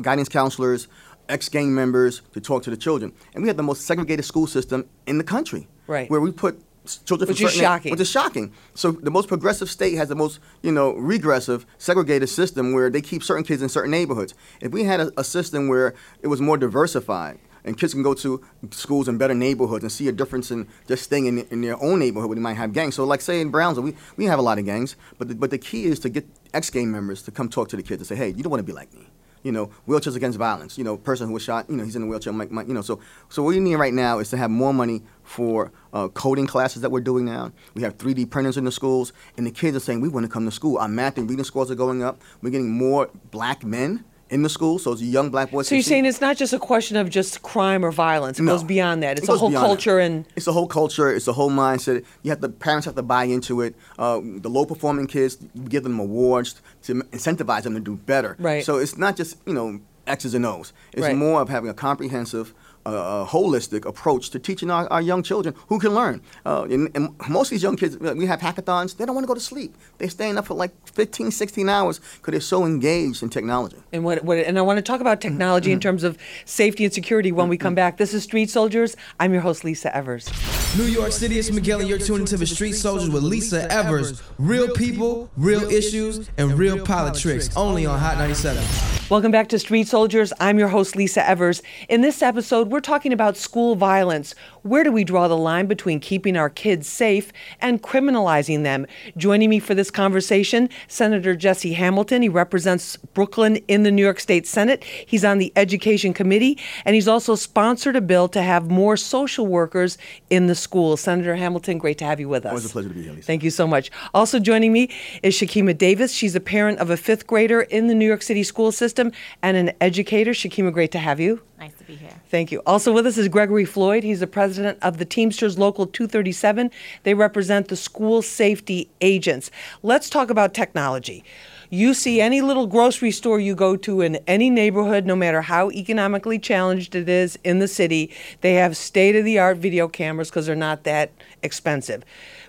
guidance 0.00 0.28
counselors, 0.28 0.88
ex-gang 1.28 1.74
members 1.74 2.22
to 2.32 2.40
talk 2.40 2.62
to 2.64 2.70
the 2.70 2.76
children. 2.76 3.12
And 3.34 3.42
we 3.42 3.48
have 3.48 3.56
the 3.56 3.62
most 3.62 3.82
segregated 3.86 4.24
school 4.24 4.46
system 4.46 4.88
in 5.06 5.18
the 5.18 5.24
country. 5.24 5.68
Right. 5.86 6.10
Where 6.10 6.20
we 6.20 6.32
put 6.32 6.62
children 7.04 7.28
which 7.28 7.40
is 7.40 7.52
shocking. 7.52 7.90
which 7.90 8.00
is 8.00 8.10
shocking. 8.10 8.52
So 8.74 8.92
the 8.92 9.10
most 9.10 9.28
progressive 9.28 9.68
state 9.68 9.94
has 9.96 10.08
the 10.08 10.14
most, 10.14 10.38
you 10.62 10.72
know, 10.72 10.94
regressive, 10.94 11.66
segregated 11.78 12.28
system 12.28 12.72
where 12.72 12.90
they 12.90 13.00
keep 13.00 13.22
certain 13.22 13.44
kids 13.44 13.62
in 13.62 13.68
certain 13.68 13.90
neighborhoods. 13.90 14.34
If 14.60 14.72
we 14.72 14.84
had 14.84 15.00
a, 15.00 15.12
a 15.16 15.24
system 15.24 15.68
where 15.68 15.94
it 16.22 16.28
was 16.28 16.40
more 16.40 16.56
diversified, 16.56 17.38
and 17.64 17.76
kids 17.76 17.94
can 17.94 18.04
go 18.04 18.14
to 18.14 18.44
schools 18.70 19.08
in 19.08 19.18
better 19.18 19.34
neighborhoods 19.34 19.82
and 19.82 19.90
see 19.90 20.06
a 20.06 20.12
difference 20.12 20.52
in 20.52 20.68
just 20.86 21.02
staying 21.02 21.26
in, 21.26 21.38
in 21.50 21.62
their 21.62 21.82
own 21.82 21.98
neighborhood 21.98 22.28
where 22.28 22.36
they 22.36 22.40
might 22.40 22.54
have 22.54 22.72
gangs. 22.72 22.94
So, 22.94 23.04
like 23.04 23.20
say 23.20 23.40
in 23.40 23.50
Brownsville, 23.50 23.82
we, 23.82 23.96
we 24.16 24.24
have 24.26 24.38
a 24.38 24.42
lot 24.42 24.60
of 24.60 24.64
gangs, 24.64 24.94
but 25.18 25.26
the, 25.26 25.34
but 25.34 25.50
the 25.50 25.58
key 25.58 25.86
is 25.86 25.98
to 26.00 26.08
get 26.08 26.24
ex 26.54 26.70
gang 26.70 26.92
members 26.92 27.22
to 27.22 27.32
come 27.32 27.48
talk 27.48 27.68
to 27.70 27.76
the 27.76 27.82
kids 27.82 28.00
and 28.00 28.06
say, 28.06 28.14
hey, 28.14 28.28
you 28.28 28.44
don't 28.44 28.50
want 28.50 28.60
to 28.60 28.64
be 28.64 28.72
like 28.72 28.94
me 28.94 29.08
you 29.46 29.52
know, 29.52 29.70
wheelchairs 29.86 30.16
against 30.16 30.36
violence. 30.38 30.76
You 30.76 30.82
know, 30.82 30.96
person 30.96 31.28
who 31.28 31.34
was 31.34 31.44
shot, 31.44 31.70
you 31.70 31.76
know, 31.76 31.84
he's 31.84 31.94
in 31.94 32.02
a 32.02 32.06
wheelchair. 32.06 32.32
My, 32.32 32.46
my, 32.46 32.64
you 32.64 32.74
know, 32.74 32.82
so 32.82 32.98
so 33.28 33.44
what 33.44 33.50
we 33.50 33.60
need 33.60 33.76
right 33.76 33.94
now 33.94 34.18
is 34.18 34.28
to 34.30 34.36
have 34.36 34.50
more 34.50 34.74
money 34.74 35.02
for 35.22 35.70
uh, 35.92 36.08
coding 36.08 36.48
classes 36.48 36.82
that 36.82 36.90
we're 36.90 37.00
doing 37.00 37.24
now. 37.24 37.52
We 37.74 37.82
have 37.82 37.96
3D 37.96 38.28
printers 38.28 38.56
in 38.56 38.64
the 38.64 38.72
schools, 38.72 39.12
and 39.36 39.46
the 39.46 39.52
kids 39.52 39.76
are 39.76 39.80
saying 39.80 40.00
we 40.00 40.08
want 40.08 40.26
to 40.26 40.32
come 40.32 40.44
to 40.46 40.50
school. 40.50 40.78
Our 40.78 40.88
math 40.88 41.16
and 41.16 41.30
reading 41.30 41.44
scores 41.44 41.70
are 41.70 41.76
going 41.76 42.02
up. 42.02 42.20
We're 42.42 42.50
getting 42.50 42.70
more 42.70 43.08
black 43.30 43.62
men 43.64 44.04
in 44.28 44.42
the 44.42 44.48
school, 44.48 44.78
so 44.78 44.92
it's 44.92 45.02
young 45.02 45.30
black 45.30 45.50
boys. 45.50 45.68
So 45.68 45.74
you're 45.74 45.82
saying 45.82 46.04
it's 46.04 46.20
not 46.20 46.36
just 46.36 46.52
a 46.52 46.58
question 46.58 46.96
of 46.96 47.08
just 47.08 47.42
crime 47.42 47.84
or 47.84 47.92
violence; 47.92 48.38
it 48.38 48.42
no. 48.42 48.52
goes 48.52 48.64
beyond 48.64 49.02
that. 49.02 49.18
It's 49.18 49.28
it 49.28 49.32
a 49.32 49.38
whole 49.38 49.52
culture 49.52 49.96
that. 49.96 50.04
and 50.04 50.28
it's 50.34 50.46
a 50.46 50.52
whole 50.52 50.66
culture. 50.66 51.10
It's 51.10 51.28
a 51.28 51.32
whole 51.32 51.50
mindset. 51.50 52.04
You 52.22 52.30
have 52.30 52.40
the 52.40 52.48
parents 52.48 52.86
have 52.86 52.96
to 52.96 53.02
buy 53.02 53.24
into 53.24 53.60
it. 53.60 53.76
Uh, 53.98 54.20
the 54.22 54.48
low 54.48 54.66
performing 54.66 55.06
kids, 55.06 55.36
give 55.68 55.84
them 55.84 56.00
awards 56.00 56.60
to 56.84 56.94
incentivize 56.94 57.62
them 57.62 57.74
to 57.74 57.80
do 57.80 57.96
better. 57.96 58.36
Right. 58.38 58.64
So 58.64 58.78
it's 58.78 58.96
not 58.96 59.16
just 59.16 59.36
you 59.46 59.54
know 59.54 59.80
X's 60.06 60.34
and 60.34 60.44
O's. 60.44 60.72
It's 60.92 61.02
right. 61.02 61.16
more 61.16 61.40
of 61.40 61.48
having 61.48 61.70
a 61.70 61.74
comprehensive 61.74 62.54
a, 62.86 63.22
a 63.22 63.26
holistic 63.26 63.84
approach 63.84 64.30
to 64.30 64.38
teaching 64.38 64.70
our, 64.70 64.90
our, 64.92 65.02
young 65.02 65.22
children 65.22 65.54
who 65.68 65.78
can 65.78 65.94
learn. 65.94 66.22
Uh, 66.44 66.66
and, 66.70 66.90
and, 66.94 67.14
most 67.28 67.48
of 67.48 67.50
these 67.50 67.62
young 67.62 67.76
kids, 67.76 67.96
uh, 67.96 68.14
we 68.16 68.26
have 68.26 68.40
hackathons, 68.40 68.96
they 68.96 69.04
don't 69.04 69.14
want 69.14 69.24
to 69.24 69.28
go 69.28 69.34
to 69.34 69.40
sleep. 69.40 69.74
They're 69.98 70.08
staying 70.08 70.38
up 70.38 70.46
for 70.46 70.54
like 70.54 70.72
15, 70.88 71.30
16 71.30 71.68
hours 71.68 71.98
because 71.98 72.32
they're 72.32 72.40
so 72.40 72.64
engaged 72.64 73.22
in 73.22 73.28
technology. 73.28 73.76
And, 73.92 74.04
what, 74.04 74.24
what, 74.24 74.38
and 74.38 74.58
I 74.58 74.62
want 74.62 74.78
to 74.78 74.82
talk 74.82 75.00
about 75.00 75.20
technology 75.20 75.72
in 75.72 75.78
mm-hmm. 75.78 75.82
terms 75.82 76.04
of 76.04 76.18
safety 76.44 76.84
and 76.84 76.92
security 76.92 77.32
when 77.32 77.48
we 77.48 77.56
come 77.56 77.70
mm-hmm. 77.70 77.76
back. 77.76 77.96
This 77.96 78.14
is 78.14 78.22
Street 78.22 78.50
Soldiers. 78.50 78.96
I'm 79.20 79.32
your 79.32 79.42
host, 79.42 79.64
Lisa 79.64 79.94
Evers. 79.94 80.30
New 80.76 80.84
York 80.84 81.12
City, 81.12 81.38
it's 81.38 81.50
Miguel, 81.50 81.80
and 81.80 81.88
you're 81.88 81.98
tuning 81.98 82.22
into 82.22 82.36
the 82.36 82.46
Street 82.46 82.72
Soldiers 82.72 83.08
with 83.08 83.22
Lisa 83.22 83.70
Evers. 83.72 84.22
Real 84.38 84.68
people, 84.74 85.30
real 85.36 85.62
issues, 85.70 86.28
and 86.36 86.52
real 86.52 86.84
politics. 86.84 87.54
Only 87.56 87.86
on 87.86 87.98
Hot 87.98 88.18
97. 88.18 88.62
Welcome 89.08 89.30
back 89.30 89.46
to 89.50 89.58
Street 89.60 89.86
Soldiers. 89.86 90.32
I'm 90.40 90.58
your 90.58 90.66
host, 90.66 90.96
Lisa 90.96 91.24
Evers. 91.24 91.62
In 91.88 92.00
this 92.00 92.22
episode, 92.22 92.72
we're 92.72 92.80
talking 92.80 93.12
about 93.12 93.36
school 93.36 93.76
violence. 93.76 94.34
Where 94.62 94.82
do 94.82 94.90
we 94.90 95.04
draw 95.04 95.28
the 95.28 95.36
line 95.36 95.66
between 95.66 96.00
keeping 96.00 96.36
our 96.36 96.50
kids 96.50 96.88
safe 96.88 97.32
and 97.60 97.80
criminalizing 97.80 98.64
them? 98.64 98.84
Joining 99.16 99.48
me 99.48 99.60
for 99.60 99.76
this 99.76 99.92
conversation, 99.92 100.68
Senator 100.88 101.36
Jesse 101.36 101.74
Hamilton. 101.74 102.22
He 102.22 102.28
represents 102.28 102.96
Brooklyn 102.96 103.58
in 103.68 103.84
the 103.84 103.92
New 103.92 104.02
York 104.02 104.18
State 104.18 104.44
Senate. 104.44 104.82
He's 104.82 105.24
on 105.24 105.38
the 105.38 105.52
Education 105.54 106.12
Committee, 106.12 106.58
and 106.84 106.96
he's 106.96 107.06
also 107.06 107.36
sponsored 107.36 107.94
a 107.94 108.00
bill 108.00 108.26
to 108.30 108.42
have 108.42 108.68
more 108.68 108.96
social 108.96 109.46
workers 109.46 109.98
in 110.30 110.48
the 110.48 110.56
schools. 110.56 111.00
Senator 111.00 111.36
Hamilton, 111.36 111.78
great 111.78 111.98
to 111.98 112.04
have 112.04 112.18
you 112.18 112.28
with 112.28 112.44
us. 112.44 112.50
Always 112.50 112.66
a 112.66 112.70
pleasure 112.70 112.88
to 112.88 112.94
be 112.94 113.02
here, 113.04 113.12
Lisa. 113.12 113.24
Thank 113.24 113.44
you 113.44 113.50
so 113.50 113.68
much. 113.68 113.92
Also 114.12 114.40
joining 114.40 114.72
me 114.72 114.90
is 115.22 115.32
Shakima 115.36 115.78
Davis. 115.78 116.10
She's 116.10 116.34
a 116.34 116.40
parent 116.40 116.80
of 116.80 116.90
a 116.90 116.96
fifth 116.96 117.28
grader 117.28 117.60
in 117.60 117.86
the 117.86 117.94
New 117.94 118.06
York 118.06 118.22
City 118.22 118.42
school 118.42 118.72
system 118.72 118.95
and 118.98 119.12
an 119.42 119.72
educator. 119.80 120.32
Shakima, 120.32 120.72
great 120.72 120.92
to 120.92 120.98
have 120.98 121.20
you. 121.20 121.40
Nice 121.58 121.74
to 121.74 121.84
be 121.84 121.94
here. 121.94 122.10
Thank 122.30 122.52
you. 122.52 122.62
Also 122.66 122.92
with 122.92 123.06
us 123.06 123.16
is 123.16 123.28
Gregory 123.28 123.64
Floyd. 123.64 124.04
He's 124.04 124.20
the 124.20 124.26
president 124.26 124.78
of 124.82 124.98
the 124.98 125.04
Teamsters 125.04 125.58
Local 125.58 125.86
237. 125.86 126.70
They 127.02 127.14
represent 127.14 127.68
the 127.68 127.76
school 127.76 128.22
safety 128.22 128.88
agents. 129.00 129.50
Let's 129.82 130.10
talk 130.10 130.30
about 130.30 130.52
technology. 130.54 131.24
You 131.68 131.94
see 131.94 132.20
any 132.20 132.42
little 132.42 132.66
grocery 132.66 133.10
store 133.10 133.40
you 133.40 133.54
go 133.54 133.76
to 133.76 134.00
in 134.00 134.16
any 134.28 134.50
neighborhood, 134.50 135.04
no 135.04 135.16
matter 135.16 135.42
how 135.42 135.70
economically 135.70 136.38
challenged 136.38 136.94
it 136.94 137.08
is 137.08 137.38
in 137.42 137.58
the 137.58 137.66
city, 137.66 138.12
they 138.40 138.54
have 138.54 138.76
state 138.76 139.16
of 139.16 139.24
the 139.24 139.38
art 139.38 139.56
video 139.56 139.88
cameras 139.88 140.30
because 140.30 140.46
they're 140.46 140.54
not 140.54 140.84
that 140.84 141.10
expensive. 141.42 142.04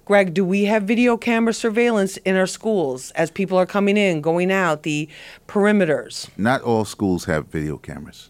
Greg, 0.07 0.33
do 0.33 0.45
we 0.45 0.63
have 0.63 0.83
video 0.83 1.17
camera 1.17 1.53
surveillance 1.53 2.15
in 2.15 2.37
our 2.37 2.47
schools 2.47 3.11
as 3.11 3.29
people 3.29 3.57
are 3.57 3.65
coming 3.65 3.97
in, 3.97 4.21
going 4.21 4.49
out, 4.49 4.83
the 4.83 5.09
perimeters? 5.49 6.29
Not 6.37 6.61
all 6.61 6.85
schools 6.85 7.25
have 7.25 7.47
video 7.47 7.77
cameras, 7.77 8.29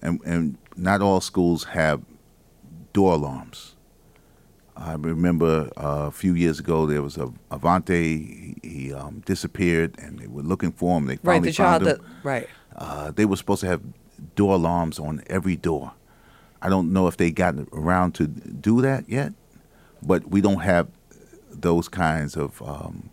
and, 0.00 0.22
and 0.24 0.56
not 0.74 1.02
all 1.02 1.20
schools 1.20 1.64
have 1.64 2.00
door 2.94 3.12
alarms. 3.12 3.76
I 4.74 4.94
remember 4.94 5.70
uh, 5.76 6.06
a 6.06 6.10
few 6.10 6.32
years 6.32 6.60
ago 6.60 6.86
there 6.86 7.02
was 7.02 7.18
a 7.18 7.30
Avonte. 7.50 7.90
He, 7.90 8.56
he 8.62 8.94
um, 8.94 9.22
disappeared, 9.26 9.96
and 9.98 10.18
they 10.18 10.28
were 10.28 10.40
looking 10.40 10.72
for 10.72 10.96
him. 10.96 11.04
They 11.04 11.16
finally 11.16 11.40
right, 11.40 11.42
the 11.42 11.52
found 11.52 11.84
child 11.84 11.98
him. 11.98 12.06
That, 12.06 12.24
right. 12.24 12.48
Uh, 12.74 13.10
they 13.10 13.26
were 13.26 13.36
supposed 13.36 13.60
to 13.60 13.66
have 13.66 13.82
door 14.34 14.54
alarms 14.54 14.98
on 14.98 15.22
every 15.26 15.56
door. 15.56 15.92
I 16.62 16.70
don't 16.70 16.90
know 16.90 17.06
if 17.06 17.18
they 17.18 17.30
got 17.30 17.54
around 17.74 18.14
to 18.14 18.26
do 18.26 18.80
that 18.80 19.10
yet, 19.10 19.34
but 20.02 20.28
we 20.28 20.40
don't 20.40 20.60
have 20.60 20.88
those 21.50 21.88
kinds 21.88 22.36
of 22.36 22.60
um, 22.62 23.10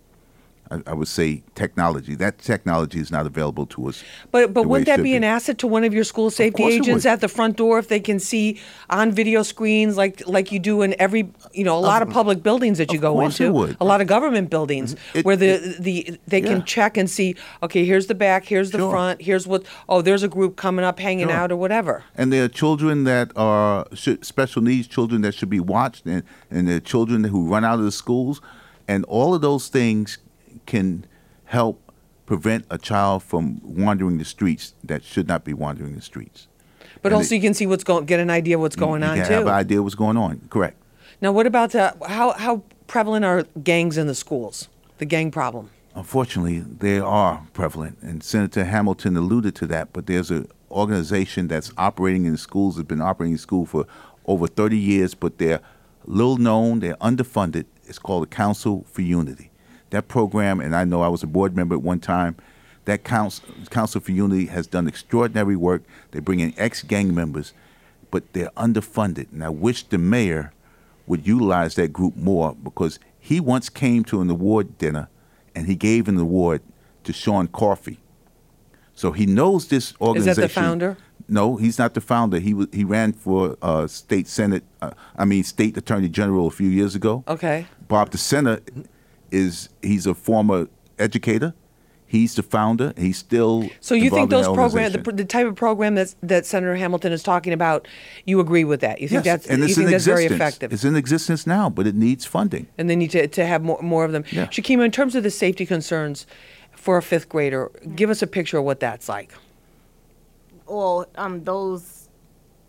I, 0.73 0.91
I, 0.91 0.93
would 0.93 1.07
say 1.07 1.43
technology. 1.55 2.15
That 2.15 2.39
technology 2.39 2.99
is 2.99 3.11
not 3.11 3.25
available 3.25 3.65
to 3.67 3.87
us. 3.89 4.03
But 4.31 4.53
but 4.53 4.63
wouldn't 4.63 4.87
that 4.87 4.97
be, 4.97 5.03
be, 5.03 5.15
an 5.15 5.23
asset 5.23 5.57
to 5.59 5.67
one 5.67 5.83
of 5.83 5.93
your 5.93 6.03
school 6.03 6.31
safety 6.31 6.63
agents 6.63 7.05
at 7.05 7.21
the 7.21 7.27
front 7.27 7.57
door 7.57 7.79
if 7.79 7.87
they 7.87 7.99
can 7.99 8.19
see 8.19 8.59
on 8.89 9.11
video 9.11 9.43
screens 9.43 9.97
like 9.97 10.25
like 10.27 10.51
you 10.51 10.59
do 10.59 10.81
in 10.81 10.95
every 10.99 11.29
you 11.53 11.63
know 11.63 11.77
a 11.77 11.79
lot 11.79 12.01
of, 12.01 12.07
of 12.07 12.13
public 12.13 12.41
buildings 12.41 12.77
that 12.77 12.91
you 12.91 12.99
go 12.99 13.21
into, 13.21 13.75
a 13.79 13.85
lot 13.85 14.01
of 14.01 14.07
government 14.07 14.49
buildings 14.49 14.95
mm-hmm. 14.95 15.19
it, 15.19 15.25
where 15.25 15.35
the 15.35 15.49
it, 15.49 15.83
the 15.83 16.19
they 16.27 16.41
yeah. 16.41 16.47
can 16.47 16.65
check 16.65 16.97
and 16.97 17.09
see 17.09 17.35
okay 17.61 17.85
here's 17.85 18.07
the 18.07 18.15
back, 18.15 18.45
here's 18.45 18.71
the 18.71 18.79
sure. 18.79 18.91
front, 18.91 19.21
here's 19.21 19.45
what 19.45 19.65
oh 19.87 20.01
there's 20.01 20.23
a 20.23 20.27
group 20.27 20.55
coming 20.55 20.83
up 20.83 20.99
hanging 20.99 21.27
sure. 21.27 21.35
out 21.35 21.51
or 21.51 21.57
whatever. 21.57 22.03
And 22.15 22.33
there 22.33 22.45
are 22.45 22.49
children 22.49 23.03
that 23.03 23.31
are 23.35 23.85
special 23.93 24.61
needs 24.61 24.87
children 24.87 25.21
that 25.21 25.35
should 25.35 25.49
be 25.49 25.59
watched 25.59 26.05
and 26.05 26.23
and 26.49 26.67
there 26.67 26.77
are 26.77 26.79
children 26.79 27.25
who 27.25 27.47
run 27.47 27.63
out 27.63 27.79
of 27.79 27.85
the 27.85 27.91
schools 27.91 28.41
and 28.87 29.05
all 29.05 29.33
of 29.33 29.41
those 29.41 29.67
things 29.67 30.17
can 30.65 31.05
help 31.45 31.79
prevent 32.25 32.65
a 32.69 32.77
child 32.77 33.21
from 33.23 33.59
wandering 33.63 34.17
the 34.17 34.25
streets 34.25 34.73
that 34.83 35.03
should 35.03 35.27
not 35.27 35.43
be 35.43 35.53
wandering 35.53 35.95
the 35.95 36.01
streets. 36.01 36.47
But 37.01 37.11
And 37.11 37.17
also 37.17 37.35
it- 37.35 37.37
you 37.37 37.41
can 37.41 37.53
see 37.53 37.67
what's 37.67 37.83
going, 37.83 38.05
get 38.05 38.19
an 38.19 38.29
idea 38.29 38.57
what's 38.57 38.75
going 38.77 39.01
you 39.01 39.07
on 39.09 39.17
can 39.17 39.27
too. 39.27 39.33
have 39.33 39.43
an 39.47 39.53
idea 39.53 39.81
what's 39.83 39.95
going 39.95 40.15
on. 40.17 40.41
Correct. 40.49 40.77
Now, 41.21 41.31
what 41.31 41.45
about 41.47 41.71
the, 41.71 41.93
how 42.07 42.31
how 42.33 42.63
prevalent 42.87 43.23
are 43.25 43.45
gangs 43.63 43.97
in 43.97 44.07
the 44.07 44.15
schools? 44.15 44.67
The 44.97 45.05
gang 45.05 45.31
problem. 45.31 45.69
Unfortunately, 45.95 46.59
they 46.59 46.99
are 46.99 47.45
prevalent, 47.53 47.97
and 48.01 48.23
Senator 48.23 48.63
Hamilton 48.63 49.15
alluded 49.15 49.53
to 49.55 49.67
that. 49.67 49.93
But 49.93 50.07
there's 50.07 50.31
an 50.31 50.47
organization 50.71 51.47
that's 51.47 51.71
operating 51.77 52.25
in 52.25 52.35
schools, 52.37 52.75
has 52.77 52.85
been 52.85 53.01
operating 53.01 53.33
in 53.33 53.37
school 53.37 53.65
for 53.65 53.85
over 54.25 54.47
30 54.47 54.77
years, 54.77 55.13
but 55.13 55.37
they're 55.37 55.59
little 56.05 56.37
known, 56.37 56.79
they're 56.79 56.95
underfunded. 56.95 57.65
It's 57.85 57.99
called 57.99 58.23
the 58.23 58.27
Council 58.27 58.85
for 58.91 59.01
Unity. 59.01 59.51
That 59.93 60.07
program, 60.07 60.59
and 60.59 60.75
I 60.75 60.85
know 60.85 61.03
I 61.03 61.07
was 61.07 61.21
a 61.21 61.27
board 61.27 61.55
member 61.55 61.75
at 61.75 61.83
one 61.83 61.99
time. 61.99 62.35
That 62.85 63.03
council, 63.03 63.45
Council 63.69 64.01
for 64.01 64.11
Unity 64.11 64.47
has 64.47 64.65
done 64.65 64.87
extraordinary 64.87 65.55
work. 65.55 65.83
They 66.09 66.19
bring 66.19 66.39
in 66.39 66.51
ex-gang 66.57 67.13
members, 67.13 67.53
but 68.09 68.33
they're 68.33 68.49
underfunded. 68.57 69.31
And 69.31 69.43
I 69.43 69.49
wish 69.49 69.83
the 69.83 69.99
mayor 69.99 70.51
would 71.05 71.27
utilize 71.27 71.75
that 71.75 71.93
group 71.93 72.15
more 72.15 72.55
because 72.55 72.97
he 73.19 73.39
once 73.39 73.69
came 73.69 74.03
to 74.05 74.19
an 74.19 74.31
award 74.31 74.79
dinner 74.79 75.09
and 75.53 75.67
he 75.67 75.75
gave 75.75 76.07
an 76.07 76.17
award 76.17 76.63
to 77.03 77.13
Sean 77.13 77.47
Coffey. 77.47 77.99
So 78.95 79.11
he 79.11 79.27
knows 79.27 79.67
this 79.67 79.93
organization. 80.01 80.29
Is 80.31 80.35
that 80.37 80.41
the 80.41 80.49
founder? 80.49 80.97
No, 81.27 81.55
he's 81.57 81.77
not 81.77 81.93
the 81.93 82.01
founder. 82.01 82.39
He 82.39 82.55
was, 82.55 82.67
he 82.73 82.83
ran 82.83 83.13
for 83.13 83.57
uh, 83.61 83.85
state 83.85 84.27
senate. 84.27 84.63
Uh, 84.81 84.91
I 85.15 85.25
mean, 85.25 85.43
state 85.43 85.77
attorney 85.77 86.09
general 86.09 86.47
a 86.47 86.51
few 86.51 86.69
years 86.69 86.95
ago. 86.95 87.23
Okay. 87.27 87.67
Bob 87.87 88.09
the 88.09 88.17
DeSena 88.17 88.59
is 89.33 89.69
he's 89.81 90.05
a 90.07 90.13
former 90.13 90.67
educator. 90.99 91.53
He's 92.05 92.35
the 92.35 92.43
founder. 92.43 92.93
He's 92.95 93.17
still. 93.17 93.69
So 93.81 93.95
you 93.95 94.11
think 94.11 94.31
involved 94.31 94.33
in 94.33 94.37
those 94.37 94.45
that 94.45 94.53
programs, 94.53 94.73
the, 94.93 94.99
organization. 94.99 95.03
pr- 95.03 95.11
the 95.11 95.25
type 95.25 95.47
of 95.47 95.55
program 95.55 95.95
that's, 95.95 96.15
that 96.21 96.45
Senator 96.45 96.75
Hamilton 96.75 97.11
is 97.11 97.23
talking 97.23 97.53
about, 97.53 97.87
you 98.25 98.39
agree 98.39 98.63
with 98.63 98.81
that? 98.81 99.01
You 99.01 99.07
think 99.07 99.25
Yes, 99.25 99.45
that's 99.45 99.47
and 99.47 99.59
you 99.59 99.65
it's 99.65 99.75
think 99.75 99.87
in 99.87 99.91
that's 99.93 100.05
very 100.05 100.25
existence. 100.25 100.39
effective? 100.55 100.73
It's 100.73 100.83
in 100.83 100.95
existence 100.95 101.47
now, 101.47 101.71
but 101.71 101.87
it 101.87 101.95
needs 101.95 102.23
funding. 102.23 102.67
and 102.77 102.87
they 102.87 102.95
need 102.95 103.09
to, 103.11 103.27
to 103.27 103.45
have 103.47 103.63
more, 103.63 103.81
more 103.81 104.05
of 104.05 104.11
them. 104.11 104.23
Yeah. 104.31 104.45
Shakima, 104.45 104.85
in 104.85 104.91
terms 104.91 105.15
of 105.15 105.23
the 105.23 105.31
safety 105.31 105.65
concerns 105.65 106.27
for 106.75 106.97
a 106.97 107.01
fifth 107.01 107.29
grader, 107.29 107.71
give 107.95 108.11
us 108.11 108.21
a 108.21 108.27
picture 108.27 108.59
of 108.59 108.65
what 108.65 108.79
that's 108.79 109.09
like. 109.09 109.33
or 110.67 111.07
um, 111.15 111.43
those 111.45 112.09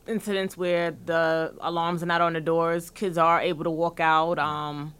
incidents 0.06 0.56
where 0.56 0.92
the 1.04 1.54
alarms 1.60 2.02
are 2.02 2.06
not 2.06 2.22
on 2.22 2.32
the 2.32 2.40
doors, 2.40 2.88
kids 2.90 3.18
are 3.18 3.40
able 3.42 3.64
to 3.64 3.70
walk 3.70 4.00
out, 4.00 4.38
um, 4.38 4.94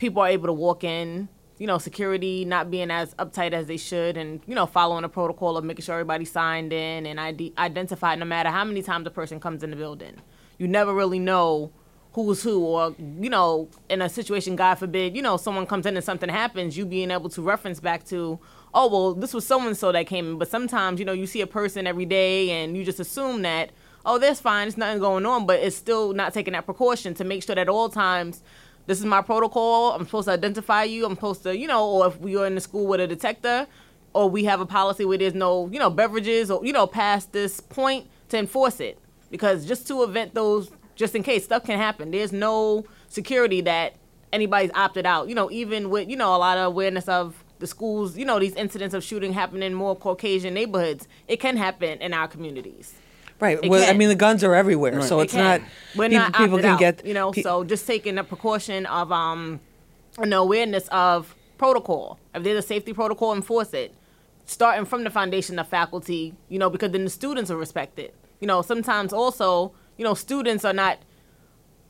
people 0.00 0.22
are 0.22 0.28
able 0.28 0.46
to 0.46 0.52
walk 0.52 0.82
in. 0.82 1.28
You 1.58 1.66
know, 1.66 1.76
security 1.76 2.46
not 2.46 2.70
being 2.70 2.90
as 2.90 3.14
uptight 3.16 3.52
as 3.52 3.66
they 3.66 3.76
should, 3.76 4.16
and 4.16 4.40
you 4.46 4.54
know, 4.54 4.64
following 4.64 5.04
a 5.04 5.10
protocol 5.10 5.58
of 5.58 5.64
making 5.64 5.84
sure 5.84 5.96
everybody's 5.96 6.32
signed 6.32 6.72
in 6.72 7.04
and 7.04 7.20
ID- 7.20 7.52
identified. 7.58 8.18
No 8.18 8.24
matter 8.24 8.48
how 8.48 8.64
many 8.64 8.82
times 8.82 9.06
a 9.06 9.10
person 9.10 9.38
comes 9.38 9.62
in 9.62 9.68
the 9.68 9.76
building, 9.76 10.16
you 10.56 10.66
never 10.66 10.94
really 10.94 11.18
know 11.18 11.70
who's 12.12 12.42
who, 12.42 12.64
or 12.64 12.94
you 12.98 13.30
know, 13.30 13.68
in 13.88 14.02
a 14.02 14.08
situation, 14.08 14.56
God 14.56 14.76
forbid, 14.76 15.14
you 15.14 15.22
know, 15.22 15.36
someone 15.36 15.66
comes 15.66 15.86
in 15.86 15.96
and 15.96 16.04
something 16.04 16.28
happens, 16.28 16.76
you 16.76 16.84
being 16.86 17.10
able 17.10 17.28
to 17.28 17.42
reference 17.42 17.78
back 17.78 18.04
to, 18.06 18.40
oh 18.74 18.88
well, 18.90 19.14
this 19.14 19.32
was 19.32 19.46
so 19.46 19.60
and 19.64 19.76
so 19.76 19.92
that 19.92 20.06
came 20.06 20.30
in. 20.30 20.38
But 20.38 20.48
sometimes, 20.48 20.98
you 20.98 21.04
know, 21.04 21.12
you 21.12 21.26
see 21.26 21.40
a 21.40 21.46
person 21.46 21.86
every 21.86 22.06
day 22.06 22.50
and 22.50 22.76
you 22.76 22.84
just 22.84 23.00
assume 23.00 23.42
that, 23.42 23.70
oh, 24.04 24.18
that's 24.18 24.40
fine, 24.40 24.64
there's 24.64 24.76
nothing 24.76 24.98
going 24.98 25.26
on, 25.26 25.46
but 25.46 25.60
it's 25.60 25.76
still 25.76 26.12
not 26.12 26.32
taking 26.34 26.54
that 26.54 26.64
precaution 26.64 27.14
to 27.14 27.22
make 27.22 27.42
sure 27.42 27.54
that 27.54 27.60
at 27.60 27.68
all 27.68 27.88
times. 27.88 28.42
This 28.90 28.98
is 28.98 29.04
my 29.04 29.22
protocol. 29.22 29.92
I'm 29.92 30.04
supposed 30.04 30.26
to 30.26 30.32
identify 30.32 30.82
you. 30.82 31.06
I'm 31.06 31.14
supposed 31.14 31.44
to, 31.44 31.56
you 31.56 31.68
know, 31.68 31.88
or 31.88 32.08
if 32.08 32.18
we 32.18 32.34
are 32.34 32.44
in 32.44 32.56
the 32.56 32.60
school 32.60 32.88
with 32.88 32.98
a 32.98 33.06
detector, 33.06 33.68
or 34.14 34.28
we 34.28 34.42
have 34.46 34.60
a 34.60 34.66
policy 34.66 35.04
where 35.04 35.16
there's 35.16 35.32
no, 35.32 35.68
you 35.68 35.78
know, 35.78 35.90
beverages 35.90 36.50
or, 36.50 36.66
you 36.66 36.72
know, 36.72 36.88
past 36.88 37.30
this 37.30 37.60
point 37.60 38.08
to 38.30 38.36
enforce 38.36 38.80
it. 38.80 38.98
Because 39.30 39.64
just 39.64 39.86
to 39.86 40.02
event 40.02 40.34
those, 40.34 40.72
just 40.96 41.14
in 41.14 41.22
case 41.22 41.44
stuff 41.44 41.62
can 41.62 41.78
happen, 41.78 42.10
there's 42.10 42.32
no 42.32 42.84
security 43.06 43.60
that 43.60 43.94
anybody's 44.32 44.72
opted 44.74 45.06
out. 45.06 45.28
You 45.28 45.36
know, 45.36 45.52
even 45.52 45.88
with, 45.88 46.10
you 46.10 46.16
know, 46.16 46.34
a 46.34 46.38
lot 46.38 46.58
of 46.58 46.66
awareness 46.66 47.06
of 47.06 47.44
the 47.60 47.68
schools, 47.68 48.18
you 48.18 48.24
know, 48.24 48.40
these 48.40 48.56
incidents 48.56 48.92
of 48.92 49.04
shooting 49.04 49.32
happening 49.32 49.62
in 49.62 49.72
more 49.72 49.94
Caucasian 49.94 50.52
neighborhoods, 50.52 51.06
it 51.28 51.38
can 51.38 51.56
happen 51.56 52.02
in 52.02 52.12
our 52.12 52.26
communities. 52.26 52.96
Right. 53.40 53.58
It 53.62 53.70
Well, 53.70 53.88
I 53.88 53.94
mean, 53.94 54.08
the 54.08 54.14
guns 54.14 54.44
are 54.44 54.54
everywhere, 54.54 55.00
so 55.02 55.20
It 55.20 55.24
it's 55.24 55.32
can. 55.32 55.60
not. 55.62 55.68
We're 55.96 56.08
people, 56.08 56.18
not 56.24 56.34
people 56.36 56.58
can 56.58 56.66
out, 56.66 56.78
get. 56.78 57.06
you 57.06 57.14
know. 57.14 57.32
pe- 57.32 57.42
so 57.42 57.64
just 57.64 57.86
taking 57.86 58.16
the 58.16 58.24
precaution 58.24 58.86
of 58.86 59.10
um, 59.10 59.60
an 60.18 60.32
awareness 60.32 60.88
of 60.88 61.34
protocol. 61.58 62.18
If 62.34 62.42
there's 62.42 62.62
a 62.64 62.66
safety 62.66 62.92
protocol, 62.92 63.32
enforce 63.34 63.72
it. 63.74 63.94
Starting 64.44 64.84
from 64.84 65.04
the 65.04 65.10
foundation 65.10 65.58
of 65.58 65.68
faculty, 65.68 66.34
you 66.48 66.58
know, 66.58 66.68
because 66.68 66.90
then 66.92 67.04
the 67.04 67.10
students 67.10 67.50
are 67.50 67.56
respected. 67.56 68.12
You 68.40 68.46
know, 68.46 68.62
sometimes 68.62 69.12
also, 69.12 69.72
you 69.96 70.04
know, 70.04 70.14
students 70.14 70.64
are 70.64 70.72
not. 70.72 70.98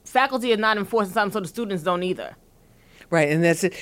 Faculty 0.04 0.50
is 0.52 0.58
not 0.58 0.76
enforcing 0.78 1.12
something, 1.12 1.32
so 1.32 1.40
the 1.40 1.48
students 1.48 1.82
don't 1.82 2.02
either. 2.02 2.36
Right, 3.10 3.28
and 3.28 3.42
that's 3.42 3.64
it. 3.64 3.74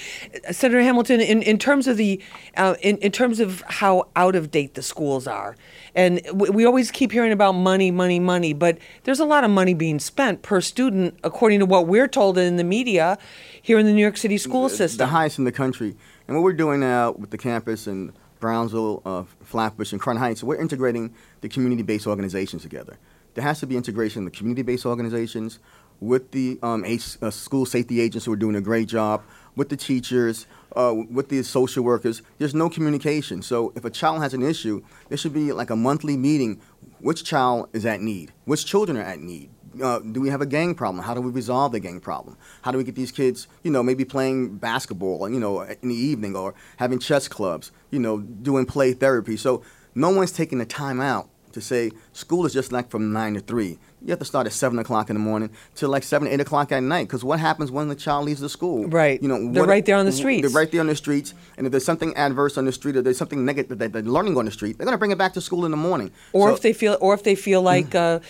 Senator 0.50 0.80
Hamilton. 0.80 1.20
In, 1.20 1.42
in 1.42 1.58
terms 1.58 1.86
of 1.86 1.98
the, 1.98 2.18
uh, 2.56 2.76
in, 2.80 2.96
in 2.96 3.12
terms 3.12 3.40
of 3.40 3.62
how 3.68 4.08
out 4.16 4.34
of 4.34 4.50
date 4.50 4.72
the 4.72 4.80
schools 4.80 5.26
are, 5.26 5.54
and 5.94 6.22
we, 6.32 6.48
we 6.48 6.64
always 6.64 6.90
keep 6.90 7.12
hearing 7.12 7.32
about 7.32 7.52
money, 7.52 7.90
money, 7.90 8.18
money, 8.18 8.54
but 8.54 8.78
there's 9.04 9.20
a 9.20 9.26
lot 9.26 9.44
of 9.44 9.50
money 9.50 9.74
being 9.74 9.98
spent 9.98 10.40
per 10.40 10.62
student, 10.62 11.18
according 11.22 11.58
to 11.58 11.66
what 11.66 11.86
we're 11.86 12.08
told 12.08 12.38
in 12.38 12.56
the 12.56 12.64
media, 12.64 13.18
here 13.60 13.78
in 13.78 13.84
the 13.84 13.92
New 13.92 14.00
York 14.00 14.16
City 14.16 14.38
school 14.38 14.70
system. 14.70 14.96
The 14.96 15.08
highest 15.08 15.38
in 15.38 15.44
the 15.44 15.52
country. 15.52 15.94
And 16.26 16.34
what 16.34 16.42
we're 16.42 16.54
doing 16.54 16.80
now 16.80 17.12
with 17.12 17.28
the 17.28 17.38
campus 17.38 17.86
in 17.86 18.14
Brownsville, 18.40 19.02
uh, 19.04 19.24
Flatbush, 19.42 19.92
and 19.92 20.00
Crown 20.00 20.16
Heights, 20.16 20.42
we're 20.42 20.56
integrating 20.56 21.14
the 21.42 21.50
community-based 21.50 22.06
organizations 22.06 22.62
together. 22.62 22.96
There 23.34 23.44
has 23.44 23.60
to 23.60 23.66
be 23.66 23.76
integration 23.76 24.26
of 24.26 24.32
the 24.32 24.38
community-based 24.38 24.86
organizations 24.86 25.58
with 26.00 26.30
the 26.30 26.58
um, 26.62 26.84
H, 26.84 27.18
uh, 27.22 27.30
school 27.30 27.66
safety 27.66 28.00
agents 28.00 28.24
who 28.26 28.32
are 28.32 28.37
doing 28.37 28.56
a 28.56 28.61
great 28.61 28.88
job, 28.88 29.22
with 29.58 29.68
the 29.68 29.76
teachers, 29.76 30.46
uh, 30.76 30.94
with 31.11 31.28
the 31.28 31.42
social 31.42 31.82
workers. 31.82 32.22
There's 32.38 32.54
no 32.54 32.70
communication. 32.70 33.42
So 33.42 33.72
if 33.74 33.84
a 33.84 33.90
child 33.90 34.22
has 34.22 34.32
an 34.32 34.42
issue, 34.42 34.82
there 35.08 35.18
should 35.18 35.34
be 35.34 35.52
like 35.52 35.70
a 35.70 35.76
monthly 35.76 36.16
meeting. 36.16 36.61
Which 37.00 37.24
child 37.24 37.68
is 37.72 37.84
at 37.84 38.00
need? 38.00 38.32
Which 38.44 38.64
children 38.64 38.96
are 38.96 39.02
at 39.02 39.18
need? 39.18 39.50
Uh, 39.82 39.98
do 39.98 40.20
we 40.20 40.28
have 40.28 40.40
a 40.40 40.46
gang 40.46 40.74
problem? 40.74 41.04
How 41.04 41.14
do 41.14 41.20
we 41.20 41.30
resolve 41.30 41.72
the 41.72 41.80
gang 41.80 42.00
problem? 42.00 42.37
How 42.62 42.70
do 42.70 42.78
we 42.78 42.84
get 42.84 42.94
these 42.94 43.12
kids, 43.12 43.48
you 43.62 43.70
know, 43.70 43.82
maybe 43.82 44.04
playing 44.04 44.56
basketball, 44.56 45.28
you 45.28 45.38
know, 45.38 45.62
in 45.62 45.88
the 45.88 45.94
evening 45.94 46.34
or 46.37 46.54
having 46.78 46.98
chess 46.98 47.28
clubs, 47.28 47.70
you 47.90 47.98
know, 47.98 48.18
doing 48.18 48.64
play 48.64 48.92
therapy? 48.92 49.37
So 49.37 49.62
no 49.94 50.11
one's 50.11 50.32
taking 50.32 50.58
the 50.58 50.66
time 50.66 51.00
out 51.00 51.28
to 51.52 51.61
say 51.61 51.90
school 52.12 52.46
is 52.46 52.52
just 52.52 52.72
like 52.72 52.90
from 52.90 53.12
nine 53.12 53.34
to 53.34 53.40
three. 53.40 53.78
You 54.09 54.12
have 54.12 54.21
to 54.21 54.25
start 54.25 54.47
at 54.47 54.55
seven 54.55 54.79
o'clock 54.79 55.11
in 55.11 55.16
the 55.16 55.21
morning 55.21 55.51
till 55.75 55.90
like 55.90 56.03
seven, 56.03 56.29
eight 56.29 56.40
o'clock 56.40 56.73
at 56.73 56.83
night. 56.83 57.09
Because 57.09 57.23
what 57.23 57.38
happens 57.38 57.71
when 57.71 57.88
the 57.88 57.94
child 57.94 58.25
leaves 58.25 58.40
the 58.40 58.49
school? 58.49 58.87
Right. 58.88 59.21
You 59.23 59.29
know, 59.29 59.53
They're 59.53 59.64
what- 59.64 59.68
right 59.68 59.85
there 59.85 59.97
on 59.97 60.07
the 60.07 60.12
streets. 60.12 60.40
They're 60.49 60.59
right 60.59 60.73
there 60.73 60.81
on 60.81 60.87
the 60.87 60.97
streets. 60.97 61.35
And 61.59 61.66
if 61.66 61.73
there's 61.73 61.85
something 61.85 62.16
adverse 62.16 62.57
on 62.57 62.64
the 62.64 62.73
street 62.73 62.97
or 62.97 63.03
there's 63.03 63.18
something 63.18 63.44
negative 63.44 63.77
that 63.81 63.92
they're 63.92 64.01
learning 64.01 64.38
on 64.38 64.47
the 64.47 64.51
street, 64.51 64.79
they're 64.79 64.87
going 64.87 64.94
to 64.94 64.99
bring 64.99 65.11
it 65.11 65.18
back 65.18 65.35
to 65.35 65.42
school 65.42 65.66
in 65.66 65.73
the 65.73 65.77
morning. 65.77 66.11
or 66.33 66.49
So- 66.49 66.55
if 66.55 66.62
they 66.62 66.73
feel, 66.73 66.97
or 67.03 67.12
if 67.12 67.23
they 67.23 67.35
feel 67.35 67.61
like, 67.61 67.94
uh, 67.94 68.21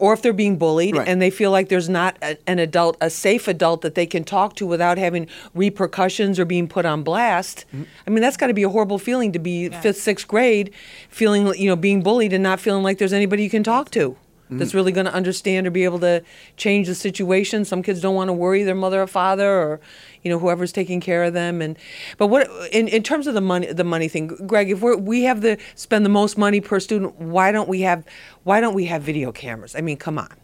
or 0.00 0.12
if 0.12 0.22
they're 0.22 0.32
being 0.32 0.56
bullied 0.56 0.96
Right. 0.96 1.06
and 1.06 1.22
they 1.22 1.30
feel 1.30 1.52
like 1.52 1.68
there's 1.68 1.88
not 1.88 2.16
a, 2.20 2.36
an 2.48 2.58
adult, 2.58 2.96
a 3.00 3.08
safe 3.08 3.46
adult 3.46 3.82
that 3.82 3.94
they 3.94 4.06
can 4.06 4.24
talk 4.24 4.56
to 4.56 4.66
without 4.66 4.98
having 4.98 5.28
repercussions 5.54 6.40
or 6.40 6.46
being 6.46 6.66
put 6.66 6.84
on 6.84 7.04
blast. 7.04 7.64
Mm-hmm. 7.72 7.84
I 8.08 8.10
mean, 8.10 8.22
that's 8.22 8.36
got 8.36 8.48
to 8.48 8.54
be 8.54 8.64
a 8.64 8.68
horrible 8.68 8.98
feeling 8.98 9.30
to 9.30 9.38
be 9.38 9.68
fifth, 9.68 10.00
sixth 10.00 10.26
grade, 10.26 10.72
feeling 11.10 11.46
you 11.54 11.68
know 11.68 11.76
being 11.76 12.02
bullied 12.02 12.32
and 12.32 12.42
not 12.42 12.58
feeling 12.58 12.82
like 12.82 12.98
there's 12.98 13.12
anybody 13.12 13.44
you 13.44 13.50
can 13.50 13.62
talk 13.62 13.92
to. 13.92 14.16
Mm-hmm. 14.48 14.58
That's 14.58 14.72
really 14.72 14.92
going 14.92 15.04
to 15.04 15.12
understand 15.12 15.66
or 15.66 15.70
be 15.70 15.84
able 15.84 15.98
to 16.00 16.22
change 16.56 16.86
the 16.86 16.94
situation. 16.94 17.66
Some 17.66 17.82
kids 17.82 18.00
don't 18.00 18.14
want 18.14 18.28
to 18.28 18.32
worry 18.32 18.62
their 18.62 18.74
mother 18.74 19.02
or 19.02 19.06
father 19.06 19.46
or, 19.46 19.80
you 20.22 20.30
know, 20.30 20.38
whoever's 20.38 20.72
taking 20.72 21.00
care 21.00 21.24
of 21.24 21.34
them. 21.34 21.60
And 21.60 21.78
but 22.16 22.28
what 22.28 22.48
in, 22.72 22.88
in 22.88 23.02
terms 23.02 23.26
of 23.26 23.34
the 23.34 23.42
money 23.42 23.70
the 23.70 23.84
money 23.84 24.08
thing, 24.08 24.28
Greg, 24.46 24.70
if 24.70 24.80
we're, 24.80 24.96
we 24.96 25.24
have 25.24 25.42
the 25.42 25.58
spend 25.74 26.04
the 26.06 26.10
most 26.10 26.38
money 26.38 26.62
per 26.62 26.80
student, 26.80 27.20
why 27.20 27.52
don't 27.52 27.68
we 27.68 27.82
have 27.82 28.06
why 28.44 28.60
don't 28.60 28.74
we 28.74 28.86
have 28.86 29.02
video 29.02 29.32
cameras? 29.32 29.76
I 29.76 29.82
mean, 29.82 29.98
come 29.98 30.18
on. 30.18 30.34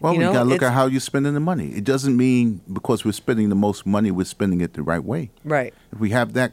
Well, 0.00 0.12
You 0.12 0.18
we 0.18 0.24
know, 0.26 0.32
got 0.34 0.42
to 0.42 0.48
look 0.48 0.62
at 0.62 0.72
how 0.72 0.86
you're 0.86 1.00
spending 1.00 1.32
the 1.32 1.40
money. 1.40 1.70
It 1.70 1.84
doesn't 1.84 2.16
mean 2.16 2.60
because 2.70 3.04
we're 3.04 3.12
spending 3.12 3.48
the 3.48 3.54
most 3.54 3.86
money, 3.86 4.10
we're 4.10 4.24
spending 4.24 4.60
it 4.60 4.74
the 4.74 4.82
right 4.82 5.02
way. 5.02 5.30
Right. 5.44 5.72
If 5.92 5.98
we 5.98 6.10
have 6.10 6.34
that, 6.34 6.52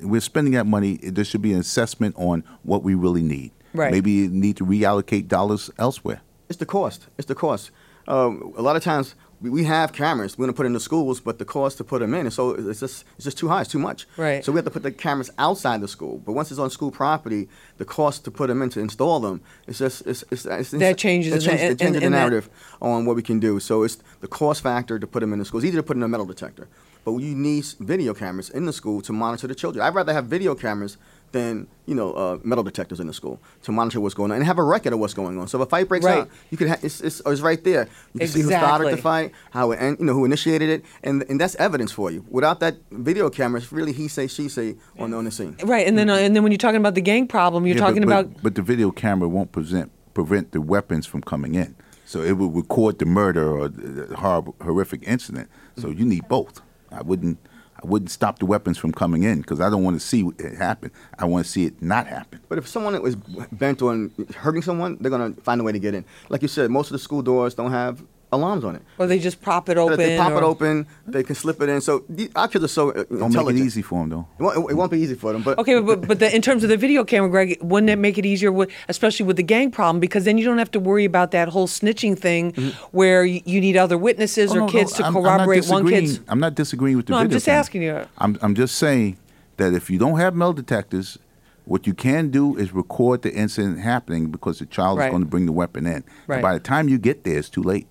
we're 0.00 0.20
spending 0.20 0.54
that 0.54 0.66
money. 0.66 0.98
There 0.98 1.24
should 1.24 1.42
be 1.42 1.52
an 1.52 1.58
assessment 1.58 2.14
on 2.16 2.44
what 2.62 2.84
we 2.84 2.94
really 2.94 3.22
need. 3.22 3.50
Right. 3.72 3.92
Maybe 3.92 4.10
you 4.10 4.28
need 4.28 4.56
to 4.58 4.66
reallocate 4.66 5.28
dollars 5.28 5.70
elsewhere. 5.78 6.20
It's 6.48 6.58
the 6.58 6.66
cost. 6.66 7.06
It's 7.18 7.26
the 7.28 7.34
cost. 7.34 7.70
Um, 8.08 8.52
a 8.56 8.62
lot 8.62 8.74
of 8.74 8.82
times 8.82 9.14
we, 9.40 9.50
we 9.50 9.64
have 9.64 9.92
cameras 9.92 10.36
we're 10.36 10.44
going 10.46 10.52
to 10.52 10.56
put 10.56 10.66
in 10.66 10.72
the 10.72 10.80
schools, 10.80 11.20
but 11.20 11.38
the 11.38 11.44
cost 11.44 11.76
to 11.78 11.84
put 11.84 12.00
them 12.00 12.12
in, 12.14 12.26
is 12.26 12.34
so 12.34 12.50
it's 12.50 12.80
just 12.80 13.04
it's 13.16 13.24
just 13.24 13.38
too 13.38 13.46
high. 13.48 13.60
It's 13.60 13.70
too 13.70 13.78
much. 13.78 14.06
Right. 14.16 14.44
So 14.44 14.50
we 14.50 14.56
have 14.56 14.64
to 14.64 14.70
put 14.70 14.82
the 14.82 14.90
cameras 14.90 15.30
outside 15.38 15.80
the 15.80 15.86
school. 15.86 16.18
But 16.24 16.32
once 16.32 16.50
it's 16.50 16.58
on 16.58 16.70
school 16.70 16.90
property, 16.90 17.48
the 17.78 17.84
cost 17.84 18.24
to 18.24 18.30
put 18.32 18.48
them 18.48 18.62
in 18.62 18.70
to 18.70 18.80
install 18.80 19.20
them, 19.20 19.42
it's 19.68 19.78
just 19.78 20.04
it's, 20.06 20.24
it's, 20.32 20.44
it's 20.46 20.70
That 20.72 20.98
changes 20.98 21.32
it 21.32 21.36
the- 21.40 21.44
changes, 21.46 21.70
it 21.70 21.78
changes 21.78 21.86
and 21.86 21.94
the 21.96 22.00
that- 22.00 22.10
narrative 22.10 22.50
on 22.82 23.04
what 23.06 23.14
we 23.14 23.22
can 23.22 23.38
do. 23.38 23.60
So 23.60 23.84
it's 23.84 23.98
the 24.20 24.28
cost 24.28 24.62
factor 24.62 24.98
to 24.98 25.06
put 25.06 25.20
them 25.20 25.32
in 25.32 25.38
the 25.38 25.44
schools. 25.44 25.64
Easy 25.64 25.76
to 25.76 25.82
put 25.84 25.96
in 25.96 26.02
a 26.02 26.08
metal 26.08 26.26
detector, 26.26 26.66
but 27.04 27.12
you 27.18 27.34
need 27.36 27.64
video 27.78 28.12
cameras 28.12 28.50
in 28.50 28.66
the 28.66 28.72
school 28.72 29.00
to 29.02 29.12
monitor 29.12 29.46
the 29.46 29.54
children. 29.54 29.84
I'd 29.86 29.94
rather 29.94 30.12
have 30.12 30.24
video 30.26 30.54
cameras 30.56 30.96
than 31.32 31.66
you 31.86 31.94
know 31.94 32.12
uh, 32.12 32.38
metal 32.42 32.64
detectors 32.64 33.00
in 33.00 33.06
the 33.06 33.12
school 33.14 33.40
to 33.62 33.72
monitor 33.72 34.00
what's 34.00 34.14
going 34.14 34.30
on 34.30 34.36
and 34.38 34.46
have 34.46 34.58
a 34.58 34.62
record 34.64 34.92
of 34.92 34.98
what's 34.98 35.14
going 35.14 35.38
on. 35.38 35.48
So 35.48 35.60
if 35.60 35.66
a 35.66 35.70
fight 35.70 35.88
breaks 35.88 36.04
Right. 36.04 36.22
out, 36.22 36.30
you 36.50 36.56
can 36.56 36.68
ha- 36.68 36.78
it's, 36.82 37.00
it's, 37.00 37.20
it's 37.24 37.40
right 37.40 37.62
there. 37.62 37.88
You 38.14 38.20
can 38.20 38.28
see 38.28 38.40
who 38.42 38.48
started 38.48 38.92
the 38.92 38.96
fight, 38.96 39.32
how 39.50 39.70
it, 39.72 39.76
en- 39.76 39.96
you 40.00 40.06
know 40.06 40.12
who 40.14 40.24
initiated 40.24 40.68
it, 40.68 40.84
and 41.02 41.22
and 41.28 41.40
that's 41.40 41.54
evidence 41.56 41.92
for 41.92 42.10
you. 42.10 42.24
Without 42.28 42.60
that 42.60 42.76
video 42.90 43.30
camera, 43.30 43.60
it's 43.60 43.72
really 43.72 43.92
he 43.92 44.08
say 44.08 44.26
she 44.26 44.48
say 44.48 44.76
on 44.98 45.14
on 45.14 45.24
the 45.24 45.30
scene. 45.30 45.56
Right, 45.64 45.86
and 45.86 45.96
then 45.98 46.10
uh, 46.10 46.16
and 46.16 46.34
then 46.34 46.42
when 46.42 46.52
you're 46.52 46.58
talking 46.58 46.80
about 46.80 46.94
the 46.94 47.00
gang 47.02 47.26
problem, 47.26 47.66
you're 47.66 47.76
Yeah, 47.76 47.80
talking 47.80 48.04
but, 48.04 48.08
about 48.26 48.42
But 48.42 48.54
the 48.54 48.62
video 48.62 48.90
camera 48.90 49.28
won't 49.28 49.52
present 49.52 49.90
prevent 50.14 50.52
the 50.52 50.60
weapons 50.60 51.06
from 51.06 51.22
coming 51.22 51.54
in. 51.54 51.74
So 52.04 52.22
it 52.22 52.32
would 52.32 52.54
record 52.56 52.98
the 52.98 53.06
murder 53.06 53.48
or 53.56 53.68
the 53.68 54.06
the 54.06 54.16
horrible, 54.16 54.56
horrific 54.60 55.02
incident. 55.06 55.48
So 55.76 55.90
you 55.90 56.04
need 56.04 56.28
both. 56.28 56.60
I 56.90 57.02
wouldn't. 57.02 57.38
I 57.82 57.86
wouldn't 57.86 58.10
stop 58.10 58.38
the 58.38 58.46
weapons 58.46 58.76
from 58.76 58.92
coming 58.92 59.22
in 59.22 59.40
because 59.40 59.60
I 59.60 59.70
don't 59.70 59.82
want 59.82 59.98
to 59.98 60.06
see 60.06 60.28
it 60.38 60.56
happen. 60.56 60.90
I 61.18 61.24
want 61.24 61.46
to 61.46 61.50
see 61.50 61.64
it 61.64 61.80
not 61.80 62.06
happen. 62.06 62.40
But 62.48 62.58
if 62.58 62.68
someone 62.68 63.00
was 63.02 63.16
bent 63.16 63.80
on 63.80 64.10
hurting 64.36 64.62
someone, 64.62 64.98
they're 65.00 65.10
gonna 65.10 65.32
find 65.42 65.60
a 65.60 65.64
way 65.64 65.72
to 65.72 65.78
get 65.78 65.94
in. 65.94 66.04
Like 66.28 66.42
you 66.42 66.48
said, 66.48 66.70
most 66.70 66.88
of 66.88 66.92
the 66.92 66.98
school 66.98 67.22
doors 67.22 67.54
don't 67.54 67.70
have 67.70 68.02
alarms 68.32 68.64
on 68.64 68.76
it. 68.76 68.82
or 68.98 69.06
they 69.06 69.18
just 69.18 69.40
prop 69.42 69.68
it 69.68 69.76
open. 69.76 69.96
they 69.98 70.16
pop 70.16 70.32
or- 70.32 70.38
it 70.38 70.42
open, 70.44 70.86
they 71.06 71.22
can 71.22 71.34
slip 71.34 71.60
it 71.60 71.68
in. 71.68 71.80
So 71.80 72.04
the, 72.08 72.30
our 72.36 72.46
kids 72.48 72.64
are 72.64 72.68
so 72.68 72.90
uh, 72.90 73.04
Don't 73.10 73.32
make 73.32 73.48
it 73.56 73.56
easy 73.56 73.82
for 73.82 73.98
them 74.00 74.08
though. 74.10 74.26
It 74.38 74.42
won't, 74.42 74.70
it 74.70 74.74
won't 74.74 74.90
be 74.92 74.98
easy 75.00 75.14
for 75.16 75.32
them, 75.32 75.42
but 75.42 75.58
Okay, 75.58 75.80
but 75.80 76.06
but 76.06 76.18
the, 76.20 76.34
in 76.34 76.40
terms 76.42 76.62
of 76.62 76.68
the 76.70 76.76
video 76.76 77.02
camera, 77.04 77.28
Greg, 77.28 77.58
wouldn't 77.60 77.90
it 77.90 77.96
make 77.96 78.18
it 78.18 78.24
easier, 78.26 78.52
with, 78.52 78.70
especially 78.88 79.26
with 79.26 79.36
the 79.36 79.42
gang 79.42 79.70
problem, 79.70 79.98
because 80.00 80.24
then 80.24 80.38
you 80.38 80.44
don't 80.44 80.58
have 80.58 80.70
to 80.70 80.80
worry 80.80 81.04
about 81.04 81.32
that 81.32 81.48
whole 81.48 81.66
snitching 81.66 82.16
thing, 82.18 82.52
where 82.92 83.24
you, 83.24 83.40
you 83.44 83.60
need 83.60 83.76
other 83.76 83.98
witnesses 83.98 84.50
Mm-hmm. 84.50 84.58
Oh, 84.60 84.62
or 84.64 84.66
no, 84.66 84.72
kids 84.72 84.92
no, 84.92 84.96
to 84.98 85.04
I'm- 85.04 85.16
I'm 85.16 85.22
corroborate 85.22 85.66
one 85.66 85.88
kid's. 85.88 86.20
I'm 86.28 86.40
not 86.40 86.54
disagreeing 86.54 86.96
with 86.96 87.06
the 87.06 87.12
No, 87.12 87.18
I'm 87.18 87.30
just 87.30 87.46
camera. 87.46 87.58
asking 87.58 87.82
you. 87.82 88.06
I'm 88.18 88.38
I'm 88.42 88.54
just 88.54 88.76
saying 88.76 89.16
that 89.56 89.74
if 89.74 89.90
you 89.90 89.98
don't 89.98 90.18
have 90.18 90.34
metal 90.36 90.52
detectors, 90.52 91.18
what 91.64 91.86
you 91.86 91.94
can 91.94 92.30
do 92.30 92.56
is 92.56 92.72
record 92.72 93.22
the 93.22 93.32
incident 93.32 93.78
happening 93.80 94.30
because 94.30 94.58
the 94.60 94.66
child 94.66 94.98
Right. 94.98 95.06
is 95.06 95.10
going 95.10 95.22
to 95.22 95.28
bring 95.28 95.46
the 95.46 95.52
weapon 95.52 95.86
in. 95.86 95.92
And 95.94 96.04
Right. 96.26 96.42
by 96.42 96.54
the 96.54 96.60
time 96.60 96.88
you 96.88 96.96
get 96.98 97.24
there, 97.24 97.38
it's 97.38 97.48
too 97.48 97.62
late. 97.62 97.86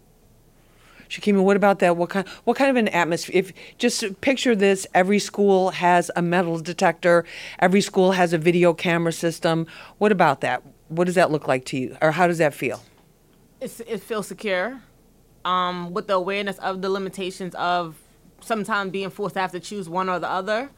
Shakima, 1.09 1.43
what 1.43 1.57
about 1.57 1.79
that? 1.79 1.97
What 1.97 2.09
kind 2.09 2.27
what 2.43 2.55
kind 2.57 2.69
of 2.69 2.75
an 2.75 2.87
atmosphere? 2.89 3.37
If 3.37 3.53
just 3.77 4.21
picture 4.21 4.55
this, 4.55 4.85
every 4.93 5.19
school 5.19 5.71
has 5.71 6.11
a 6.15 6.21
metal 6.21 6.59
detector, 6.59 7.25
every 7.59 7.81
school 7.81 8.11
has 8.11 8.31
a 8.33 8.37
video 8.37 8.73
camera 8.73 9.11
system. 9.11 9.65
What 9.97 10.11
about 10.11 10.41
that? 10.41 10.61
What 10.89 11.05
does 11.05 11.15
that 11.15 11.31
look 11.31 11.47
like 11.47 11.65
to 11.65 11.77
you, 11.77 11.97
or 12.01 12.11
how 12.11 12.27
does 12.27 12.37
that 12.37 12.53
feel? 12.53 12.81
it's, 13.61 13.79
it 13.81 14.01
feels 14.01 14.27
secure 14.27 14.81
um, 15.45 15.93
with 15.93 16.07
the 16.07 16.13
awareness 16.13 16.57
of 16.59 16.81
the 16.81 16.89
limitations 16.89 17.55
of 17.55 17.97
sometimes 18.41 18.91
being 18.91 19.09
forced 19.09 19.35
to 19.35 19.41
have 19.41 19.51
to 19.51 19.59
choose 19.59 19.89
one 19.89 20.07
or 20.07 20.17
the 20.17 20.29
other 20.29 20.69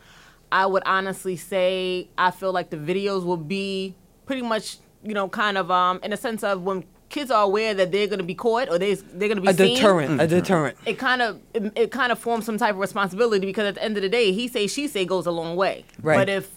i 0.51 0.65
would 0.65 0.81
honestly 0.85 1.35
say 1.35 2.09
i 2.17 2.31
feel 2.31 2.51
like 2.51 2.71
the 2.71 2.77
videos 2.77 3.23
will 3.23 3.37
be 3.37 3.95
pretty 4.25 4.41
much 4.41 4.77
you 5.03 5.13
know 5.13 5.29
kind 5.29 5.57
of 5.57 5.69
um, 5.69 5.99
in 6.01 6.11
a 6.11 6.17
sense 6.17 6.43
of 6.43 6.63
when 6.63 6.83
kids 7.11 7.29
are 7.29 7.43
aware 7.43 7.73
that 7.73 7.91
they're 7.91 8.07
going 8.07 8.19
to 8.19 8.25
be 8.25 8.35
caught 8.35 8.69
or 8.69 8.79
they, 8.79 8.93
they're 8.95 9.27
going 9.27 9.35
to 9.35 9.41
be 9.41 9.49
A 9.49 9.53
seen, 9.53 9.75
deterrent, 9.75 10.19
a 10.21 10.27
deterrent. 10.27 10.77
it 10.85 10.97
kind 10.97 11.21
of 11.21 11.39
it, 11.53 11.71
it 11.75 11.91
kind 11.91 12.11
of 12.11 12.17
forms 12.17 12.45
some 12.45 12.57
type 12.57 12.73
of 12.75 12.79
responsibility 12.79 13.45
because 13.45 13.65
at 13.65 13.75
the 13.75 13.83
end 13.83 13.97
of 13.97 14.03
the 14.03 14.09
day 14.09 14.31
he 14.31 14.47
say 14.47 14.65
she 14.67 14.87
say 14.87 15.05
goes 15.05 15.25
a 15.27 15.31
long 15.31 15.55
way 15.55 15.85
Right. 16.01 16.15
but 16.17 16.29
if 16.29 16.49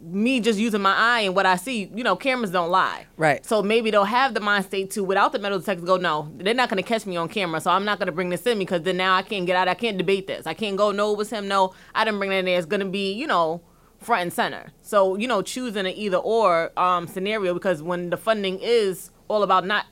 me 0.00 0.40
just 0.40 0.58
using 0.58 0.80
my 0.80 0.94
eye 0.96 1.20
and 1.20 1.36
what 1.36 1.44
I 1.44 1.56
see, 1.56 1.90
you 1.94 2.02
know, 2.02 2.16
cameras 2.16 2.50
don't 2.50 2.70
lie. 2.70 3.04
Right. 3.18 3.44
So 3.44 3.62
maybe 3.62 3.90
they'll 3.90 4.04
have 4.04 4.32
the 4.32 4.40
mind 4.40 4.64
state 4.64 4.90
to, 4.92 5.04
without 5.04 5.32
the 5.32 5.38
metal 5.38 5.58
detector, 5.58 5.84
go, 5.84 5.98
no, 5.98 6.32
they're 6.38 6.54
not 6.54 6.70
going 6.70 6.82
to 6.82 6.88
catch 6.88 7.04
me 7.04 7.16
on 7.16 7.28
camera, 7.28 7.60
so 7.60 7.70
I'm 7.70 7.84
not 7.84 7.98
going 7.98 8.06
to 8.06 8.12
bring 8.12 8.30
this 8.30 8.46
in 8.46 8.58
because 8.58 8.82
then 8.82 8.96
now 8.96 9.14
I 9.14 9.22
can't 9.22 9.44
get 9.46 9.56
out. 9.56 9.68
I 9.68 9.74
can't 9.74 9.98
debate 9.98 10.26
this. 10.26 10.46
I 10.46 10.54
can't 10.54 10.78
go, 10.78 10.90
no, 10.90 11.12
it 11.12 11.18
was 11.18 11.28
him. 11.30 11.46
No, 11.48 11.74
I 11.94 12.04
didn't 12.06 12.18
bring 12.18 12.30
that 12.30 12.38
in 12.38 12.44
there. 12.46 12.56
It's 12.56 12.66
going 12.66 12.80
to 12.80 12.86
be, 12.88 13.12
you 13.12 13.26
know, 13.26 13.60
front 14.00 14.22
and 14.22 14.32
center. 14.32 14.72
So, 14.80 15.16
you 15.16 15.28
know, 15.28 15.42
choosing 15.42 15.86
an 15.86 15.92
either 15.94 16.16
or 16.16 16.72
um, 16.78 17.06
scenario 17.06 17.52
because 17.52 17.82
when 17.82 18.08
the 18.08 18.16
funding 18.16 18.58
is 18.62 19.10
all 19.34 19.42
about 19.42 19.66
not 19.66 19.86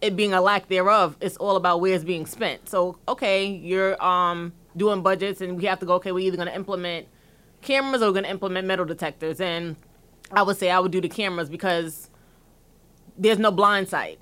it 0.00 0.16
being 0.16 0.34
a 0.34 0.40
lack 0.40 0.68
thereof, 0.68 1.16
it's 1.20 1.36
all 1.36 1.56
about 1.56 1.80
where 1.80 1.94
it's 1.94 2.04
being 2.04 2.26
spent. 2.26 2.68
So, 2.68 2.98
okay, 3.06 3.46
you're 3.46 4.02
um, 4.04 4.52
doing 4.76 5.00
budgets 5.02 5.40
and 5.40 5.56
we 5.56 5.64
have 5.66 5.78
to 5.78 5.86
go, 5.86 5.94
okay, 5.94 6.10
we're 6.10 6.26
either 6.26 6.36
going 6.36 6.48
to 6.48 6.54
implement 6.54 7.06
cameras 7.62 8.02
or 8.02 8.06
we're 8.06 8.14
going 8.14 8.24
to 8.24 8.30
implement 8.30 8.66
metal 8.66 8.84
detectors. 8.84 9.40
And 9.40 9.76
I 10.32 10.42
would 10.42 10.58
say 10.58 10.70
I 10.70 10.80
would 10.80 10.90
do 10.90 11.00
the 11.00 11.08
cameras 11.08 11.48
because 11.48 12.10
there's 13.16 13.38
no 13.38 13.52
blind 13.52 13.88
sight. 13.88 14.18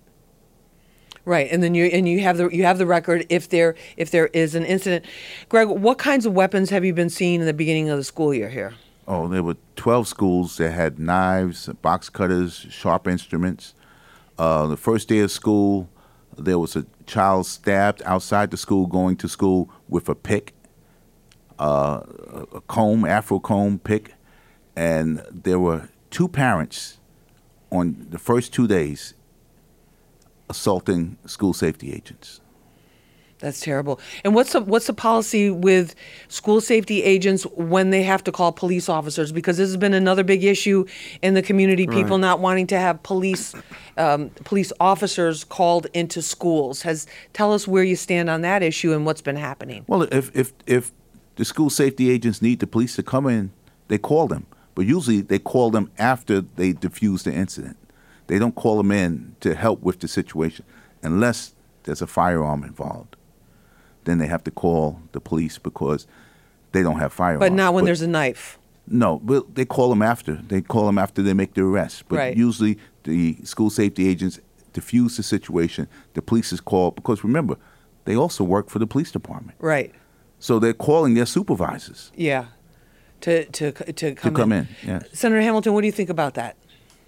Right, 1.24 1.48
and 1.50 1.62
then 1.62 1.74
you 1.74 1.84
and 1.84 2.08
you 2.08 2.20
have 2.20 2.38
the 2.38 2.48
you 2.48 2.64
have 2.64 2.78
the 2.78 2.86
record 2.86 3.26
if 3.28 3.50
there 3.50 3.74
if 3.98 4.10
there 4.10 4.28
is 4.28 4.54
an 4.54 4.64
incident. 4.64 5.04
Greg, 5.50 5.68
what 5.68 5.98
kinds 5.98 6.24
of 6.24 6.32
weapons 6.32 6.70
have 6.70 6.82
you 6.82 6.94
been 6.94 7.10
seeing 7.10 7.40
in 7.40 7.46
the 7.46 7.52
beginning 7.52 7.90
of 7.90 7.98
the 7.98 8.04
school 8.04 8.32
year 8.32 8.48
here? 8.48 8.72
Oh, 9.06 9.28
there 9.28 9.42
were 9.42 9.56
12 9.76 10.08
schools 10.08 10.56
that 10.56 10.70
had 10.70 10.98
knives, 10.98 11.66
box 11.82 12.08
cutters, 12.08 12.66
sharp 12.70 13.06
instruments. 13.06 13.74
Uh, 14.40 14.66
the 14.66 14.76
first 14.78 15.06
day 15.06 15.18
of 15.18 15.30
school, 15.30 15.86
there 16.38 16.58
was 16.58 16.74
a 16.74 16.86
child 17.04 17.44
stabbed 17.44 18.00
outside 18.06 18.50
the 18.50 18.56
school 18.56 18.86
going 18.86 19.14
to 19.14 19.28
school 19.28 19.68
with 19.86 20.08
a 20.08 20.14
pick, 20.14 20.54
uh, 21.58 22.00
a 22.54 22.62
comb, 22.62 23.04
afro 23.04 23.38
comb 23.38 23.78
pick. 23.78 24.14
And 24.74 25.22
there 25.30 25.60
were 25.60 25.90
two 26.08 26.26
parents 26.26 26.96
on 27.70 28.06
the 28.08 28.18
first 28.18 28.50
two 28.50 28.66
days 28.66 29.12
assaulting 30.48 31.18
school 31.26 31.52
safety 31.52 31.92
agents. 31.92 32.39
That's 33.40 33.60
terrible. 33.60 34.00
And 34.22 34.34
what's 34.34 34.52
the 34.52 34.60
what's 34.60 34.86
the 34.86 34.92
policy 34.92 35.50
with 35.50 35.94
school 36.28 36.60
safety 36.60 37.02
agents 37.02 37.44
when 37.56 37.90
they 37.90 38.02
have 38.02 38.22
to 38.24 38.32
call 38.32 38.52
police 38.52 38.88
officers? 38.88 39.32
Because 39.32 39.56
this 39.56 39.68
has 39.68 39.78
been 39.78 39.94
another 39.94 40.22
big 40.22 40.44
issue 40.44 40.84
in 41.22 41.34
the 41.34 41.42
community. 41.42 41.86
People 41.86 42.18
not 42.18 42.40
wanting 42.40 42.66
to 42.68 42.78
have 42.78 43.02
police 43.02 43.54
um, 43.96 44.28
police 44.44 44.72
officers 44.78 45.44
called 45.44 45.86
into 45.94 46.20
schools. 46.20 46.82
Has 46.82 47.06
tell 47.32 47.52
us 47.52 47.66
where 47.66 47.82
you 47.82 47.96
stand 47.96 48.28
on 48.28 48.42
that 48.42 48.62
issue 48.62 48.92
and 48.92 49.06
what's 49.06 49.22
been 49.22 49.36
happening. 49.36 49.84
Well, 49.86 50.02
if 50.02 50.34
if 50.36 50.52
if 50.66 50.92
the 51.36 51.44
school 51.46 51.70
safety 51.70 52.10
agents 52.10 52.42
need 52.42 52.60
the 52.60 52.66
police 52.66 52.96
to 52.96 53.02
come 53.02 53.26
in, 53.26 53.52
they 53.88 53.98
call 53.98 54.28
them. 54.28 54.46
But 54.74 54.84
usually 54.84 55.22
they 55.22 55.38
call 55.38 55.70
them 55.70 55.90
after 55.98 56.42
they 56.42 56.74
defuse 56.74 57.22
the 57.22 57.32
incident. 57.32 57.78
They 58.26 58.38
don't 58.38 58.54
call 58.54 58.76
them 58.76 58.92
in 58.92 59.34
to 59.40 59.54
help 59.54 59.82
with 59.82 60.00
the 60.00 60.08
situation 60.08 60.64
unless 61.02 61.54
there's 61.84 62.02
a 62.02 62.06
firearm 62.06 62.62
involved. 62.62 63.09
Then 64.04 64.18
they 64.18 64.26
have 64.26 64.42
to 64.44 64.50
call 64.50 65.00
the 65.12 65.20
police 65.20 65.58
because 65.58 66.06
they 66.72 66.82
don't 66.82 66.98
have 66.98 67.12
firearms. 67.12 67.40
But 67.40 67.52
not 67.52 67.74
when 67.74 67.84
there's 67.84 68.02
a 68.02 68.08
knife. 68.08 68.58
No, 68.86 69.18
but 69.18 69.54
they 69.54 69.64
call 69.64 69.90
them 69.90 70.02
after. 70.02 70.34
They 70.34 70.62
call 70.62 70.86
them 70.86 70.98
after 70.98 71.22
they 71.22 71.34
make 71.34 71.54
the 71.54 71.62
arrest. 71.62 72.04
But 72.08 72.16
Right. 72.16 72.36
usually 72.36 72.78
the 73.04 73.36
school 73.44 73.70
safety 73.70 74.08
agents 74.08 74.40
diffuse 74.72 75.16
the 75.16 75.22
situation. 75.22 75.86
The 76.14 76.22
police 76.22 76.52
is 76.52 76.60
called 76.60 76.94
because 76.96 77.22
remember, 77.24 77.56
they 78.04 78.16
also 78.16 78.42
work 78.44 78.68
for 78.70 78.78
the 78.78 78.86
police 78.86 79.12
department. 79.12 79.56
Right. 79.60 79.92
So 80.38 80.58
they're 80.58 80.72
calling 80.72 81.14
their 81.14 81.26
supervisors 81.26 82.10
Yeah. 82.16 82.46
To 83.22 83.44
to 83.44 83.72
to 83.72 84.14
come, 84.14 84.32
to 84.34 84.40
come 84.40 84.52
in. 84.52 84.68
Yes. 84.86 85.04
Senator 85.12 85.42
Hamilton, 85.42 85.74
what 85.74 85.82
do 85.82 85.86
you 85.86 85.92
think 85.92 86.08
about 86.10 86.34
that? 86.34 86.56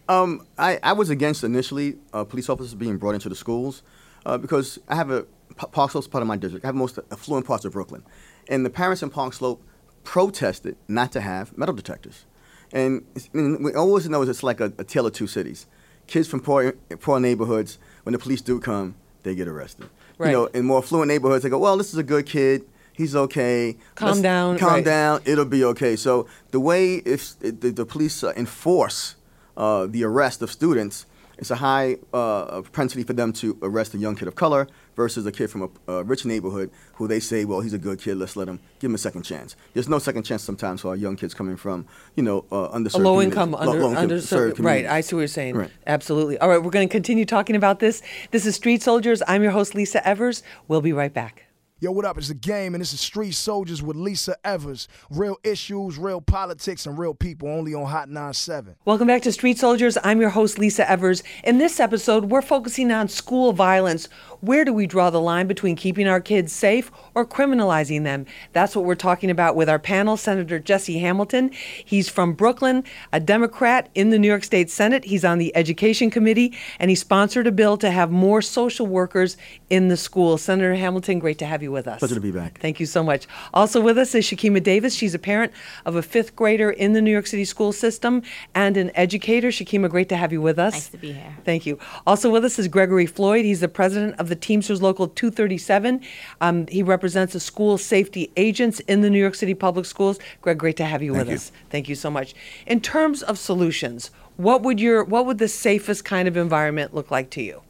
Um, 0.09 0.47
I, 0.59 0.79
I 0.83 0.93
was 0.93 1.09
against 1.11 1.43
initially 1.43 1.97
uh, 2.13 2.25
police 2.25 2.51
officers 2.51 2.75
being 2.75 2.99
brought 2.99 3.15
into 3.15 3.29
the 3.31 3.35
schools 3.37 3.83
uh, 4.27 4.37
because 4.37 4.79
I 4.89 4.95
have 4.97 5.11
a 5.11 5.23
P- 5.23 5.29
Park 5.57 5.91
Slope's 5.93 6.09
part 6.09 6.23
of 6.23 6.29
my 6.29 6.37
district. 6.37 6.65
I 6.65 6.69
have 6.69 6.75
most 6.75 6.99
affluent 7.11 7.47
parts 7.47 7.65
of 7.65 7.73
Brooklyn, 7.73 8.03
and 8.49 8.65
the 8.67 8.71
parents 8.71 9.03
in 9.03 9.11
Park 9.11 9.33
Slope 9.35 9.63
protested 10.05 10.77
not 10.89 11.13
to 11.13 11.21
have 11.21 11.57
metal 11.57 11.75
detectors. 11.75 12.25
And, 12.73 13.03
it's- 13.15 13.29
and 13.35 13.65
we 13.65 13.75
always 13.75 14.09
know 14.09 14.23
it's 14.23 14.43
like 14.43 14.61
a, 14.61 14.73
a 14.79 14.85
tale 14.85 15.07
of 15.07 15.13
two 15.13 15.27
cities. 15.27 15.67
Kids 16.07 16.27
from 16.29 16.41
poor 16.41 16.73
poor 17.01 17.21
neighborhoods, 17.21 17.79
when 18.03 18.13
the 18.13 18.19
police 18.19 18.41
do 18.43 18.59
come, 18.59 18.97
they 19.23 19.35
get 19.35 19.47
arrested. 19.47 19.89
Right. 20.19 20.29
You 20.31 20.33
know, 20.37 20.47
in 20.47 20.65
more 20.65 20.79
affluent 20.79 21.09
neighborhoods, 21.09 21.45
they 21.45 21.49
go, 21.51 21.59
"Well, 21.59 21.77
this 21.77 21.93
is 21.93 21.99
a 21.99 22.03
good 22.03 22.27
kid. 22.27 22.65
He's 22.93 23.15
okay. 23.15 23.77
Calm 23.95 24.09
Let's 24.09 24.21
down, 24.21 24.59
Calm 24.59 24.71
right. 24.73 24.85
down. 24.85 25.21
It'll 25.25 25.45
be 25.45 25.65
okay." 25.65 25.95
So 25.97 26.27
the 26.51 26.59
way 26.61 26.97
if 26.97 27.39
the, 27.39 27.51
the 27.71 27.87
police 27.87 28.25
uh, 28.25 28.33
enforce 28.37 29.15
uh, 29.57 29.87
the 29.87 30.03
arrest 30.05 30.43
of 30.43 30.51
students, 30.51 31.07
it's 31.39 31.51
a 31.53 31.57
high 31.57 31.99
uh, 32.13 32.63
propensity 32.63 33.05
for 33.05 33.13
them 33.13 33.33
to 33.35 33.57
arrest 33.63 33.95
a 33.95 33.99
young 33.99 34.17
kid 34.17 34.27
of 34.29 34.35
color 34.35 34.67
versus 34.97 35.27
a 35.27 35.33
kid 35.33 35.51
from 35.51 35.63
a, 35.89 35.93
a 35.93 36.05
rich 36.05 36.25
neighborhood 36.25 36.71
who 36.95 37.09
they 37.09 37.21
say, 37.21 37.45
well, 37.45 37.61
he's 37.61 37.73
a 37.73 37.79
good 37.79 38.01
kid, 38.01 38.17
let's 38.17 38.37
let 38.37 38.49
him, 38.49 38.61
give 38.79 38.91
him 38.91 38.95
a 38.95 38.99
second 38.99 39.23
chance. 39.23 39.57
There's 39.75 39.89
no 39.89 39.99
second 39.99 40.25
chance 40.25 40.43
sometimes 40.43 40.81
for 40.83 40.89
our 40.89 40.97
young 40.97 41.17
kids 41.17 41.35
coming 41.35 41.57
from, 41.57 41.87
you 42.17 42.23
know, 42.23 42.45
uh, 42.51 42.69
underserved 42.69 42.95
a 42.95 42.99
low 42.99 43.21
income, 43.21 43.53
Low- 43.53 43.59
under, 43.59 43.81
low-income 43.81 44.09
underserved. 44.09 44.65
Right. 44.65 44.87
I 44.87 45.01
see 45.01 45.17
what 45.17 45.21
you're 45.21 45.29
saying. 45.29 45.57
Right. 45.57 45.71
Absolutely. 45.87 46.39
All 46.39 46.49
right, 46.49 46.63
we're 46.63 46.71
going 46.71 46.89
to 46.89 46.93
continue 46.93 47.25
talking 47.25 47.57
about 47.57 47.81
this. 47.81 48.03
This 48.31 48.47
is 48.47 48.55
Street 48.57 48.83
Soldiers. 48.83 49.23
I'm 49.27 49.43
your 49.43 49.53
host, 49.53 49.75
Lisa 49.75 50.07
Evers. 50.07 50.43
We'll 50.69 50.81
be 50.83 50.93
right 50.93 51.13
back. 51.13 51.47
Yo, 51.83 51.91
what 51.91 52.05
up? 52.05 52.17
It's 52.17 52.29
the 52.29 52.35
game, 52.35 52.77
and 52.77 52.81
this 52.81 52.93
is 52.93 53.01
Street 53.01 53.33
Soldiers 53.33 53.83
with 53.83 53.97
Lisa 53.97 54.37
Evers. 54.47 54.87
Real 55.11 55.37
issues, 55.43 55.99
real 55.99 56.21
politics, 56.21 56.87
and 56.87 56.97
real 56.97 57.13
people 57.13 57.49
only 57.49 57.75
on 57.75 57.87
Hot 57.87 58.09
97. 58.09 58.77
Welcome 58.85 59.09
back 59.09 59.23
to 59.23 59.33
Street 59.33 59.59
Soldiers. 59.59 59.99
I'm 60.05 60.21
your 60.21 60.31
host, 60.31 60.61
Lisa 60.61 60.89
Evers. 60.89 61.25
In 61.43 61.59
this 61.59 61.81
episode, 61.81 62.27
we're 62.27 62.41
focusing 62.41 62.93
on 62.93 63.09
school 63.09 63.53
violence. 63.53 64.09
Where 64.43 64.65
do 64.65 64.73
we 64.73 64.89
draw 64.89 65.09
the 65.09 65.21
line 65.21 65.47
between 65.47 65.77
keeping 65.77 66.09
our 66.09 66.21
kids 66.21 66.53
safe 66.53 66.91
or 67.15 67.25
criminalizing 67.25 68.03
them? 68.03 68.27
That's 68.53 68.75
what 68.75 68.85
we're 68.85 68.97
talking 68.97 69.31
about 69.31 69.55
with 69.55 69.69
our 69.69 69.79
panel, 69.79 70.17
Senator 70.17 70.59
Jesse 70.59 70.99
Hamilton. 70.99 71.53
He's 71.85 72.09
from 72.09 72.33
Brooklyn, 72.33 72.83
a 73.13 73.21
Democrat 73.21 73.89
in 73.95 74.11
the 74.11 74.19
New 74.19 74.27
York 74.27 74.43
State 74.43 74.69
Senate. 74.69 75.05
He's 75.05 75.25
on 75.25 75.39
the 75.39 75.55
Education 75.55 76.11
Committee, 76.11 76.59
and 76.81 76.91
he 76.91 76.97
sponsored 76.97 77.47
a 77.47 77.53
bill 77.53 77.77
to 77.77 77.93
have 77.93 78.11
more 78.11 78.43
social 78.43 78.85
workers 78.85 79.37
in 79.71 79.87
the 79.87 79.97
schools. 79.97 80.43
Senator 80.43 80.75
Hamilton, 80.75 81.21
great 81.21 81.39
to 81.39 81.47
have 81.47 81.63
you 81.63 81.71
with 81.71 81.87
us. 81.87 82.01
Pleasure 82.01 82.17
to 82.17 82.21
be 82.21 82.33
back. 82.33 82.59
Thank 82.59 82.81
you 82.81 82.87
so 82.87 83.05
much. 83.05 83.29
Also 83.55 83.81
with 83.81 83.97
us 83.97 84.13
is 84.13 84.25
Shakima 84.25 84.61
Davis. 84.61 84.93
She's 84.93 85.15
a 85.15 85.21
parent 85.21 85.53
of 85.87 85.95
a 85.95 86.03
fifth 86.03 86.35
grader 86.35 86.73
in 86.73 86.95
the 86.95 87.01
New 87.01 87.13
York 87.13 87.29
City 87.29 87.45
school 87.45 87.73
system 87.73 88.23
and 88.57 88.77
an 88.77 88.91
educator. 88.97 89.51
Shakima, 89.51 89.89
great 89.89 90.09
to 90.09 90.17
have 90.17 90.33
you 90.33 90.41
with 90.41 90.59
us. 90.59 90.73
Nice 90.73 90.89
to 90.89 90.99
be 90.99 91.13
here. 91.13 91.37
Thank 91.45 91.65
you. 91.65 91.79
Also 92.09 92.29
with 92.29 92.45
us 92.45 92.59
is 92.59 92.67
Gregory 92.67 93.07
Floyd. 93.07 93.45
He's 93.45 93.61
the 93.61 93.69
president 93.69 94.19
of 94.19 94.32
the 94.33 94.37
Teamsters 94.37 94.81
Local 94.81 95.09
237. 95.09 96.01
Um, 96.41 96.67
he 96.69 96.83
represents 96.83 97.35
the 97.35 97.41
school 97.41 97.77
safety 97.77 98.33
agents 98.39 98.81
in 98.81 99.03
the 99.03 99.11
New 99.11 99.21
York 99.21 99.35
City 99.35 99.53
Public 99.53 99.85
Schools. 99.85 100.19
Greg, 100.41 100.57
great 100.57 100.79
to 100.79 100.87
have 100.87 101.03
you 101.03 101.13
Thank 101.13 101.21
with 101.21 101.29
you. 101.29 101.35
us. 101.35 101.53
Thank 101.69 101.87
you 101.91 101.95
so 101.95 102.11
much. 102.11 102.35
In 102.67 102.81
terms 102.81 103.23
of 103.23 103.39
solutions, 103.39 104.11
what 104.37 104.63
would 104.63 104.81
your 104.81 105.05
what 105.05 105.27
would 105.27 105.37
the 105.37 105.49
safest 105.49 106.07
kind 106.07 106.27
of 106.27 106.39
environment 106.39 106.95
look 106.95 107.11
like 107.11 107.29
to 107.31 107.43
you? 107.43 107.61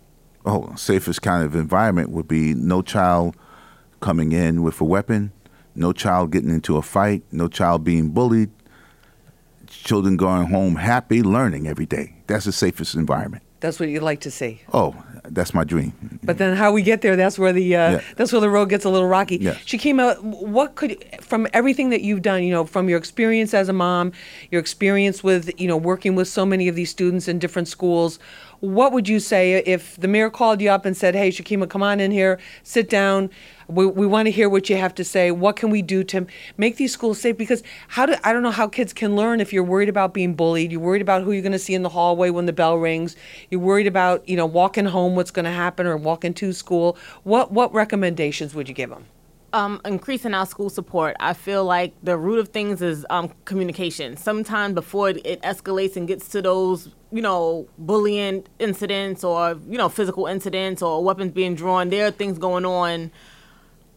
Oh, 0.47 0.73
safest 0.77 1.21
kind 1.21 1.45
of 1.45 1.57
environment 1.57 2.11
would 2.11 2.29
be 2.29 2.55
no 2.55 2.81
child 2.81 3.37
coming 3.99 4.31
in 4.31 4.63
with 4.63 4.81
a 4.81 4.85
weapon, 4.85 5.33
no 5.75 5.93
child 5.93 6.31
getting 6.31 6.51
into 6.51 6.77
a 6.77 6.83
fight, 6.83 7.25
no 7.33 7.49
child 7.49 7.83
being 7.83 8.11
bullied, 8.11 8.51
children 9.67 10.17
going 10.17 10.47
home 10.47 10.77
happy, 10.77 11.23
learning 11.23 11.67
every 11.67 11.87
day. 11.87 12.15
That's 12.29 12.45
the 12.45 12.53
safest 12.53 12.95
environment. 12.95 13.43
That's 13.59 13.79
what 13.79 13.89
you'd 13.89 14.03
like 14.03 14.21
to 14.23 14.31
see. 14.31 14.61
Oh, 14.73 14.95
that's 15.25 15.55
my 15.55 15.65
dream. 15.65 15.93
But 16.25 16.39
then 16.39 16.57
how 16.57 16.73
we 16.73 16.83
get 16.83 17.01
there, 17.03 17.15
that's 17.17 17.39
where 17.39 17.53
the 17.53 17.77
uh, 17.77 17.91
Yeah. 17.93 18.01
that's 18.17 18.33
where 18.33 18.41
the 18.41 18.51
road 18.51 18.69
gets 18.69 18.85
a 18.85 18.91
little 18.91 19.09
rocky. 19.09 19.39
Yes. 19.41 19.57
Shakima, 19.65 20.21
what 20.23 20.75
could 20.75 21.05
from 21.21 21.47
everything 21.53 21.91
that 21.91 22.03
you've 22.03 22.23
done, 22.23 22.43
you 22.43 22.51
know, 22.51 22.65
from 22.65 22.89
your 22.89 22.99
experience 22.99 23.55
as 23.55 23.69
a 23.69 23.73
mom, 23.73 24.13
your 24.51 24.61
experience 24.61 25.23
with, 25.23 25.51
you 25.61 25.69
know, 25.69 25.77
working 25.77 26.15
with 26.15 26.29
so 26.29 26.45
many 26.45 26.69
of 26.69 26.75
these 26.75 26.91
students 26.91 27.29
in 27.29 27.39
different 27.39 27.69
schools, 27.69 28.19
what 28.61 28.93
would 28.93 29.09
you 29.09 29.21
say 29.21 29.55
if 29.65 29.97
the 29.97 30.09
mayor 30.09 30.31
called 30.31 30.61
you 30.61 30.71
up 30.71 30.85
and 30.85 30.97
said, 30.97 31.15
"Hey, 31.15 31.31
Shakima, 31.31 31.69
come 31.69 31.83
on 31.83 32.01
in 32.01 32.11
here, 32.11 32.39
sit 32.63 32.89
down. 32.91 33.31
We, 33.75 33.87
we 33.87 34.07
want 34.07 34.27
to 34.27 34.31
hear 34.31 34.49
what 34.49 34.69
you 34.69 34.77
have 34.77 34.95
to 34.97 35.05
say. 35.05 35.31
What 35.31 35.57
can 35.57 35.71
we 35.71 35.83
do 35.83 36.05
to 36.05 36.27
make 36.57 36.77
these 36.77 36.93
schools 36.93 37.21
safe? 37.21 37.37
Because 37.37 37.63
how 37.89 38.07
do 38.07 38.15
I 38.25 38.33
don't 38.33 38.43
know 38.43 38.51
how 38.51 38.69
kids 38.69 38.93
can 38.93 39.17
learn 39.17 39.41
if 39.41 39.53
you're 39.53 39.65
worried 39.65 39.89
about 39.89 40.15
being 40.15 40.35
bullied. 40.35 40.73
You're 40.73 40.81
worried 40.81 41.03
about 41.03 41.23
who 41.23 41.33
you're 41.33 41.43
going 41.43 41.53
to 41.53 41.59
see 41.59 41.75
in 41.75 41.83
the 41.83 41.89
hallway 41.89 42.31
when 42.31 42.47
the 42.47 42.53
bell 42.53 42.77
rings. 42.77 43.17
You're 43.51 43.61
worried 43.61 43.87
about 43.87 44.29
you 44.29 44.37
know 44.37 44.47
walking 44.47 44.87
home, 44.87 45.17
what's 45.17 45.31
going 45.31 45.45
to 45.45 45.51
happen, 45.51 45.87
or 45.87 45.97
walking 45.97 46.35
to 46.35 46.53
school. 46.53 46.97
What 47.25 47.53
what 47.53 47.73
recommendations 47.73 48.55
would 48.55 48.69
you 48.69 48.75
give 48.75 48.91
them? 48.91 49.07
um, 49.53 49.81
increasing 49.85 50.35
our 50.35 50.47
school 50.47 50.71
support, 50.71 51.17
I 51.21 51.35
feel 51.35 51.65
like 51.65 51.95
the 52.03 52.17
root 52.17 52.39
of 52.39 52.49
things 52.49 52.81
is 52.81 53.05
um, 53.11 53.33
communication. 53.45 54.17
Sometimes 54.17 54.75
before 54.75 55.11
it, 55.11 55.27
it 55.27 55.43
escalates 55.43 55.97
and 55.97 56.09
gets 56.09 56.29
to 56.29 56.41
those, 56.41 56.89
you 57.11 57.21
know, 57.21 57.69
bullying 57.79 58.45
incidents 58.59 59.23
or, 59.23 59.59
you 59.69 59.77
know, 59.77 59.89
physical 59.89 60.27
incidents 60.27 60.81
or 60.81 61.05
weapons 61.05 61.33
being 61.33 61.55
drawn, 61.55 61.91
there 61.91 62.07
are 62.07 62.11
things 62.11 62.39
going 62.39 62.65
on 62.65 63.11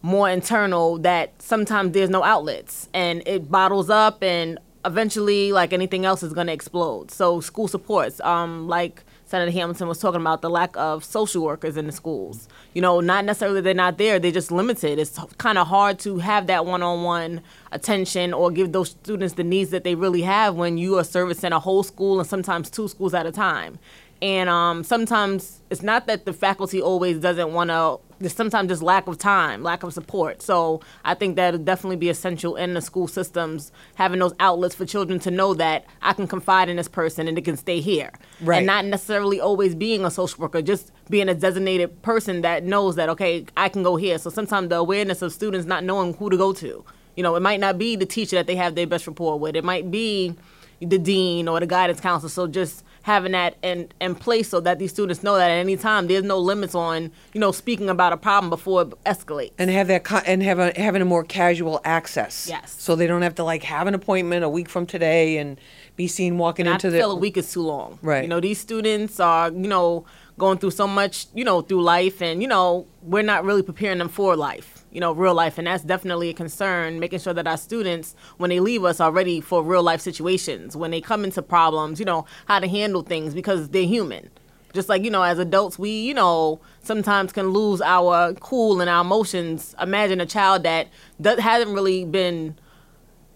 more 0.06 0.30
internal 0.30 0.98
that 0.98 1.42
sometimes 1.42 1.90
there's 1.92 2.08
no 2.08 2.22
outlets 2.22 2.88
and 2.94 3.26
it 3.26 3.50
bottles 3.50 3.90
up 3.90 4.22
and 4.22 4.56
eventually 4.84 5.50
like 5.50 5.72
anything 5.72 6.04
else 6.04 6.22
is 6.22 6.32
going 6.32 6.46
to 6.46 6.52
explode. 6.52 7.10
So 7.10 7.40
school 7.40 7.66
supports 7.66 8.20
um 8.20 8.68
like 8.68 9.02
senator 9.24 9.50
hamilton 9.50 9.88
was 9.88 9.98
talking 9.98 10.20
about 10.20 10.42
the 10.42 10.48
lack 10.48 10.76
of 10.76 11.02
social 11.02 11.42
workers 11.42 11.76
in 11.76 11.86
the 11.86 11.92
schools. 11.92 12.46
You 12.72 12.82
know 12.82 13.00
not 13.00 13.24
necessarily 13.24 13.60
they're 13.60 13.74
not 13.74 13.98
there 13.98 14.20
they're 14.20 14.30
just 14.30 14.52
limited. 14.52 15.00
It's 15.00 15.18
kind 15.38 15.58
of 15.58 15.66
hard 15.66 15.98
to 16.00 16.18
have 16.18 16.46
that 16.46 16.66
one-on-one 16.66 17.40
attention 17.72 18.32
or 18.32 18.52
give 18.52 18.70
those 18.70 18.90
students 18.90 19.34
the 19.34 19.42
needs 19.42 19.70
that 19.70 19.82
they 19.82 19.96
really 19.96 20.22
have 20.22 20.54
when 20.54 20.78
you 20.78 20.96
are 20.98 21.04
servicing 21.04 21.50
a 21.52 21.58
whole 21.58 21.82
school 21.82 22.20
and 22.20 22.28
sometimes 22.28 22.70
two 22.70 22.86
schools 22.86 23.12
at 23.12 23.26
a 23.26 23.32
time 23.32 23.80
and 24.22 24.48
um, 24.48 24.82
sometimes 24.82 25.60
it's 25.70 25.82
not 25.82 26.06
that 26.06 26.24
the 26.24 26.32
faculty 26.32 26.80
always 26.80 27.18
doesn't 27.18 27.52
want 27.52 27.70
to 27.70 27.98
there's 28.18 28.32
sometimes 28.32 28.70
just 28.70 28.82
lack 28.82 29.06
of 29.08 29.18
time 29.18 29.62
lack 29.62 29.82
of 29.82 29.92
support. 29.92 30.40
So 30.40 30.80
i 31.04 31.14
think 31.14 31.36
that 31.36 31.52
would 31.52 31.64
definitely 31.64 31.96
be 31.96 32.08
essential 32.08 32.56
in 32.56 32.74
the 32.74 32.80
school 32.80 33.08
systems 33.08 33.72
having 33.96 34.18
those 34.18 34.32
outlets 34.40 34.74
for 34.74 34.86
children 34.86 35.18
to 35.20 35.30
know 35.30 35.52
that 35.54 35.84
i 36.00 36.12
can 36.14 36.26
confide 36.26 36.68
in 36.68 36.76
this 36.76 36.88
person 36.88 37.28
and 37.28 37.36
it 37.36 37.44
can 37.44 37.56
stay 37.56 37.80
here. 37.80 38.10
Right. 38.40 38.58
and 38.58 38.66
not 38.66 38.84
necessarily 38.86 39.38
always 39.40 39.74
being 39.74 40.04
a 40.04 40.10
social 40.10 40.40
worker 40.40 40.62
just 40.62 40.92
being 41.10 41.28
a 41.28 41.34
designated 41.34 42.00
person 42.02 42.40
that 42.40 42.64
knows 42.64 42.96
that 42.96 43.08
okay 43.10 43.44
i 43.56 43.68
can 43.68 43.82
go 43.82 43.96
here. 43.96 44.18
So 44.18 44.30
sometimes 44.30 44.70
the 44.70 44.76
awareness 44.76 45.20
of 45.20 45.32
students 45.32 45.66
not 45.66 45.84
knowing 45.84 46.14
who 46.14 46.30
to 46.30 46.36
go 46.36 46.52
to. 46.54 46.84
You 47.16 47.22
know 47.22 47.34
it 47.36 47.40
might 47.40 47.60
not 47.60 47.76
be 47.76 47.96
the 47.96 48.06
teacher 48.06 48.36
that 48.36 48.46
they 48.46 48.56
have 48.56 48.74
their 48.74 48.86
best 48.86 49.06
rapport 49.06 49.38
with. 49.38 49.56
It 49.56 49.64
might 49.64 49.90
be 49.90 50.34
the 50.80 50.98
dean 50.98 51.48
or 51.48 51.60
the 51.60 51.66
guidance 51.66 52.00
counselor. 52.00 52.28
So 52.30 52.46
just 52.46 52.84
having 53.06 53.30
that 53.30 53.56
in, 53.62 53.88
in 54.00 54.16
place 54.16 54.48
so 54.48 54.58
that 54.58 54.80
these 54.80 54.90
students 54.90 55.22
know 55.22 55.36
that 55.36 55.48
at 55.48 55.58
any 55.58 55.76
time 55.76 56.08
there's 56.08 56.24
no 56.24 56.36
limits 56.36 56.74
on, 56.74 57.08
you 57.32 57.40
know, 57.40 57.52
speaking 57.52 57.88
about 57.88 58.12
a 58.12 58.16
problem 58.16 58.50
before 58.50 58.82
it 58.82 58.90
escalates. 59.04 59.52
and 59.58 59.70
have 59.70 59.86
that 59.86 60.04
and 60.26 60.42
have 60.42 60.58
a, 60.58 60.72
having 60.74 61.00
a 61.00 61.04
more 61.04 61.22
casual 61.22 61.80
access. 61.84 62.48
Yes. 62.48 62.74
So 62.82 62.96
they 62.96 63.06
don't 63.06 63.22
have 63.22 63.36
to 63.36 63.44
like 63.44 63.62
have 63.62 63.86
an 63.86 63.94
appointment 63.94 64.42
a 64.42 64.48
week 64.48 64.68
from 64.68 64.86
today 64.86 65.38
and 65.38 65.56
be 65.94 66.08
seen 66.08 66.36
walking 66.36 66.66
And 66.66 66.72
I 66.72 66.74
into 66.74 66.90
the 66.90 66.98
feel 66.98 67.12
a 67.12 67.16
week 67.16 67.36
is 67.36 67.52
too 67.52 67.62
long. 67.62 68.00
Right. 68.02 68.24
You 68.24 68.28
know, 68.28 68.40
these 68.40 68.58
students 68.58 69.20
are, 69.20 69.52
you 69.52 69.68
know, 69.68 70.04
going 70.36 70.58
through 70.58 70.72
so 70.72 70.88
much, 70.88 71.28
you 71.32 71.44
know, 71.44 71.60
through 71.60 71.82
life 71.82 72.20
and, 72.20 72.42
you 72.42 72.48
know, 72.48 72.86
we're 73.02 73.22
not 73.22 73.44
really 73.44 73.62
preparing 73.62 73.98
them 73.98 74.08
for 74.08 74.34
life, 74.34 74.75
you 74.96 75.00
know, 75.00 75.12
real 75.12 75.34
life. 75.34 75.58
And 75.58 75.66
that's 75.66 75.84
definitely 75.84 76.30
a 76.30 76.32
concern, 76.32 76.98
making 76.98 77.18
sure 77.18 77.34
that 77.34 77.46
our 77.46 77.58
students, 77.58 78.16
when 78.38 78.48
they 78.48 78.60
leave 78.60 78.82
us, 78.82 78.98
are 78.98 79.12
ready 79.12 79.42
for 79.42 79.62
real 79.62 79.82
life 79.82 80.00
situations. 80.00 80.74
When 80.74 80.90
they 80.90 81.02
come 81.02 81.22
into 81.22 81.42
problems, 81.42 82.00
you 82.00 82.06
know, 82.06 82.24
how 82.46 82.60
to 82.60 82.66
handle 82.66 83.02
things 83.02 83.34
because 83.34 83.68
they're 83.68 83.82
human. 83.82 84.30
Just 84.72 84.88
like, 84.88 85.04
you 85.04 85.10
know, 85.10 85.20
as 85.20 85.38
adults, 85.38 85.78
we, 85.78 85.90
you 85.90 86.14
know, 86.14 86.60
sometimes 86.80 87.30
can 87.30 87.50
lose 87.50 87.82
our 87.82 88.32
cool 88.40 88.80
and 88.80 88.88
our 88.88 89.02
emotions. 89.02 89.74
Imagine 89.82 90.18
a 90.18 90.24
child 90.24 90.62
that 90.62 90.88
does, 91.20 91.40
hasn't 91.40 91.74
really 91.74 92.06
been 92.06 92.56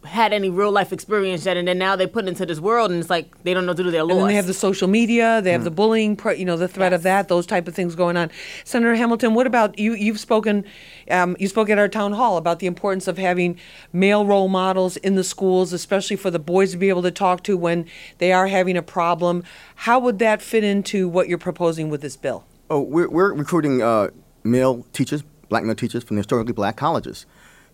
had 0.04 0.32
any 0.32 0.48
real 0.50 0.72
life 0.72 0.92
experience 0.92 1.44
yet, 1.44 1.56
and 1.56 1.68
then 1.68 1.78
now 1.78 1.96
they 1.96 2.06
put 2.06 2.26
into 2.26 2.46
this 2.46 2.60
world, 2.60 2.90
and 2.90 3.00
it's 3.00 3.10
like 3.10 3.42
they 3.42 3.52
don't 3.54 3.66
know 3.66 3.74
due 3.74 3.82
to 3.82 3.90
their 3.90 4.04
loss. 4.04 4.18
And 4.18 4.30
they 4.30 4.34
have 4.34 4.46
the 4.46 4.54
social 4.54 4.88
media, 4.88 5.40
they 5.42 5.52
have 5.52 5.64
the 5.64 5.70
bullying, 5.70 6.18
you 6.36 6.44
know, 6.44 6.56
the 6.56 6.68
threat 6.68 6.92
of 6.92 7.02
that, 7.02 7.28
those 7.28 7.46
type 7.46 7.68
of 7.68 7.74
things 7.74 7.94
going 7.94 8.16
on. 8.16 8.30
Senator 8.64 8.94
Hamilton, 8.94 9.34
what 9.34 9.46
about 9.46 9.78
you? 9.78 9.94
You've 9.94 10.20
spoken, 10.20 10.64
um, 11.10 11.36
you 11.38 11.48
spoke 11.48 11.68
at 11.70 11.78
our 11.78 11.88
town 11.88 12.12
hall 12.12 12.36
about 12.36 12.58
the 12.60 12.66
importance 12.66 13.08
of 13.08 13.18
having 13.18 13.58
male 13.92 14.24
role 14.24 14.48
models 14.48 14.96
in 14.98 15.14
the 15.14 15.24
schools, 15.24 15.72
especially 15.72 16.16
for 16.16 16.30
the 16.30 16.38
boys 16.38 16.72
to 16.72 16.78
be 16.78 16.88
able 16.88 17.02
to 17.02 17.10
talk 17.10 17.42
to 17.44 17.56
when 17.56 17.86
they 18.18 18.32
are 18.32 18.46
having 18.46 18.76
a 18.76 18.82
problem. 18.82 19.44
How 19.74 19.98
would 19.98 20.18
that 20.18 20.40
fit 20.40 20.64
into 20.64 21.08
what 21.08 21.28
you're 21.28 21.38
proposing 21.38 21.90
with 21.90 22.00
this 22.00 22.16
bill? 22.16 22.44
Oh, 22.70 22.80
we're, 22.80 23.08
we're 23.08 23.32
recruiting 23.34 23.82
uh, 23.82 24.10
male 24.44 24.86
teachers, 24.92 25.22
black 25.48 25.64
male 25.64 25.74
teachers 25.74 26.04
from 26.04 26.16
the 26.16 26.20
historically 26.20 26.52
black 26.52 26.76
colleges. 26.76 27.26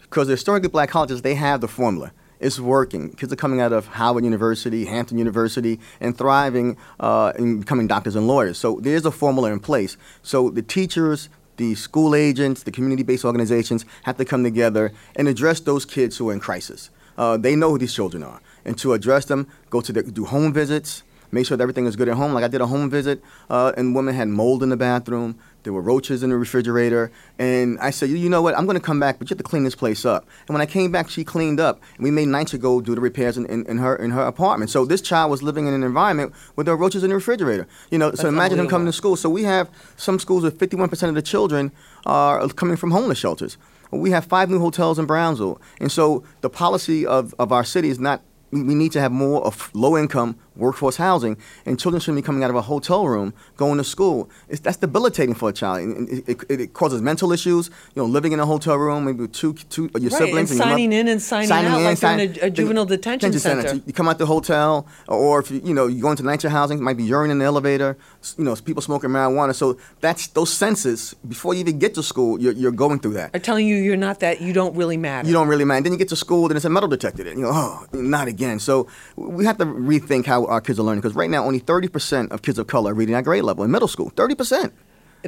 Because 0.09 0.29
the 0.29 0.35
historically 0.35 0.69
black 0.69 0.89
colleges, 0.89 1.23
they 1.23 1.35
have 1.35 1.61
the 1.61 1.69
formula. 1.69 2.13
It's 2.39 2.61
working. 2.61 3.13
Kids 3.15 3.33
are 3.33 3.37
coming 3.37 3.61
out 3.61 3.73
of 3.73 3.87
Howard 3.87 4.25
University, 4.25 4.85
Hampton 4.85 5.19
University, 5.19 5.81
and 6.01 6.17
thriving 6.17 6.77
uh, 7.01 7.33
and 7.37 7.61
becoming 7.61 7.87
doctors 7.87 8.15
and 8.15 8.27
lawyers. 8.27 8.59
So 8.59 8.79
there's 8.81 9.07
a 9.07 9.11
formula 9.11 9.51
in 9.53 9.61
place. 9.61 9.97
So 10.23 10.51
the 10.51 10.63
teachers, 10.63 11.29
the 11.57 11.75
school 11.75 12.15
agents, 12.15 12.63
the 12.63 12.71
community-based 12.71 13.25
organizations 13.25 13.87
have 14.03 14.19
to 14.19 14.25
come 14.25 14.45
together 14.45 14.93
and 15.17 15.29
address 15.29 15.61
those 15.61 15.87
kids 15.87 16.19
who 16.19 16.29
are 16.29 16.33
in 16.35 16.41
crisis. 16.41 16.91
Uh, 17.17 17.39
they 17.39 17.57
know 17.57 17.71
who 17.71 17.79
these 17.79 17.95
children 17.95 18.23
are, 18.23 18.43
and 18.67 18.77
to 18.77 18.93
address 18.93 19.25
them, 19.25 19.49
go 19.71 19.81
to 19.81 19.91
the, 19.91 20.03
do 20.03 20.27
home 20.27 20.53
visits, 20.53 21.03
make 21.37 21.47
sure 21.47 21.57
that 21.57 21.63
everything 21.63 21.87
is 21.87 21.95
good 21.95 22.09
at 22.09 22.17
home. 22.17 22.33
Like 22.33 22.45
I 22.45 22.49
did 22.49 22.61
a 22.61 22.67
home 22.67 22.91
visit, 22.91 23.23
uh, 23.49 23.73
and 23.77 23.95
women 23.95 24.15
had 24.15 24.29
mold 24.29 24.63
in 24.63 24.71
the 24.71 24.77
bathroom. 24.77 25.39
There 25.63 25.73
were 25.73 25.83
roaches 25.83 26.23
in 26.23 26.31
the 26.31 26.37
refrigerator, 26.37 27.11
and 27.39 27.79
I 27.81 27.91
said, 27.91 28.09
you, 28.09 28.29
know 28.29 28.41
what? 28.41 28.57
I'm 28.57 28.67
going 28.67 28.77
to 28.77 28.83
come 28.83 29.01
back, 29.01 29.19
but 29.19 29.29
you 29.29 29.35
have 29.35 29.39
to 29.39 29.45
clean 29.45 29.65
this 29.65 29.75
place 29.75 30.05
up. 30.05 30.25
And 30.47 30.55
when 30.55 30.63
I 30.63 30.67
came 30.67 30.93
back, 30.93 31.11
she 31.11 31.25
cleaned 31.25 31.59
up, 31.59 31.83
and 31.97 32.05
we 32.05 32.11
made 32.11 32.29
NYCHA 32.29 32.61
go 32.61 32.81
do 32.81 32.95
the 32.95 33.01
repairs 33.01 33.37
in, 33.37 33.47
in, 33.47 33.67
in 33.67 33.79
her 33.79 33.97
in 33.97 34.13
her 34.13 34.23
apartment. 34.23 34.71
So 34.71 34.85
this 34.85 35.03
child 35.03 35.31
was 35.31 35.43
living 35.43 35.67
in 35.67 35.75
an 35.75 35.83
environment 35.83 36.35
where 36.55 36.65
there 36.65 36.75
were 36.75 36.81
roaches 36.81 37.03
in 37.03 37.11
the 37.11 37.17
refrigerator. 37.17 37.67
You 37.91 37.99
know, 37.99 38.13
so 38.13 38.29
imagine 38.29 38.59
him 38.59 38.69
coming 38.69 38.87
to 38.87 38.93
school. 38.93 39.17
So 39.17 39.29
we 39.29 39.43
have 39.43 39.69
some 39.97 40.19
schools 40.19 40.43
with 40.45 40.59
51% 40.59 41.09
of 41.09 41.15
the 41.15 41.23
children 41.23 41.73
are 42.07 42.49
coming 42.51 42.77
from 42.77 42.93
homeless 42.93 43.19
shelters. 43.19 43.59
We 43.91 44.11
have 44.11 44.25
five 44.25 44.51
new 44.51 44.61
hotels 44.61 44.99
in 44.99 45.07
Brownsville, 45.07 45.61
and 45.81 45.91
so 45.91 46.25
the 46.41 46.51
policy 46.51 47.05
of, 47.05 47.35
of 47.39 47.53
our 47.53 47.65
city 47.65 47.89
is 47.89 47.99
not 47.99 48.23
we, 48.63 48.75
need 48.75 48.93
to 48.93 49.01
have 49.01 49.13
more 49.13 49.45
of 49.45 49.71
low 49.75 49.97
income 49.97 50.37
workforce 50.57 50.97
housing, 50.97 51.37
and 51.67 51.79
children 51.79 52.01
shouldn't 52.01 52.17
be 52.23 52.27
coming 52.27 52.43
out 52.43 52.51
of 52.51 52.57
a 52.57 52.63
hotel 52.63 53.07
room 53.07 53.35
going 53.57 53.79
to 53.79 53.85
school. 53.85 54.31
It's, 54.49 54.61
that's 54.61 54.79
debilitating 54.79 55.35
for 55.35 55.51
a 55.51 55.53
child. 55.53 56.09
It, 56.11 56.29
it, 56.29 56.61
it, 56.61 56.73
causes 56.73 57.03
mental 57.03 57.33
issues. 57.33 57.69
You 57.95 58.03
know, 58.03 58.07
living 58.07 58.33
in 58.33 58.41
a 58.41 58.47
hotel 58.47 58.77
room, 58.77 59.05
maybe 59.05 59.21
with 59.21 59.33
two, 59.33 59.53
two 59.55 59.91
uh, 59.95 59.99
your 59.99 60.11
Right, 60.11 60.19
siblings, 60.19 60.51
and 60.51 60.59
your 60.59 60.67
signing 60.69 60.91
mother- 60.91 61.01
in 61.01 61.09
and 61.09 61.23
signing 61.23 61.51
out 61.53 61.83
like 61.83 61.99
they're 62.01 62.19
in 62.19 62.37
a- 62.43 62.47
a 62.47 62.51
juvenile 62.51 62.87
detention 62.87 63.33
center. 63.39 63.69
So 63.69 63.81
you 63.87 63.93
come 63.93 64.09
out 64.09 64.19
the 64.19 64.27
hotel, 64.27 64.87
or 65.09 65.41
if 65.41 65.51
you, 65.51 65.61
you 65.65 65.75
know 65.75 65.87
you 65.87 66.01
go 66.03 66.11
into 66.11 66.23
nicer 66.23 66.49
housing, 66.49 66.79
it 66.79 66.83
might 66.83 66.97
be 66.97 67.05
urine 67.05 67.31
in 67.31 67.39
the 67.39 67.45
elevator. 67.45 67.97
You 68.39 68.45
know, 68.45 68.55
people 68.57 68.83
smoking 68.83 69.11
marijuana. 69.11 69.55
So 69.55 69.79
that's 70.01 70.27
those 70.29 70.53
senses 70.53 71.15
before 71.27 71.55
you 71.55 71.61
even 71.61 71.79
get 71.79 71.95
to 71.95 72.03
school. 72.03 72.41
You're, 72.41 72.53
you're 72.53 72.73
going 72.73 72.99
through 73.01 73.15
that. 73.15 73.35
Are 73.35 73.39
telling 73.39 73.67
you 73.67 73.77
you're 73.77 73.97
not 73.97 74.21
that. 74.21 74.41
You 74.41 74.53
don't 74.53 74.75
really 74.75 74.97
matter. 74.97 75.27
You 75.27 75.35
don't 75.35 75.49
really 75.49 75.65
mind. 75.65 75.85
Then 75.85 75.93
you 75.93 75.99
get 75.99 76.09
to 76.09 76.17
school, 76.17 76.49
then 76.49 76.57
it's 76.57 76.67
a 76.67 76.71
metal 76.71 76.89
detector. 76.89 77.27
And 77.27 77.39
you 77.39 77.47
go, 77.47 77.53
oh, 77.55 77.87
not 77.93 78.29
again. 78.29 78.59
So 78.59 78.87
we 79.17 79.45
have 79.45 79.59
to 79.59 79.67
rethink 79.67 80.27
how 80.27 80.47
our 80.47 80.61
kids 80.61 80.79
are 80.79 80.83
learning 80.83 81.01
because 81.01 81.17
right 81.17 81.31
now 81.31 81.45
only 81.45 81.61
30% 81.61 82.31
of 82.31 82.43
kids 82.43 82.59
of 82.59 82.67
color 82.67 82.93
are 82.93 82.95
reading 82.95 83.15
at 83.15 83.25
grade 83.25 83.45
level 83.45 83.65
in 83.65 83.71
middle 83.71 83.89
school. 83.89 84.11
30%. 84.11 84.73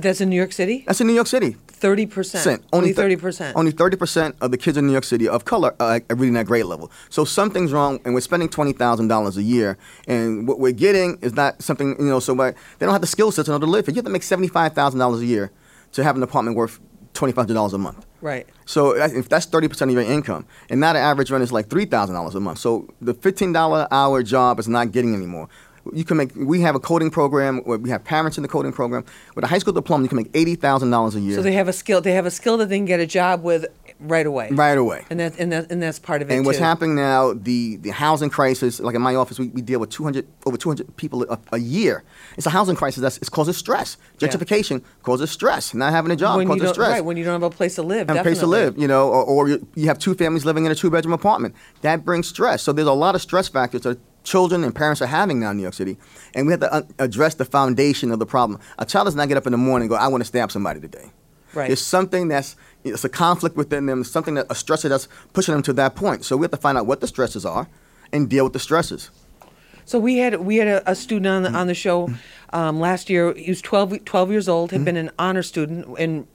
That's 0.03 0.20
in 0.20 0.28
New 0.30 0.36
York 0.36 0.53
City. 0.53 0.84
That's 0.86 1.01
in 1.01 1.07
New 1.07 1.14
York 1.14 1.26
City. 1.26 1.57
Thirty 1.66 2.07
percent. 2.07 2.42
Percent. 2.42 2.64
Only 2.72 2.92
thirty 2.92 3.16
percent. 3.16 3.57
Only 3.57 3.72
30% 3.72 4.34
of 4.40 4.51
the 4.51 4.57
kids 4.59 4.76
in 4.76 4.86
New 4.86 4.92
York 4.92 5.05
City 5.05 5.28
of 5.28 5.44
color 5.44 5.74
are 5.78 6.01
reading 6.11 6.36
at 6.36 6.46
grade 6.46 6.64
level. 6.64 6.90
So 7.09 7.24
something's 7.24 7.72
wrong, 7.72 8.01
and 8.05 8.14
we're 8.14 8.20
spending 8.20 8.49
$20,000 8.49 9.36
a 9.36 9.42
year, 9.42 9.78
and 10.07 10.49
what 10.49 10.59
we're 10.59 10.72
getting 10.72 11.18
is 11.22 11.34
not 11.34 11.62
something, 11.62 11.96
you 11.99 12.07
know, 12.07 12.20
so 12.20 12.34
but 12.34 12.57
they 12.78 12.86
don't 12.86 12.92
have 12.92 13.01
the 13.01 13.07
skill 13.07 13.30
sets 13.30 13.46
to 13.46 13.53
know 13.53 13.59
to 13.59 13.66
live. 13.66 13.86
You 13.88 13.94
have 13.94 14.05
to 14.05 14.11
make 14.11 14.22
$75,000 14.22 15.20
a 15.20 15.24
year 15.24 15.53
to 15.92 16.05
have 16.05 16.16
an 16.16 16.22
apartment 16.22 16.57
worth 16.57 16.80
$2,500 17.14 17.72
a 17.72 17.78
month. 17.78 18.07
Right. 18.20 18.46
So 18.64 18.96
if 18.96 19.28
that's 19.28 19.46
thirty 19.46 19.68
percent 19.68 19.90
of 19.90 19.94
your 19.94 20.03
income, 20.05 20.44
and 20.68 20.80
now 20.80 20.92
the 20.92 20.99
average 20.99 21.30
rent 21.30 21.42
is 21.44 21.53
like 21.53 21.70
three 21.70 21.84
thousand 21.84 22.16
dollars 22.16 22.34
a 22.34 22.40
month. 22.40 22.59
So 22.59 22.88
the 23.01 23.14
fifteen 23.14 23.53
dollar 23.53 23.86
hour 23.92 24.22
job 24.24 24.59
is 24.59 24.66
not 24.66 24.90
getting 24.90 25.14
anymore. 25.14 25.49
You 25.93 26.05
can 26.05 26.16
make. 26.16 26.31
We 26.35 26.61
have 26.61 26.74
a 26.74 26.81
coding 26.81 27.11
program 27.11 27.59
where 27.64 27.79
we 27.79 27.91
have 27.91 28.05
parents 28.05 28.37
in 28.39 28.43
the 28.43 28.49
coding 28.49 28.72
program. 28.72 29.05
With 29.35 29.45
a 29.45 29.49
high 29.49 29.59
school 29.59 29.72
diploma, 29.72 30.03
you 30.05 30.09
can 30.09 30.16
make 30.16 30.31
eighty 30.35 30.55
thousand 30.55 30.91
dollars 30.91 31.14
a 31.14 31.20
year. 31.20 31.37
So 31.37 31.43
they 31.43 31.53
have 31.53 31.68
a 31.68 31.72
skill. 31.72 32.01
They 32.01 32.12
have 32.12 32.26
a 32.26 32.31
skill 32.31 32.57
that 32.59 32.68
they 32.68 32.76
can 32.79 32.85
get 32.85 33.01
a 33.01 33.07
job 33.07 33.43
with 33.43 33.66
right 34.01 34.26
away. 34.26 34.49
right 34.53 34.79
away. 34.79 35.05
And 35.11 35.18
that 35.20 35.39
and 35.39 35.51
that 35.53 35.70
and 35.72 35.83
that's 35.83 35.99
part 35.99 36.22
of 36.22 36.31
it 36.31 36.35
And 36.35 36.47
what's 36.47 36.59
too. 36.59 36.64
happening 36.64 36.95
now, 36.95 37.33
the, 37.33 37.76
the 37.76 37.91
housing 37.91 38.31
crisis, 38.31 38.81
like 38.81 38.95
in 38.95 39.03
my 39.03 39.14
office, 39.14 39.39
we, 39.39 39.49
we 39.49 39.61
deal 39.62 39.81
with 39.81 39.91
200, 39.91 40.26
over 40.47 40.57
200 40.57 40.97
people 40.97 41.24
a, 41.31 41.39
a 41.53 41.59
year. 41.59 42.05
It's 42.37 42.47
a 42.47 42.51
housing 42.51 42.76
crisis 42.76 43.01
that's 43.01 43.18
it 43.18 43.31
causes 43.31 43.57
stress. 43.57 43.97
Yeah. 44.20 44.29
Gentrification 44.29 44.83
causes 45.03 45.31
stress. 45.31 45.74
Not 45.74 45.93
having 45.93 46.12
a 46.12 46.16
job 46.16 46.37
when 46.37 46.47
causes 46.47 46.70
stress. 46.70 46.91
right 46.91 47.05
when 47.05 47.16
you 47.16 47.24
don't 47.24 47.33
have 47.35 47.43
a 47.43 47.51
place 47.51 47.74
to 47.76 47.83
live. 47.83 48.09
and 48.09 48.18
a 48.18 48.22
place 48.22 48.39
to 48.41 48.47
live, 48.47 48.79
you 48.79 48.87
know, 48.89 49.09
or, 49.09 49.24
or 49.24 49.49
you, 49.49 49.66
you 49.74 49.87
have 49.87 49.99
two 49.99 50.14
families 50.14 50.45
living 50.45 50.64
in 50.64 50.72
a 50.72 50.74
two 50.74 50.91
bedroom 50.91 51.12
apartment. 51.12 51.55
That 51.83 52.05
brings 52.05 52.29
stress. 52.29 52.62
So 52.62 52.72
there's 52.72 52.89
a 52.89 52.93
lot 52.93 53.14
of 53.14 53.22
stress 53.22 53.49
factors 53.49 53.83
that 53.83 53.99
children 54.29 54.64
and 54.64 54.74
parents 54.74 55.01
are 55.01 55.07
having 55.07 55.41
now 55.41 55.51
in 55.51 55.57
New 55.57 55.62
York 55.62 55.74
City, 55.74 55.97
and 56.35 56.47
we 56.47 56.53
have 56.53 56.61
to 56.61 56.72
uh, 56.72 56.83
address 56.99 57.35
the 57.35 57.45
foundation 57.45 58.11
of 58.12 58.18
the 58.18 58.26
problem. 58.26 58.61
A 58.79 58.85
child 58.85 59.07
does 59.07 59.14
not 59.14 59.29
get 59.29 59.37
up 59.37 59.47
in 59.47 59.53
the 59.53 59.59
morning 59.59 59.85
and 59.85 59.91
go, 59.91 59.97
"I 59.97 60.09
want 60.09 60.20
to 60.20 60.26
stab 60.26 60.53
somebody 60.53 60.81
today." 60.81 61.11
Right. 61.55 61.68
There's 61.68 61.81
something 61.81 62.29
that's 62.29 62.57
it's 62.85 63.05
a 63.05 63.09
conflict 63.09 63.57
within 63.57 63.87
them, 63.87 64.05
something 64.05 64.35
that 64.35 64.47
a 64.47 64.55
stressor 64.55 64.89
that's 64.89 65.09
pushing 65.33 65.55
them 65.55 65.62
to 65.62 65.72
that 65.74 65.95
point. 65.95 66.24
So 66.24 66.37
we 66.37 66.45
have 66.45 66.51
to 66.51 66.57
find 66.57 66.76
out 66.76 66.87
what 66.87 67.01
the 67.01 67.07
stresses 67.07 67.45
are 67.45 67.68
and 68.12 68.29
deal 68.29 68.45
with 68.45 68.53
the 68.53 68.59
stresses. 68.59 69.11
So 69.85 69.99
we 69.99 70.18
had 70.18 70.37
we 70.41 70.57
had 70.57 70.68
a, 70.68 70.91
a 70.91 70.95
student 70.95 71.26
on 71.26 71.43
the, 71.45 71.59
on 71.59 71.66
the 71.66 71.74
show 71.74 72.11
um, 72.53 72.79
last 72.79 73.09
year. 73.09 73.33
He 73.33 73.51
was 73.51 73.62
12, 73.62 74.05
12 74.05 74.31
years 74.31 74.49
old. 74.49 74.68
Mm-hmm. 74.68 74.76
Had 74.76 74.85
been 74.85 74.97
an 74.97 75.11
honor 75.18 75.43
student 75.43 75.99
and 75.99 76.26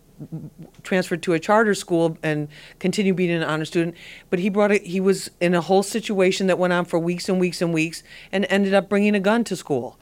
transferred 0.84 1.22
to 1.24 1.34
a 1.34 1.40
charter 1.40 1.74
school 1.74 2.18
and 2.24 2.48
continued 2.80 3.16
being 3.16 3.32
an 3.32 3.44
honor 3.44 3.66
student. 3.66 3.96
But 4.30 4.40
he 4.40 4.50
brought 4.50 4.72
it. 4.72 4.84
He 4.84 5.00
was 5.00 5.32
in 5.40 5.54
a 5.54 5.62
whole 5.62 5.84
situation 5.84 6.48
that 6.48 6.60
went 6.60 6.74
on 6.74 6.86
for 6.86 7.00
weeks 7.00 7.30
and 7.30 7.40
weeks 7.40 7.62
and 7.62 7.74
weeks, 7.74 8.04
and 8.32 8.46
ended 8.50 8.74
up 8.74 8.90
bringing 8.90 9.16
a 9.16 9.20
gun 9.20 9.44
to 9.46 9.56
school, 9.56 9.98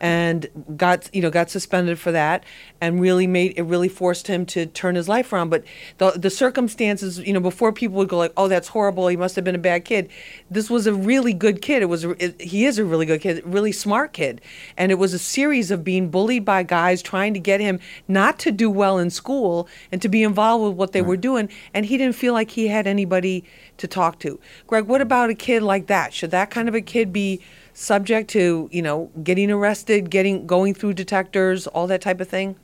and 0.00 0.48
got 0.76 1.08
you 1.14 1.22
know 1.22 1.30
got 1.30 1.50
suspended 1.50 1.98
for 1.98 2.12
that, 2.12 2.44
and 2.80 3.00
really 3.00 3.26
made 3.26 3.54
it 3.56 3.62
really 3.62 3.88
forced 3.88 4.26
him 4.26 4.46
to 4.46 4.66
turn 4.66 4.94
his 4.94 5.08
life 5.08 5.32
around. 5.32 5.50
But 5.50 5.64
the 5.98 6.12
the 6.12 6.30
circumstances, 6.30 7.18
you 7.18 7.32
know, 7.32 7.40
before 7.40 7.72
people 7.72 7.96
would 7.96 8.08
go 8.08 8.18
like, 8.18 8.32
"Oh, 8.36 8.48
that's 8.48 8.68
horrible. 8.68 9.08
He 9.08 9.16
must 9.16 9.36
have 9.36 9.44
been 9.44 9.54
a 9.54 9.58
bad 9.58 9.84
kid." 9.84 10.08
This 10.50 10.70
was 10.70 10.86
a 10.86 10.94
really 10.94 11.32
good 11.32 11.62
kid. 11.62 11.82
It 11.82 11.86
was 11.86 12.04
it, 12.04 12.40
he 12.40 12.66
is 12.66 12.78
a 12.78 12.84
really 12.84 13.06
good 13.06 13.20
kid, 13.20 13.42
really 13.44 13.72
smart 13.72 14.12
kid, 14.12 14.40
and 14.76 14.92
it 14.92 14.96
was 14.96 15.14
a 15.14 15.18
series 15.18 15.70
of 15.70 15.84
being 15.84 16.10
bullied 16.10 16.44
by 16.44 16.62
guys 16.62 17.02
trying 17.02 17.34
to 17.34 17.40
get 17.40 17.60
him 17.60 17.80
not 18.08 18.38
to 18.40 18.52
do 18.52 18.70
well 18.70 18.98
in 18.98 19.10
school 19.10 19.68
and 19.90 20.00
to 20.02 20.08
be 20.08 20.22
involved 20.22 20.64
with 20.64 20.74
what 20.76 20.92
they 20.92 21.02
were 21.02 21.16
doing, 21.16 21.48
and 21.74 21.86
he 21.86 21.96
didn't 21.96 22.16
feel 22.16 22.32
like 22.32 22.50
he 22.50 22.68
had 22.68 22.86
anybody 22.86 23.44
to 23.78 23.86
talk 23.86 24.18
to. 24.20 24.38
Greg, 24.66 24.86
what 24.86 25.00
about 25.00 25.30
a 25.30 25.34
kid 25.34 25.62
like 25.62 25.86
that? 25.86 26.12
Should 26.14 26.30
that 26.30 26.50
kind 26.50 26.68
of 26.68 26.74
a 26.74 26.80
kid 26.80 27.12
be 27.12 27.40
subject 27.74 28.30
to 28.30 28.68
you 28.72 28.82
know 28.82 29.10
getting 29.22 29.50
arrested, 29.50 30.10
getting 30.10 30.46
going 30.46 30.74
through 30.74 30.94
detectors, 30.94 31.66
all 31.66 31.86
that 31.86 32.00
type 32.00 32.20
of 32.20 32.28
thing? 32.28 32.56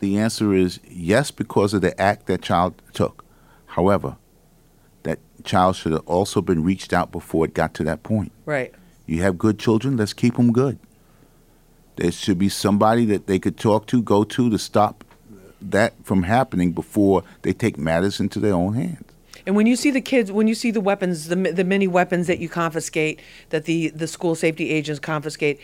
The 0.00 0.18
answer 0.18 0.54
is 0.54 0.80
yes, 0.88 1.30
because 1.30 1.74
of 1.74 1.82
the 1.82 1.98
act 2.00 2.26
that 2.26 2.42
child 2.42 2.80
took. 2.92 3.24
However, 3.66 4.16
that 5.02 5.18
child 5.44 5.76
should 5.76 5.92
have 5.92 6.06
also 6.06 6.40
been 6.40 6.64
reached 6.64 6.92
out 6.92 7.12
before 7.12 7.44
it 7.44 7.54
got 7.54 7.74
to 7.74 7.84
that 7.84 8.02
point. 8.02 8.32
Right. 8.46 8.74
You 9.06 9.22
have 9.22 9.38
good 9.38 9.58
children, 9.58 9.96
let's 9.96 10.12
keep 10.12 10.36
them 10.36 10.52
good. 10.52 10.78
There 11.96 12.10
should 12.10 12.38
be 12.38 12.48
somebody 12.48 13.04
that 13.06 13.26
they 13.26 13.38
could 13.38 13.58
talk 13.58 13.86
to, 13.88 14.00
go 14.00 14.24
to, 14.24 14.50
to 14.50 14.58
stop 14.58 15.04
that 15.60 15.92
from 16.04 16.22
happening 16.22 16.72
before 16.72 17.22
they 17.42 17.52
take 17.52 17.76
matters 17.76 18.20
into 18.20 18.40
their 18.40 18.54
own 18.54 18.74
hands. 18.74 19.09
And 19.50 19.56
when 19.56 19.66
you 19.66 19.74
see 19.74 19.90
the 19.90 20.00
kids, 20.00 20.30
when 20.30 20.46
you 20.46 20.54
see 20.54 20.70
the 20.70 20.80
weapons, 20.80 21.26
the, 21.26 21.34
the 21.34 21.64
many 21.64 21.88
weapons 21.88 22.28
that 22.28 22.38
you 22.38 22.48
confiscate, 22.48 23.18
that 23.48 23.64
the, 23.64 23.88
the 23.88 24.06
school 24.06 24.36
safety 24.36 24.70
agents 24.70 25.00
confiscate, 25.00 25.58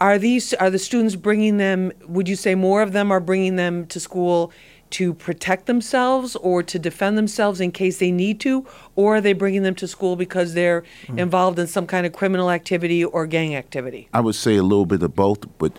are 0.00 0.16
these 0.16 0.54
are 0.54 0.70
the 0.70 0.78
students 0.78 1.14
bringing 1.14 1.58
them? 1.58 1.92
Would 2.06 2.26
you 2.26 2.36
say 2.36 2.54
more 2.54 2.80
of 2.80 2.92
them 2.92 3.10
are 3.10 3.20
bringing 3.20 3.56
them 3.56 3.84
to 3.88 4.00
school 4.00 4.50
to 4.92 5.12
protect 5.12 5.66
themselves 5.66 6.36
or 6.36 6.62
to 6.62 6.78
defend 6.78 7.18
themselves 7.18 7.60
in 7.60 7.70
case 7.70 7.98
they 7.98 8.10
need 8.10 8.40
to, 8.40 8.66
or 8.96 9.16
are 9.16 9.20
they 9.20 9.34
bringing 9.34 9.62
them 9.62 9.74
to 9.74 9.86
school 9.86 10.16
because 10.16 10.54
they're 10.54 10.82
mm. 11.06 11.18
involved 11.18 11.58
in 11.58 11.66
some 11.66 11.86
kind 11.86 12.06
of 12.06 12.14
criminal 12.14 12.50
activity 12.50 13.04
or 13.04 13.26
gang 13.26 13.54
activity? 13.54 14.08
I 14.14 14.20
would 14.20 14.36
say 14.36 14.56
a 14.56 14.62
little 14.62 14.86
bit 14.86 15.02
of 15.02 15.14
both, 15.14 15.40
but 15.58 15.74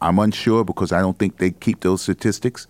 I'm 0.00 0.18
unsure 0.18 0.64
because 0.64 0.92
I 0.92 1.02
don't 1.02 1.18
think 1.18 1.36
they 1.36 1.50
keep 1.50 1.80
those 1.80 2.00
statistics. 2.00 2.66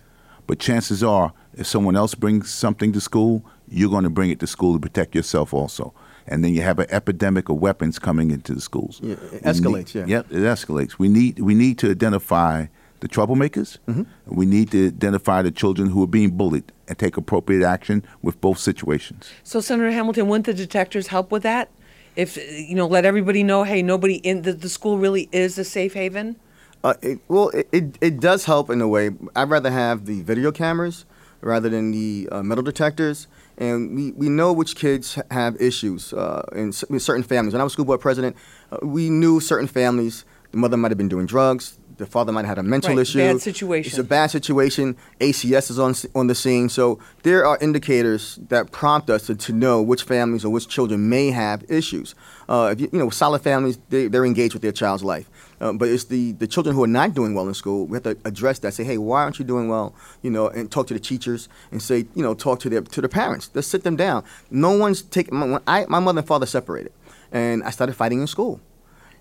But 0.47 0.59
chances 0.59 1.01
are, 1.01 1.31
if 1.53 1.65
someone 1.65 1.95
else 1.95 2.13
brings 2.13 2.51
something 2.51 2.91
to 2.91 2.99
school, 2.99 3.45
you're 3.71 3.89
going 3.89 4.03
to 4.03 4.09
bring 4.09 4.29
it 4.29 4.39
to 4.41 4.47
school 4.47 4.73
to 4.73 4.79
protect 4.79 5.15
yourself 5.15 5.53
also. 5.53 5.93
And 6.27 6.43
then 6.43 6.53
you 6.53 6.61
have 6.61 6.77
an 6.79 6.87
epidemic 6.91 7.49
of 7.49 7.57
weapons 7.57 7.97
coming 7.97 8.29
into 8.31 8.53
the 8.53 8.61
schools. 8.61 8.99
Yeah, 9.01 9.13
it 9.13 9.19
We 9.21 9.37
need- 9.37 9.43
escalates, 9.43 9.93
yeah. 9.95 10.05
Yep, 10.05 10.31
it 10.31 10.35
escalates. 10.37 10.99
We 10.99 11.07
need 11.09 11.39
we 11.39 11.55
need 11.55 11.77
to 11.79 11.89
identify 11.89 12.67
the 12.99 13.07
troublemakers. 13.07 13.79
Mm-hmm. 13.87 14.03
We 14.27 14.45
need 14.45 14.69
to 14.71 14.87
identify 14.87 15.41
the 15.41 15.49
children 15.51 15.89
who 15.89 16.03
are 16.03 16.07
being 16.07 16.31
bullied 16.37 16.71
and 16.87 16.97
take 16.99 17.17
appropriate 17.17 17.65
action 17.65 18.03
with 18.21 18.39
both 18.39 18.59
situations. 18.59 19.31
So, 19.43 19.59
Senator 19.61 19.89
Hamilton, 19.91 20.27
wouldn't 20.27 20.45
the 20.45 20.53
detectors 20.53 21.07
help 21.07 21.31
with 21.31 21.41
that? 21.43 21.69
If 22.15 22.37
you 22.37 22.75
know, 22.75 22.85
let 22.87 23.03
everybody 23.05 23.41
know, 23.41 23.63
hey, 23.63 23.81
nobody 23.81 24.15
in 24.17 24.43
the, 24.43 24.53
the 24.53 24.69
school 24.69 24.97
really 24.99 25.27
is 25.31 25.57
a 25.57 25.63
safe 25.63 25.93
haven. 25.93 26.35
Uh, 26.83 26.93
it, 27.01 27.19
well, 27.27 27.49
it, 27.49 27.67
it, 27.71 27.97
it 28.01 28.19
does 28.19 28.45
help 28.45 28.69
in 28.69 28.81
a 28.81 28.87
way. 28.87 29.09
I'd 29.35 29.49
rather 29.49 29.71
have 29.71 30.05
the 30.05 30.21
video 30.21 30.51
cameras 30.51 31.05
rather 31.41 31.69
than 31.69 31.91
the 31.91 32.27
uh, 32.31 32.43
metal 32.43 32.63
detectors. 32.63 33.27
And 33.57 33.95
we, 33.95 34.11
we 34.11 34.29
know 34.29 34.53
which 34.53 34.75
kids 34.75 35.19
have 35.29 35.59
issues 35.61 36.13
uh, 36.13 36.43
in, 36.53 36.71
certain 36.71 37.23
families. 37.23 37.53
When 37.53 37.61
I 37.61 37.63
was 37.63 37.73
school 37.73 37.85
board 37.85 38.01
president, 38.01 38.35
uh, 38.71 38.77
we 38.81 39.09
knew 39.09 39.39
certain 39.39 39.67
families, 39.67 40.25
the 40.51 40.57
mother 40.57 40.77
might 40.77 40.91
have 40.91 40.97
been 40.97 41.09
doing 41.09 41.25
drugs, 41.25 41.77
the 41.97 42.05
father 42.07 42.31
might 42.31 42.45
have 42.45 42.57
had 42.57 42.65
a 42.65 42.67
mental 42.67 42.95
Right, 42.95 43.01
issue. 43.01 43.19
bad 43.19 43.41
situation. 43.41 43.89
It's 43.89 43.99
a 43.99 44.03
bad 44.03 44.31
situation. 44.31 44.97
ACS 45.19 45.69
is 45.69 45.77
on, 45.77 45.93
on 46.15 46.25
the 46.25 46.33
scene. 46.33 46.67
So 46.67 46.97
there 47.21 47.45
are 47.45 47.59
indicators 47.61 48.39
that 48.49 48.71
prompt 48.71 49.11
us 49.11 49.27
to, 49.27 49.35
to 49.35 49.53
know 49.53 49.83
which 49.83 50.03
families 50.03 50.43
or 50.43 50.49
which 50.49 50.67
children 50.67 51.09
may 51.09 51.29
have 51.29 51.63
issues. 51.69 52.15
Uh, 52.49 52.69
if 52.73 52.81
you, 52.81 52.89
you 52.91 52.97
know, 52.97 53.11
solid 53.11 53.43
families, 53.43 53.77
they, 53.89 54.07
they're 54.07 54.25
engaged 54.25 54.53
with 54.55 54.63
their 54.63 54.71
child's 54.71 55.03
life. 55.03 55.29
Uh, 55.61 55.71
but 55.71 55.87
it's 55.87 56.05
the, 56.05 56.31
the 56.33 56.47
children 56.47 56.75
who 56.75 56.83
are 56.83 56.87
not 56.87 57.13
doing 57.13 57.35
well 57.35 57.47
in 57.47 57.53
school. 57.53 57.85
We 57.85 57.95
have 57.95 58.03
to 58.03 58.17
address 58.25 58.57
that. 58.59 58.73
Say, 58.73 58.83
hey, 58.83 58.97
why 58.97 59.21
aren't 59.21 59.37
you 59.37 59.45
doing 59.45 59.69
well? 59.69 59.93
You 60.23 60.31
know, 60.31 60.49
and 60.49 60.71
talk 60.71 60.87
to 60.87 60.93
the 60.95 60.99
teachers 60.99 61.47
and 61.71 61.79
say, 61.79 62.07
you 62.15 62.23
know, 62.23 62.33
talk 62.33 62.59
to 62.61 62.69
their 62.69 62.81
to 62.81 62.99
the 62.99 63.07
parents. 63.07 63.51
Let's 63.53 63.67
sit 63.67 63.83
them 63.83 63.95
down. 63.95 64.23
No 64.49 64.75
one's 64.75 65.03
taking. 65.03 65.37
My, 65.37 65.61
I, 65.67 65.85
my 65.87 65.99
mother 65.99 66.19
and 66.19 66.27
father 66.27 66.47
separated, 66.47 66.91
and 67.31 67.63
I 67.63 67.69
started 67.69 67.95
fighting 67.95 68.21
in 68.21 68.27
school, 68.27 68.59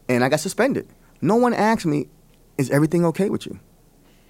and 0.08 0.24
I 0.24 0.30
got 0.30 0.40
suspended. 0.40 0.88
No 1.20 1.36
one 1.36 1.52
asked 1.52 1.84
me, 1.84 2.08
is 2.56 2.70
everything 2.70 3.04
okay 3.04 3.28
with 3.28 3.44
you? 3.44 3.60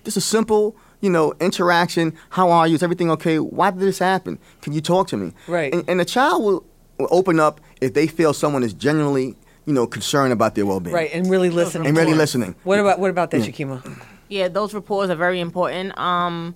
Just 0.02 0.16
a 0.16 0.20
simple, 0.20 0.74
you 1.00 1.10
know, 1.10 1.34
interaction. 1.40 2.16
How 2.30 2.50
are 2.50 2.66
you? 2.66 2.74
Is 2.74 2.82
everything 2.82 3.10
okay? 3.12 3.38
Why 3.38 3.70
did 3.70 3.80
this 3.80 4.00
happen? 4.00 4.40
Can 4.62 4.72
you 4.72 4.80
talk 4.80 5.06
to 5.08 5.16
me? 5.16 5.32
Right. 5.46 5.72
And, 5.72 5.88
and 5.88 6.00
the 6.00 6.04
child 6.04 6.42
will, 6.42 6.64
will 6.98 7.08
open 7.12 7.38
up 7.38 7.60
if 7.80 7.94
they 7.94 8.08
feel 8.08 8.32
someone 8.34 8.64
is 8.64 8.72
genuinely, 8.72 9.36
you 9.66 9.72
know, 9.72 9.86
concerned 9.86 10.32
about 10.32 10.54
their 10.54 10.66
well-being. 10.66 10.94
Right, 10.94 11.10
and 11.12 11.28
really 11.30 11.50
listening. 11.50 11.88
And 11.88 11.96
really 11.96 12.14
listening. 12.14 12.54
What 12.64 12.78
about 12.78 12.98
what 12.98 13.10
about 13.10 13.30
that, 13.30 13.42
Shakima? 13.42 14.02
Yeah, 14.28 14.48
those 14.48 14.74
reports 14.74 15.10
are 15.10 15.16
very 15.16 15.40
important. 15.40 15.96
Um, 15.98 16.54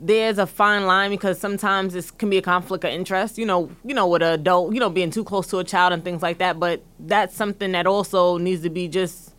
there's 0.00 0.38
a 0.38 0.46
fine 0.46 0.86
line 0.86 1.10
because 1.10 1.38
sometimes 1.38 1.92
this 1.92 2.10
can 2.10 2.30
be 2.30 2.38
a 2.38 2.42
conflict 2.42 2.84
of 2.84 2.90
interest. 2.90 3.36
You 3.38 3.46
know, 3.46 3.70
you 3.84 3.94
know, 3.94 4.06
with 4.06 4.22
an 4.22 4.32
adult, 4.32 4.72
you 4.74 4.80
know, 4.80 4.90
being 4.90 5.10
too 5.10 5.24
close 5.24 5.46
to 5.48 5.58
a 5.58 5.64
child 5.64 5.92
and 5.92 6.02
things 6.02 6.22
like 6.22 6.38
that. 6.38 6.58
But 6.58 6.82
that's 6.98 7.36
something 7.36 7.72
that 7.72 7.86
also 7.86 8.38
needs 8.38 8.62
to 8.62 8.70
be 8.70 8.88
just 8.88 9.34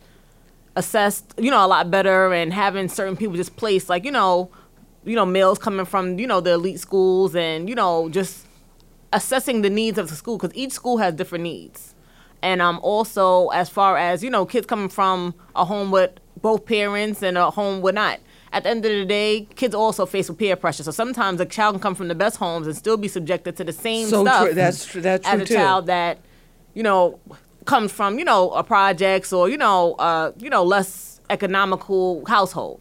assessed, 0.76 1.34
you 1.36 1.50
know, 1.50 1.64
a 1.64 1.66
lot 1.66 1.90
better 1.90 2.32
and 2.32 2.52
having 2.52 2.88
certain 2.88 3.16
people 3.16 3.36
just 3.36 3.56
placed, 3.56 3.88
like 3.88 4.04
you 4.04 4.12
know, 4.12 4.50
you 5.04 5.16
know, 5.16 5.26
males 5.26 5.58
coming 5.58 5.84
from 5.84 6.18
you 6.18 6.26
know 6.26 6.40
the 6.40 6.52
elite 6.52 6.80
schools 6.80 7.34
and 7.34 7.68
you 7.68 7.74
know 7.74 8.08
just 8.08 8.46
assessing 9.12 9.62
the 9.62 9.70
needs 9.70 9.98
of 9.98 10.08
the 10.08 10.14
school 10.14 10.38
because 10.38 10.56
each 10.56 10.72
school 10.72 10.98
has 10.98 11.14
different 11.14 11.42
needs. 11.42 11.91
And 12.42 12.60
um, 12.60 12.80
also 12.82 13.48
as 13.48 13.68
far 13.68 13.96
as 13.96 14.22
you 14.22 14.30
know, 14.30 14.44
kids 14.44 14.66
coming 14.66 14.88
from 14.88 15.34
a 15.54 15.64
home 15.64 15.90
with 15.90 16.10
both 16.40 16.66
parents 16.66 17.22
and 17.22 17.38
a 17.38 17.50
home 17.50 17.80
with 17.82 17.94
not. 17.94 18.18
At 18.52 18.64
the 18.64 18.68
end 18.70 18.84
of 18.84 18.90
the 18.92 19.04
day, 19.06 19.46
kids 19.54 19.74
also 19.74 20.04
face 20.04 20.28
with 20.28 20.38
peer 20.38 20.56
pressure. 20.56 20.82
So 20.82 20.90
sometimes 20.90 21.40
a 21.40 21.46
child 21.46 21.74
can 21.74 21.80
come 21.80 21.94
from 21.94 22.08
the 22.08 22.14
best 22.14 22.36
homes 22.36 22.66
and 22.66 22.76
still 22.76 22.98
be 22.98 23.08
subjected 23.08 23.56
to 23.56 23.64
the 23.64 23.72
same 23.72 24.08
So 24.08 24.24
stuff. 24.24 24.44
true. 24.46 24.54
That's 24.54 24.84
tr- 24.84 25.00
that's 25.00 25.26
as 25.26 25.34
true 25.34 25.42
a 25.42 25.46
too. 25.46 25.54
child 25.54 25.86
that, 25.86 26.18
you 26.74 26.82
know, 26.82 27.18
comes 27.64 27.92
from 27.92 28.18
you 28.18 28.24
know 28.24 28.50
a 28.50 28.64
projects 28.64 29.32
or 29.32 29.48
you 29.48 29.56
know 29.56 29.94
uh, 29.94 30.32
you 30.38 30.50
know 30.50 30.64
less 30.64 31.20
economical 31.30 32.24
household. 32.26 32.80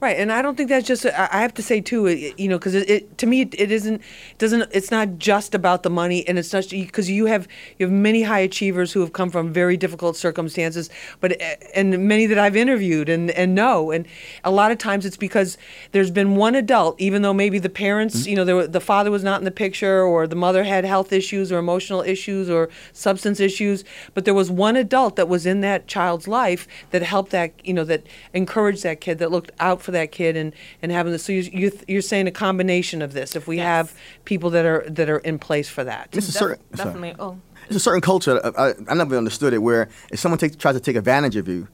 Right, 0.00 0.16
and 0.16 0.30
I 0.30 0.42
don't 0.42 0.56
think 0.56 0.68
that's 0.68 0.86
just. 0.86 1.04
I 1.06 1.40
have 1.40 1.52
to 1.54 1.62
say 1.62 1.80
too, 1.80 2.06
it- 2.06 2.38
you 2.38 2.48
know, 2.48 2.56
because 2.56 2.76
it, 2.76 2.88
it 2.88 3.18
to 3.18 3.26
me 3.26 3.40
it, 3.40 3.52
it 3.58 3.72
isn't 3.72 4.00
doesn't. 4.38 4.70
It's 4.72 4.92
not 4.92 5.18
just 5.18 5.56
about 5.56 5.82
the 5.82 5.90
money, 5.90 6.26
and 6.28 6.38
it's 6.38 6.52
not 6.52 6.68
because 6.70 7.10
you 7.10 7.26
have 7.26 7.48
you 7.80 7.86
have 7.86 7.92
many 7.92 8.22
high 8.22 8.38
achievers 8.38 8.92
who 8.92 9.00
have 9.00 9.12
come 9.12 9.28
from 9.28 9.52
very 9.52 9.76
difficult 9.76 10.16
circumstances, 10.16 10.88
but 11.18 11.32
uh, 11.42 11.56
and 11.74 12.06
many 12.06 12.26
that 12.26 12.38
I've 12.38 12.54
interviewed 12.54 13.08
and 13.08 13.32
and 13.32 13.56
know, 13.56 13.90
and 13.90 14.06
a 14.44 14.52
lot 14.52 14.70
of 14.70 14.78
times 14.78 15.04
it's 15.04 15.16
because 15.16 15.58
there's 15.90 16.12
been 16.12 16.36
one 16.36 16.54
adult, 16.54 17.00
even 17.00 17.22
though 17.22 17.34
maybe 17.34 17.58
the 17.58 17.68
parents, 17.68 18.24
you 18.24 18.36
know, 18.36 18.44
there, 18.44 18.54
were- 18.54 18.68
the 18.68 18.80
father 18.80 19.10
was 19.10 19.24
not 19.24 19.40
in 19.40 19.44
the 19.44 19.50
picture, 19.50 20.02
or 20.02 20.28
the 20.28 20.36
mother 20.36 20.62
had 20.62 20.84
health 20.84 21.12
issues 21.12 21.50
or 21.50 21.58
emotional 21.58 22.02
issues 22.02 22.48
or 22.48 22.68
substance 22.92 23.40
issues, 23.40 23.82
but 24.14 24.24
there 24.24 24.34
was 24.34 24.48
one 24.48 24.76
adult 24.76 25.16
that 25.16 25.28
was 25.28 25.44
in 25.44 25.60
that 25.62 25.88
child's 25.88 26.28
life 26.28 26.68
that 26.92 27.02
helped 27.02 27.32
that, 27.32 27.50
you 27.66 27.74
know, 27.74 27.82
that 27.82 28.04
encouraged 28.32 28.84
that 28.84 29.00
kid, 29.00 29.18
that 29.18 29.32
looked 29.32 29.50
out 29.58 29.82
for 29.82 29.87
that 29.92 30.12
kid, 30.12 30.36
and 30.36 30.52
and 30.82 30.92
having 30.92 31.12
this. 31.12 31.24
So 31.24 31.32
you, 31.32 31.42
you 31.52 31.72
you're 31.86 32.02
saying 32.02 32.26
a 32.26 32.30
combination 32.32 33.02
of 33.02 33.12
this. 33.12 33.34
If 33.36 33.46
we 33.46 33.56
Yes. 33.56 33.64
have 33.66 33.94
people 34.24 34.50
that 34.50 34.64
are 34.64 34.84
that 34.88 35.08
are 35.08 35.18
in 35.18 35.38
place 35.38 35.68
for 35.68 35.84
that. 35.84 36.08
It's 36.12 36.28
a 36.28 36.32
certain, 36.32 36.58
sorry. 36.76 36.86
definitely. 36.90 37.14
Oh. 37.18 37.38
It's 37.66 37.76
a 37.76 37.80
certain 37.80 38.00
culture. 38.00 38.40
I, 38.44 38.68
I, 38.68 38.74
I 38.88 38.94
never 38.94 39.16
understood 39.16 39.52
it. 39.52 39.58
Where 39.58 39.88
if 40.10 40.18
someone 40.18 40.38
takes 40.38 40.56
tries 40.56 40.74
to 40.74 40.80
take 40.80 40.96
advantage 40.96 41.36
of 41.36 41.48
you, 41.48 41.68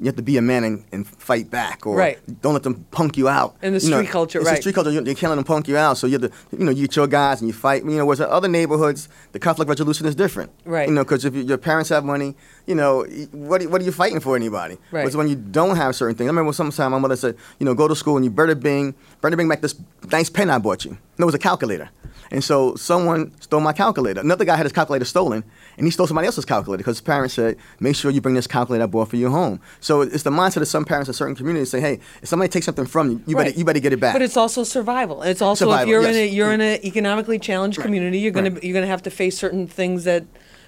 you 0.00 0.06
have 0.06 0.16
to 0.16 0.22
be 0.22 0.36
a 0.36 0.42
man 0.42 0.64
and, 0.64 0.84
and 0.92 1.06
fight 1.06 1.50
back, 1.50 1.86
or 1.86 1.96
Right. 1.96 2.18
don't 2.42 2.54
let 2.54 2.62
them 2.64 2.84
punk 2.90 3.16
you 3.16 3.28
out. 3.28 3.56
In 3.62 3.72
the 3.74 3.78
You 3.80 3.90
know, 3.90 3.98
street 3.98 4.10
culture, 4.10 4.38
it's 4.40 4.46
right. 4.48 4.56
The 4.56 4.62
street 4.62 4.74
culture. 4.74 4.90
You, 4.90 4.98
you 5.04 5.14
can't 5.14 5.30
let 5.30 5.36
them 5.36 5.44
punk 5.44 5.68
you 5.68 5.76
out. 5.76 5.96
So 5.98 6.06
you 6.06 6.18
have 6.18 6.22
to, 6.30 6.56
you 6.56 6.64
know, 6.64 6.70
you 6.72 6.82
get 6.86 6.96
your 6.96 7.06
guys 7.06 7.40
and 7.40 7.48
you 7.48 7.52
fight. 7.54 7.84
You 7.84 7.90
know, 7.98 8.06
whereas 8.06 8.20
in 8.20 8.26
other 8.26 8.48
neighborhoods, 8.48 9.08
the 9.32 9.38
conflict 9.38 9.68
resolution 9.68 10.06
is 10.06 10.14
different. 10.14 10.50
Right. 10.64 10.88
You 10.88 10.94
know, 10.94 11.04
because 11.04 11.24
if 11.24 11.34
you- 11.34 11.42
your 11.42 11.58
parents 11.58 11.88
have 11.90 12.04
money, 12.04 12.34
you 12.66 12.74
know, 12.74 13.04
what 13.32 13.62
are, 13.62 13.68
what 13.68 13.80
are 13.80 13.84
you 13.84 13.92
fighting 13.92 14.20
for 14.20 14.36
anybody? 14.36 14.74
Right. 14.90 15.00
Whereas 15.02 15.16
when 15.16 15.28
you 15.28 15.36
don't 15.36 15.76
have 15.76 15.94
certain 15.96 16.14
things, 16.16 16.28
I 16.28 16.30
remember 16.30 16.52
sometime 16.52 16.92
my 16.92 16.98
mother 16.98 17.16
said, 17.16 17.36
you 17.58 17.66
know, 17.66 17.74
go 17.74 17.88
to 17.88 17.96
school 17.96 18.16
and 18.16 18.24
you 18.24 18.30
better 18.30 18.54
bring, 18.54 18.94
better 19.20 19.36
bring 19.36 19.48
back 19.48 19.60
this 19.60 19.74
nice 20.10 20.30
pen 20.30 20.50
I 20.50 20.58
bought 20.58 20.84
you. 20.84 20.90
And 20.92 21.20
it 21.20 21.24
was 21.24 21.34
a 21.34 21.38
calculator. 21.38 21.90
And 22.30 22.42
so 22.42 22.74
someone 22.76 23.38
stole 23.40 23.60
my 23.60 23.74
calculator. 23.74 24.20
Another 24.20 24.46
guy 24.46 24.56
had 24.56 24.64
his 24.64 24.72
calculator 24.72 25.04
stolen, 25.04 25.44
and 25.76 25.86
he 25.86 25.90
stole 25.90 26.06
somebody 26.06 26.24
else's 26.26 26.46
calculator 26.46 26.78
because 26.78 26.96
his 26.96 27.02
parents 27.02 27.34
said, 27.34 27.58
make 27.78 27.94
sure 27.94 28.10
you 28.10 28.22
bring 28.22 28.34
this 28.34 28.46
calculator 28.46 28.84
I 28.84 28.86
bought 28.86 29.10
for 29.10 29.16
you 29.16 29.28
home. 29.30 29.60
So 29.80 30.00
it's 30.00 30.22
the 30.22 30.30
mindset 30.30 30.62
of 30.62 30.68
some 30.68 30.86
parents 30.86 31.08
in 31.10 31.14
certain 31.14 31.34
communities 31.34 31.70
say, 31.70 31.80
hey, 31.80 32.00
if 32.22 32.28
somebody 32.30 32.48
takes 32.48 32.64
something 32.64 32.86
from 32.86 33.10
you, 33.10 33.22
you, 33.26 33.36
Right. 33.36 33.48
better, 33.48 33.58
you 33.58 33.64
better 33.66 33.80
get 33.80 33.92
it 33.92 34.00
back. 34.00 34.14
But 34.14 34.22
it's 34.22 34.38
also 34.38 34.64
survival. 34.64 35.20
And 35.20 35.30
It's 35.30 35.42
also 35.42 35.70
if 35.72 35.86
you're 35.86 36.06
in 36.06 36.14
a 36.14 36.26
you're 36.26 36.52
in 36.52 36.62
an 36.62 36.80
economically 36.82 37.38
challenged 37.38 37.76
Right. 37.78 37.84
community, 37.84 38.18
you're 38.20 38.32
gonna 38.32 38.50
Right. 38.50 38.64
you're 38.64 38.74
gonna 38.74 38.86
have 38.86 39.02
to 39.02 39.10
face 39.10 39.36
certain 39.36 39.66
things 39.66 40.04
that 40.04 40.24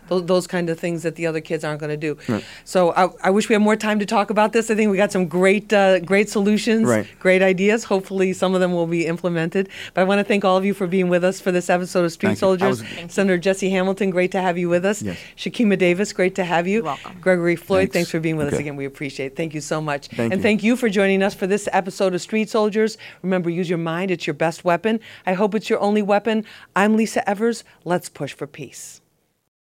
those, 0.09 0.27
those 0.27 0.47
kind 0.47 0.69
of 0.71 0.79
things 0.79 1.03
that 1.03 1.17
the 1.17 1.27
other 1.27 1.41
kids 1.41 1.65
aren't 1.65 1.81
going 1.81 1.91
to 1.91 1.97
do. 1.97 2.43
So 2.65 2.93
I, 2.93 3.09
I 3.23 3.31
wish 3.31 3.49
we 3.49 3.55
had 3.55 3.63
more 3.63 3.77
time 3.77 3.99
to 3.99 4.07
talk 4.07 4.31
about 4.31 4.53
this. 4.53 4.71
I 4.71 4.75
think 4.75 4.91
we 4.91 4.97
got 4.97 5.13
some 5.13 5.27
great 5.27 5.73
uh, 5.73 6.01
great 6.01 6.29
solutions, 6.29 6.85
Right. 6.85 7.07
great 7.21 7.43
ideas. 7.43 7.85
Hopefully, 7.85 8.33
some 8.33 8.55
of 8.55 8.61
them 8.61 8.73
will 8.73 8.87
be 8.87 9.07
implemented. 9.07 9.69
But 9.95 10.03
I 10.03 10.05
want 10.05 10.19
to 10.21 10.25
thank 10.25 10.45
all 10.45 10.57
of 10.57 10.65
you 10.65 10.75
for 10.75 10.87
being 10.87 11.09
with 11.09 11.25
us 11.25 11.41
for 11.41 11.53
this 11.53 11.71
episode 11.71 12.05
of 12.05 12.13
Street 12.13 12.29
Thank 12.31 12.39
Soldiers. 12.39 12.83
was- 12.83 13.13
Senator 13.13 13.39
Jesse 13.39 13.71
Hamilton, 13.71 14.11
great 14.11 14.33
to 14.33 14.41
have 14.41 14.57
you 14.59 14.69
with 14.69 14.85
us. 14.85 15.03
Yes. 15.03 15.19
Shakima 15.37 15.79
Davis, 15.79 16.13
great 16.13 16.35
to 16.37 16.45
have 16.45 16.67
you. 16.67 16.75
You're 16.77 16.85
welcome. 16.85 17.17
Gregory 17.21 17.57
Floyd, 17.57 17.81
Thanks. 17.81 17.93
thanks 17.95 18.11
for 18.11 18.21
being 18.21 18.37
with 18.37 18.53
us 18.53 18.59
again. 18.59 18.77
We 18.77 18.85
appreciate 18.85 19.27
it. 19.33 19.37
Thank 19.37 19.55
you 19.55 19.61
so 19.61 19.81
much. 19.81 20.09
Thank 20.09 20.33
and 20.33 20.41
you. 20.41 20.43
thank 20.43 20.63
you 20.63 20.77
for 20.77 20.89
joining 20.89 21.23
us 21.23 21.35
for 21.35 21.47
this 21.47 21.69
episode 21.73 22.15
of 22.15 22.21
Street 22.21 22.49
Soldiers. 22.49 22.99
Remember, 23.23 23.51
use 23.51 23.69
your 23.69 23.79
mind, 23.79 24.11
it's 24.11 24.27
your 24.27 24.35
best 24.35 24.65
weapon. 24.65 25.01
I 25.27 25.33
hope 25.35 25.55
it's 25.55 25.69
your 25.71 25.81
only 25.81 26.03
weapon. 26.03 26.45
I'm 26.75 26.97
Lisa 26.97 27.29
Evers. 27.29 27.65
Let's 27.85 28.09
push 28.09 28.33
for 28.33 28.47
peace. 28.47 29.01